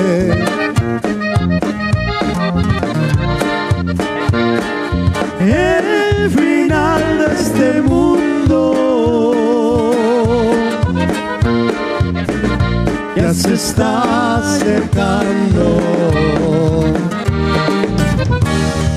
[13.33, 15.79] Se está acercando.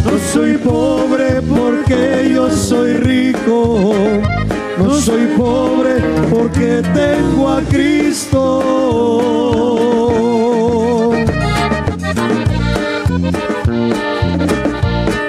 [0.04, 3.94] No soy pobre porque yo soy rico.
[4.78, 5.94] No soy pobre
[6.30, 8.62] porque tengo a Cristo.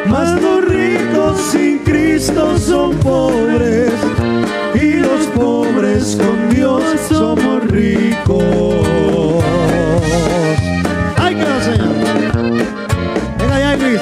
[0.09, 3.76] Mas los ricos sin Cristo son pobres
[6.15, 8.43] con Dios somos ricos.
[11.17, 11.89] ¡Ay, que la señor!
[13.37, 14.01] Venga ya, Luis.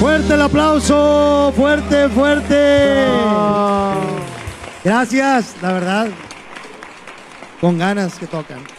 [0.00, 3.06] Fuerte el aplauso, fuerte, fuerte.
[4.84, 6.08] Gracias, la verdad.
[7.60, 8.77] Con ganas que tocan.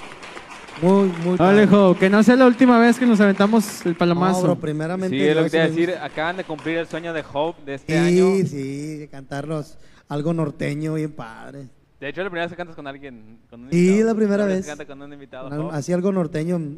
[0.82, 1.36] Muy, muy.
[1.40, 4.44] Alejo, que no sea la última vez que nos aventamos el No, palomazo.
[4.44, 5.18] bro, primeramente.
[5.18, 5.94] Sí, es lo que te iba a decir.
[6.02, 8.26] Acaban de cumplir el sueño de Hope de este año.
[8.38, 9.78] Sí, sí, de cantarlos
[10.08, 11.68] algo norteño bien padre.
[12.00, 13.40] De hecho, es la primera vez que cantas con alguien.
[13.50, 14.08] Con un Sí, invitado.
[14.08, 14.66] la primera que vez.
[14.66, 15.48] canta con un invitado.
[15.50, 15.76] Algo- Hope.
[15.76, 16.76] Así algo norteño mm,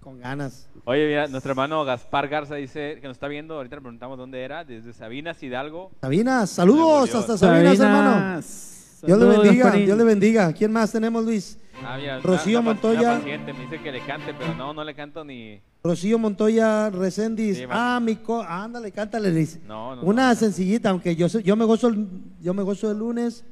[0.00, 0.68] con ganas.
[0.84, 3.54] Oye, mira, nuestro hermano Gaspar Garza dice que nos está viendo.
[3.54, 4.64] Ahorita le preguntamos dónde era.
[4.64, 5.92] Desde Sabinas, Hidalgo.
[6.00, 8.10] Sabinas, saludos hasta Sabinas, hermano.
[8.14, 8.74] Sabinas.
[9.06, 9.86] Dios le Saludos, bendiga, Gasparín.
[9.86, 10.52] Dios le bendiga.
[10.52, 11.56] ¿Quién más tenemos, Luis?
[11.90, 13.00] Ah, mira, Rocío una- Montoya.
[13.00, 15.58] una paciente me dice que le cante, pero no, no le canto ni.
[15.82, 17.56] Rocío Montoya Recendis.
[17.56, 19.58] Sí, ah, mi co ándale, cántale, Luis.
[19.66, 20.02] No, no.
[20.02, 20.34] Una no.
[20.34, 22.06] sencillita, aunque yo yo me gozo el,
[22.42, 23.42] yo me gozo el lunes.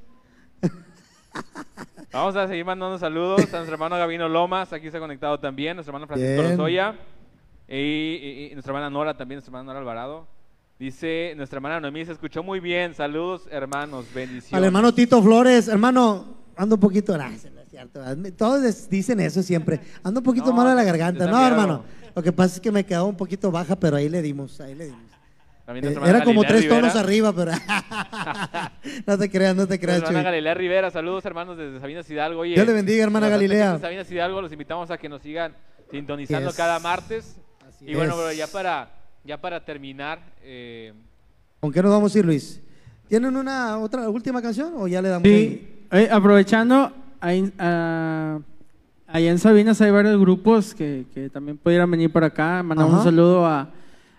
[2.12, 4.72] Vamos a seguir mandando saludos a nuestro hermano Gabino Lomas.
[4.72, 5.76] Aquí está conectado también.
[5.76, 6.56] Nuestro hermano Francisco Bien.
[6.56, 6.94] Lozoya.
[7.68, 10.26] Y, y- y nuestra hermana Nora también, nuestra hermana Nora Alvarado.
[10.78, 12.94] Dice nuestra hermana Noemí, se escuchó muy bien.
[12.94, 14.06] Saludos, hermanos.
[14.14, 14.52] Bendiciones.
[14.54, 18.00] Al hermano Tito Flores, hermano, ando un poquito, ah, eso no es cierto,
[18.36, 21.84] todos dicen eso siempre, ando un poquito No, malo de la garganta, no hermano,
[22.14, 24.74] lo que pasa es que me quedaba un poquito baja, pero ahí le dimos, ahí
[24.74, 25.00] le dimos.
[25.68, 27.00] Eh, Era como tres tonos Rivera.
[27.00, 27.50] arriba, pero
[29.06, 30.22] no te creas, no te creas, hermana.
[30.22, 32.40] Galilea Rivera, saludos hermanos desde Sabinas Hidalgo.
[32.42, 33.64] Oye, Dios le bendiga, hermana Galilea.
[33.72, 35.54] gente de Sabinas Hidalgo, los invitamos a que nos sigan
[35.90, 36.56] sintonizando Así es.
[36.56, 37.36] cada martes.
[37.68, 38.18] Así y bueno, es.
[38.18, 38.90] bro, ya para,
[39.24, 40.92] ya para terminar, eh,
[41.60, 42.60] ¿Con qué nos vamos a ir, Luis?
[43.08, 45.26] ¿Tienen una otra última canción o ya le damos?
[45.28, 48.38] Sí, eh, aprovechando, ahí, ah,
[49.06, 52.62] allá en Sabinas hay varios grupos que, que también pudieran venir por acá.
[52.62, 53.02] Mandamos Ajá.
[53.02, 53.70] un saludo a,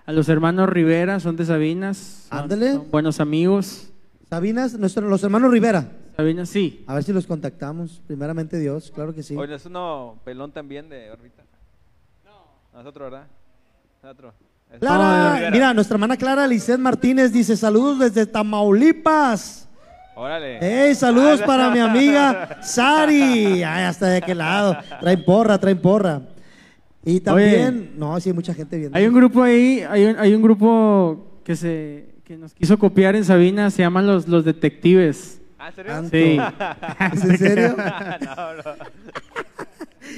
[0.05, 2.27] a los hermanos Rivera, son de Sabinas.
[2.29, 2.73] son- Ándale.
[2.73, 3.89] son buenos amigos.
[4.29, 5.91] Sabinas, nuestro- los hermanos Rivera.
[6.15, 6.83] Sabinas, sí.
[6.87, 8.01] A ver si los contactamos.
[8.07, 9.35] Primeramente Dios, claro que sí.
[9.35, 11.43] Oye, es uno pelón también de órbita.
[12.25, 12.79] No.
[12.81, 13.27] Es otro, ¿verdad?
[14.03, 14.33] Es otro.
[14.73, 19.66] Es- Clara, mira, nuestra hermana Clara Lisset Martínez dice saludos desde Tamaulipas.
[20.17, 20.57] Órale.
[20.87, 23.61] ¡Ey, saludos para mi amiga Sari!
[23.63, 24.75] Ay, hasta de aquel lado.
[24.99, 26.21] Traen porra, traen porra.
[27.05, 28.97] Y también, no, sí hay mucha gente viendo.
[28.97, 33.15] Hay un grupo ahí, hay un, hay un grupo que se que nos quiso copiar
[33.15, 35.39] en Sabinas, se llaman los, los detectives.
[35.59, 36.09] ¿Ah, en serio?
[36.11, 36.39] Sí.
[37.13, 37.75] ¿Es en serio?
[37.77, 38.63] no, no.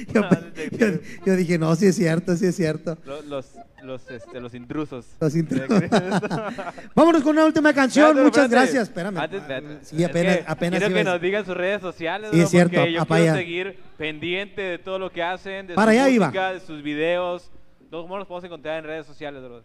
[0.14, 0.30] Yo, No,
[0.78, 2.96] yo- yo dije, no, sí es cierto, sí es cierto.
[3.04, 3.46] Los, los,
[3.82, 5.06] los, este, los intrusos.
[5.20, 5.68] Los intrusos.
[6.94, 8.08] Vámonos con una última canción.
[8.08, 8.66] Espérate, Muchas espérate.
[8.66, 8.88] gracias.
[8.88, 9.16] Espérame.
[9.18, 9.78] Antes, espérate.
[9.82, 12.30] Sí, Es apenas, que apenas Quiero que nos digan sus redes sociales.
[12.32, 12.42] Sí, ¿no?
[12.44, 13.34] es cierto, Porque yo quiero allá.
[13.34, 16.30] seguir pendiente de todo lo que hacen, de Para su allá iba.
[16.52, 17.50] de sus videos.
[17.90, 19.64] ¿Cómo los podemos encontrar en redes sociales, bro?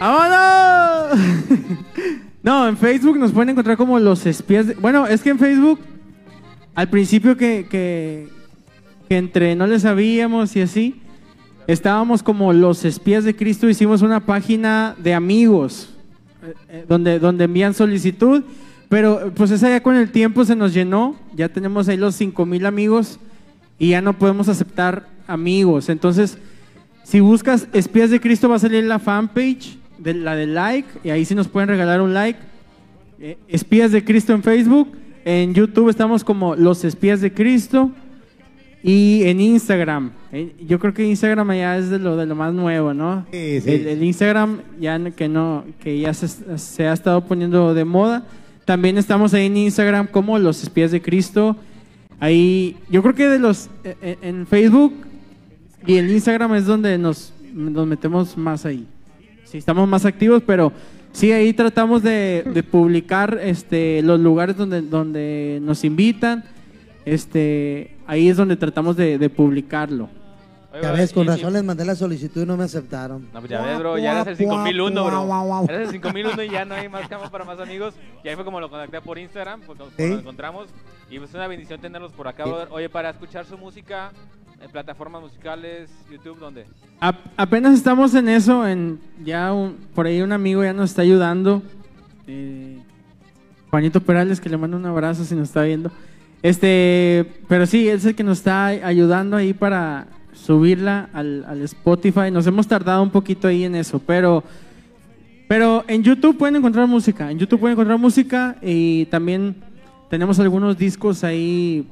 [0.00, 1.18] ¡Vámonos!
[2.42, 4.66] no, en Facebook nos pueden encontrar como los espías.
[4.66, 5.80] de- Bueno, es que en Facebook,
[6.74, 8.28] al principio que, que,
[9.14, 11.02] entre no le sabíamos y así,
[11.66, 13.68] estábamos como los espías de Cristo.
[13.68, 15.90] Hicimos una página de amigos
[16.42, 18.42] eh, eh, donde, donde envían solicitud.
[18.88, 21.16] Pero pues esa ya con el tiempo se nos llenó.
[21.34, 23.18] Ya tenemos ahí los 5 mil amigos
[23.78, 25.88] y ya no podemos aceptar amigos.
[25.88, 26.38] Entonces,
[27.02, 31.10] si buscas Espías de Cristo va a salir la fanpage, de la de like, y
[31.10, 32.38] ahí sí nos pueden regalar un like.
[33.18, 34.88] Eh, Espías de Cristo en Facebook,
[35.24, 37.90] en YouTube estamos como Los Espías de Cristo
[38.82, 40.12] y en Instagram.
[40.66, 43.26] Yo creo que Instagram ya es de lo, de lo más nuevo, ¿no?
[43.30, 43.70] Sí, sí.
[43.70, 48.24] El, el Instagram ya que no que ya se, se ha estado poniendo de moda.
[48.64, 51.56] También estamos ahí en Instagram como Los Espías de Cristo.
[52.20, 54.94] Ahí, yo creo que de los eh, eh, en Facebook
[55.86, 58.86] y en Instagram es donde nos, nos metemos más ahí.
[59.44, 60.72] Sí, estamos más activos, pero
[61.12, 66.44] Sí, ahí tratamos de, de publicar este, los lugares donde, donde nos invitan.
[67.04, 70.08] Este, ahí es donde tratamos de, de publicarlo.
[70.72, 73.28] Oye, Ya ves, con y- razón les mandé la solicitud y no me aceptaron.
[73.34, 75.64] No, pues ya ves, bro, ya eres el 5001, bro.
[75.68, 77.92] Eres el 5001 y ya no hay más cama para más amigos.
[78.24, 80.08] Y ahí fue como lo contacté por Instagram, pues como Sí.
[80.08, 80.68] lo encontramos.
[81.10, 82.50] Y pues una bendición tenerlos por acá, Sí.
[82.50, 82.68] brother.
[82.70, 84.12] Oye, para escuchar su música
[84.70, 86.64] plataformas musicales, YouTube, ¿dónde?
[87.36, 91.62] Apenas estamos en eso, en ya un- por ahí un amigo ya nos está ayudando.
[93.70, 95.90] Juanito Perales, que le mando un abrazo si nos está viendo.
[96.42, 101.62] Este, pero sí, él es el que nos está ayudando ahí para subirla al, al
[101.62, 102.30] Spotify.
[102.30, 104.42] Nos hemos tardado un poquito ahí en eso, pero,
[105.48, 107.30] pero en YouTube pueden encontrar música.
[107.30, 109.56] En YouTube pueden encontrar música y también
[110.10, 111.86] tenemos algunos discos ahí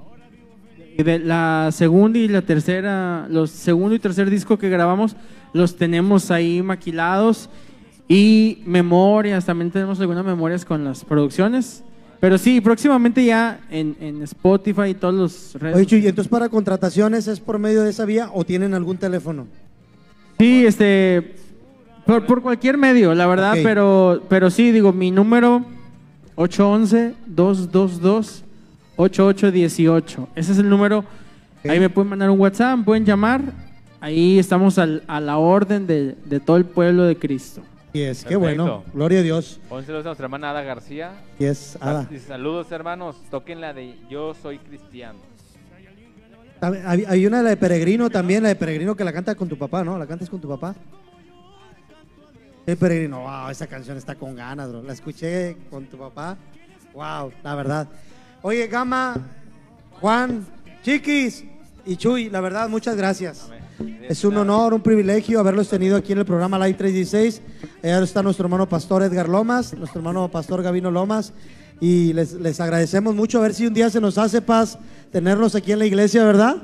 [1.02, 5.16] de la segunda y la tercera, los segundo y tercer disco que grabamos,
[5.52, 7.50] los tenemos ahí maquilados
[8.08, 11.84] y memorias, también tenemos algunas memorias con las producciones.
[12.20, 15.76] Pero sí, próximamente ya en, en Spotify y todos los redes.
[15.76, 19.46] Oye, Chuy, entonces para contrataciones es por medio de esa vía o tienen algún teléfono?
[20.38, 21.34] Sí, este,
[22.04, 25.64] por, por cualquier medio, la verdad, pero, pero sí, digo, mi número
[29.08, 30.28] 811-222-8818.
[30.34, 31.04] Ese es el número.
[31.68, 33.42] Ahí me pueden mandar un WhatsApp, me pueden llamar.
[34.00, 37.62] Ahí estamos al- a la orden de, de todo el pueblo de Cristo.
[37.92, 38.84] Y es, qué bueno.
[38.94, 39.60] Gloria a Dios.
[39.68, 41.12] Pónselos a nuestra hermana Ada García.
[41.38, 42.08] Y es, Ada.
[42.26, 43.16] Saludos, hermanos.
[43.30, 45.18] Toquen la de Yo soy cristiano.
[46.62, 49.48] Hay, hay- hay una la de Peregrino también, la de Peregrino que la canta con
[49.48, 49.98] tu papá, ¿no?
[49.98, 50.74] ¿La cantas con tu papá?
[52.66, 54.82] El Peregrino, wow, esa canción está con ganas, bro.
[54.82, 56.36] La escuché con tu papá.
[56.94, 57.88] Wow, la verdad.
[58.42, 59.16] Oye, Gama,
[60.00, 60.46] Juan,
[60.82, 61.44] Chiquis
[61.84, 63.50] y Chuy, la verdad, muchas gracias.
[64.08, 67.42] Es un honor, un privilegio haberlos tenido aquí en el programa Live 316.
[67.82, 71.32] Allá está nuestro hermano pastor Edgar Lomas, nuestro hermano pastor Gavino Lomas.
[71.80, 73.38] Y les, les agradecemos mucho.
[73.38, 74.78] A ver si un día se nos hace paz
[75.12, 76.56] tenerlos aquí en la iglesia, ¿verdad?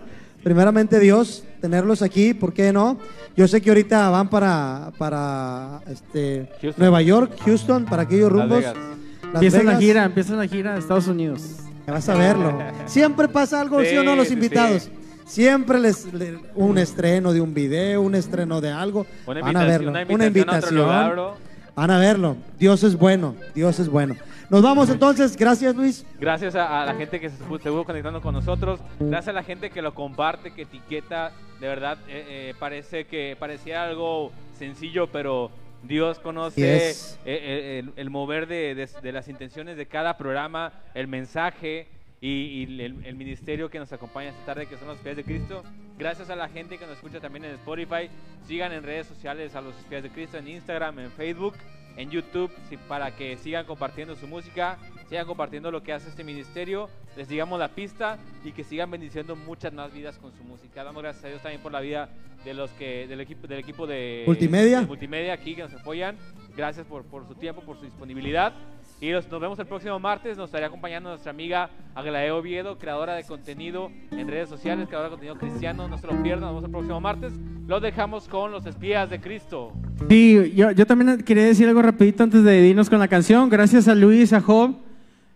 [0.42, 2.98] Primeramente Dios, tenerlos aquí, ¿por qué no?
[3.36, 6.74] Yo sé que ahorita van para, para este, Houston.
[6.78, 8.58] Nueva York, Houston, para aquellos Las rumbos.
[8.58, 8.76] Vegas.
[9.24, 11.65] Las Empieza la gira, empieza la gira de Estados Unidos.
[11.86, 12.58] Vas a verlo.
[12.86, 14.84] Siempre pasa algo, ¿sí, o no, los invitados?
[14.84, 14.90] sí.
[15.26, 19.06] Siempre les, le- un estreno de un video, un estreno de algo.
[19.26, 19.90] Una Van a invitación, verlo.
[19.90, 21.16] una Una invitación a otro invitación.
[21.16, 21.34] lugar.
[21.74, 22.36] Van a verlo.
[22.58, 23.34] Dios es bueno.
[23.54, 24.14] Dios es bueno.
[24.50, 25.36] Nos vamos entonces.
[25.36, 26.06] Gracias, Luis.
[26.20, 28.78] Gracias a, a la gente que se estuvo conectando con nosotros.
[29.00, 31.32] Gracias a la gente que lo comparte, que etiqueta.
[31.60, 35.50] De verdad, eh, eh, parece que parecía algo sencillo, pero
[35.86, 37.18] Dios conoce Yes.
[37.24, 41.88] eh, eh, el, el mover de, de- de las intenciones de cada programa, el mensaje
[42.20, 45.24] y, y el, el ministerio que nos acompaña esta tarde, que son los pies de
[45.24, 45.62] Cristo.
[45.98, 48.08] Gracias a la gente que nos escucha también en Spotify.
[48.46, 51.54] Sigan en redes sociales a los pies de Cristo, en Instagram, en Facebook,
[51.96, 52.50] en YouTube,
[52.88, 54.78] para que sigan compartiendo su música,
[55.08, 59.34] sigan compartiendo lo que hace este ministerio, les digamos la pista y que sigan bendiciendo
[59.36, 60.84] muchas más vidas con su música.
[60.84, 62.08] Damos gracias a Dios también por la vida
[62.44, 64.80] de los que del equipo del equipo de Multimedia.
[64.80, 66.16] de multimedia aquí que nos apoyan.
[66.56, 68.52] Gracias por, por su tiempo, por su disponibilidad.
[69.00, 70.38] Y los- nos vemos el próximo martes.
[70.38, 75.16] Nos estará acompañando nuestra amiga Aglae Oviedo, creadora de contenido en redes sociales, creadora de
[75.16, 75.86] contenido cristiano.
[75.86, 76.40] No se lo pierdan.
[76.44, 77.32] Nos vemos el próximo martes.
[77.68, 79.72] Los dejamos con los espías de Cristo.
[80.08, 83.50] Sí, yo, yo también quería decir algo rapidito antes de irnos con la canción.
[83.50, 84.76] Gracias a Luis, a Job.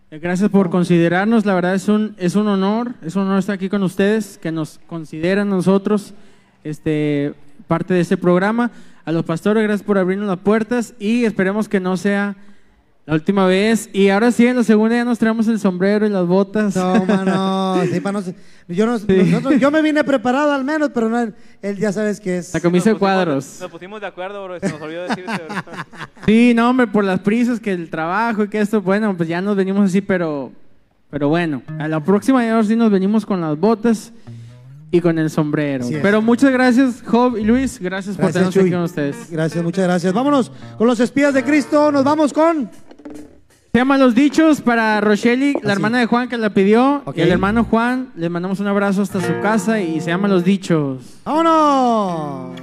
[0.09, 1.45] eh, Gracias por considerarnos.
[1.45, 4.51] La verdad es un, es un honor, es un honor estar aquí con ustedes, que
[4.51, 6.15] nos consideran nosotros
[6.63, 7.33] este,
[7.67, 8.71] parte de este programa.
[9.05, 12.35] A los pastores, gracias por abrirnos las puertas y esperemos que no sea
[13.05, 13.89] la última vez.
[13.93, 16.75] Y ahora sí, en la segunda ya nos traemos el sombrero y las botas.
[16.75, 17.81] No, mano.
[17.91, 18.01] sí,
[18.69, 21.19] yo, no- nosotros- yo me vine preparado al menos, pero no,
[21.61, 22.53] él, ya sabes que es.
[22.53, 23.57] La camisa de cuadros.
[23.59, 24.59] Nos pusimos de acuerdo, bro.
[24.59, 25.55] Se nos olvidó decirte, bro.
[26.25, 29.41] Sí, no, hombre, por las prisas, que el trabajo y que esto, bueno, pues ya
[29.41, 30.51] nos venimos así, pero,
[31.09, 34.13] pero bueno, a la próxima ya ahora sí nos venimos con las botas
[34.91, 35.83] y con el sombrero.
[35.85, 36.01] Así es.
[36.01, 38.61] Pero muchas gracias, Job y Luis, gracias, por Gracias, tenernos Chuy.
[38.63, 39.31] aquí con ustedes.
[39.31, 40.13] Gracias, muchas gracias.
[40.13, 41.91] Vámonos con los espías de Cristo.
[41.91, 42.69] Nos vamos con.
[43.71, 45.71] Se llaman Los Dichos para Rochelle, la Así.
[45.71, 49.21] hermana de Juan que la pidió, y el hermano Juan, le mandamos un abrazo hasta
[49.21, 51.19] su casa y se llaman Los Dichos.
[51.23, 52.59] ¡Vámonos!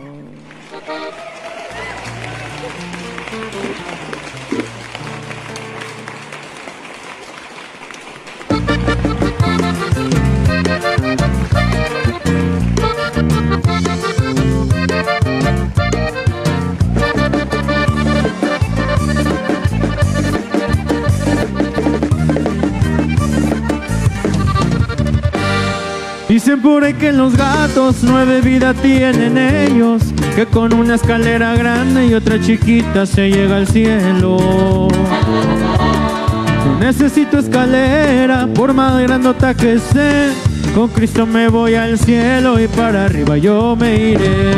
[26.39, 30.05] Dicen por ahí que los gatos nueve vidas tienen ellos,
[30.37, 34.87] que con una escalera grande y otra chiquita se llega al cielo.
[36.65, 40.31] No necesito escalera, por más grandota que sea,
[40.77, 44.53] con Cristo me voy al cielo y para arriba yo me iré.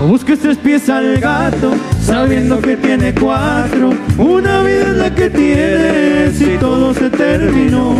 [0.00, 3.90] O busques tres pies al gato, sabiendo que tiene cuatro.
[4.18, 7.96] Una vida es la que tienes y todo se terminó.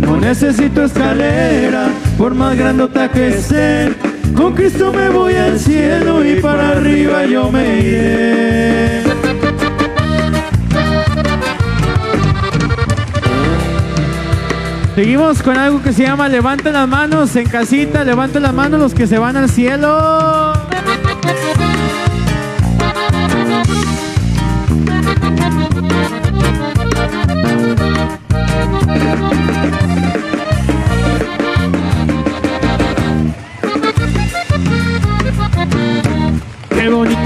[0.00, 3.90] No necesito escalera, por más grandota que sea.
[4.36, 9.02] Con Cristo me voy al cielo y para arriba yo me iré.
[14.98, 18.94] Seguimos con algo que se llama Levanten las manos en casita, levanten las manos los
[18.94, 20.57] que se van al cielo.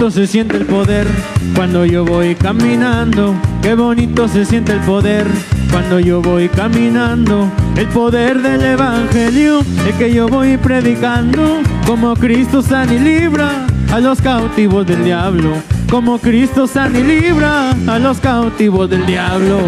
[0.03, 1.07] Bonito se siente el poder
[1.55, 3.37] cuando yo voy caminando.
[3.63, 5.29] Qué bonito se siente el poder
[5.71, 7.49] cuando yo voy caminando.
[7.77, 11.61] El poder del evangelio, el que yo voy predicando.
[11.87, 15.53] Como Cristo sana y libra a los cautivos del diablo.
[15.89, 19.61] Como Cristo sana y libra a los cautivos del diablo.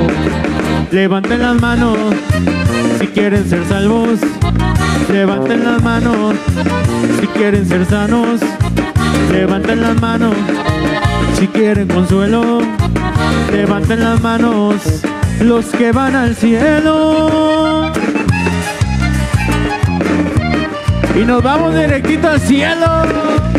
[0.90, 1.96] Levanten las manos
[2.98, 4.18] si quieren ser salvos.
[5.12, 6.34] Levanten las manos
[7.20, 8.40] si quieren ser sanos.
[9.32, 10.34] Levanten las manos
[11.38, 12.60] si quieren consuelo.
[13.52, 14.76] Levanten las manos
[15.40, 17.92] los que van al cielo.
[21.14, 23.53] Y nos vamos directito al cielo.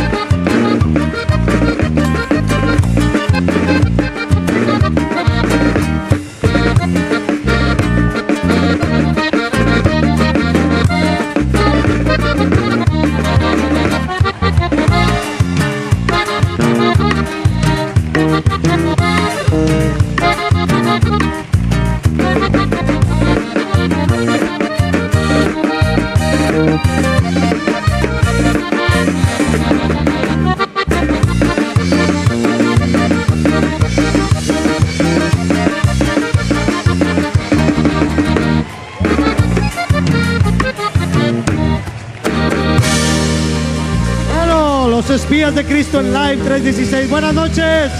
[45.55, 47.09] De Cristo en Live 316.
[47.09, 47.91] Buenas noches.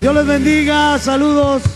[0.00, 0.98] Dios les bendiga.
[0.98, 1.75] Saludos.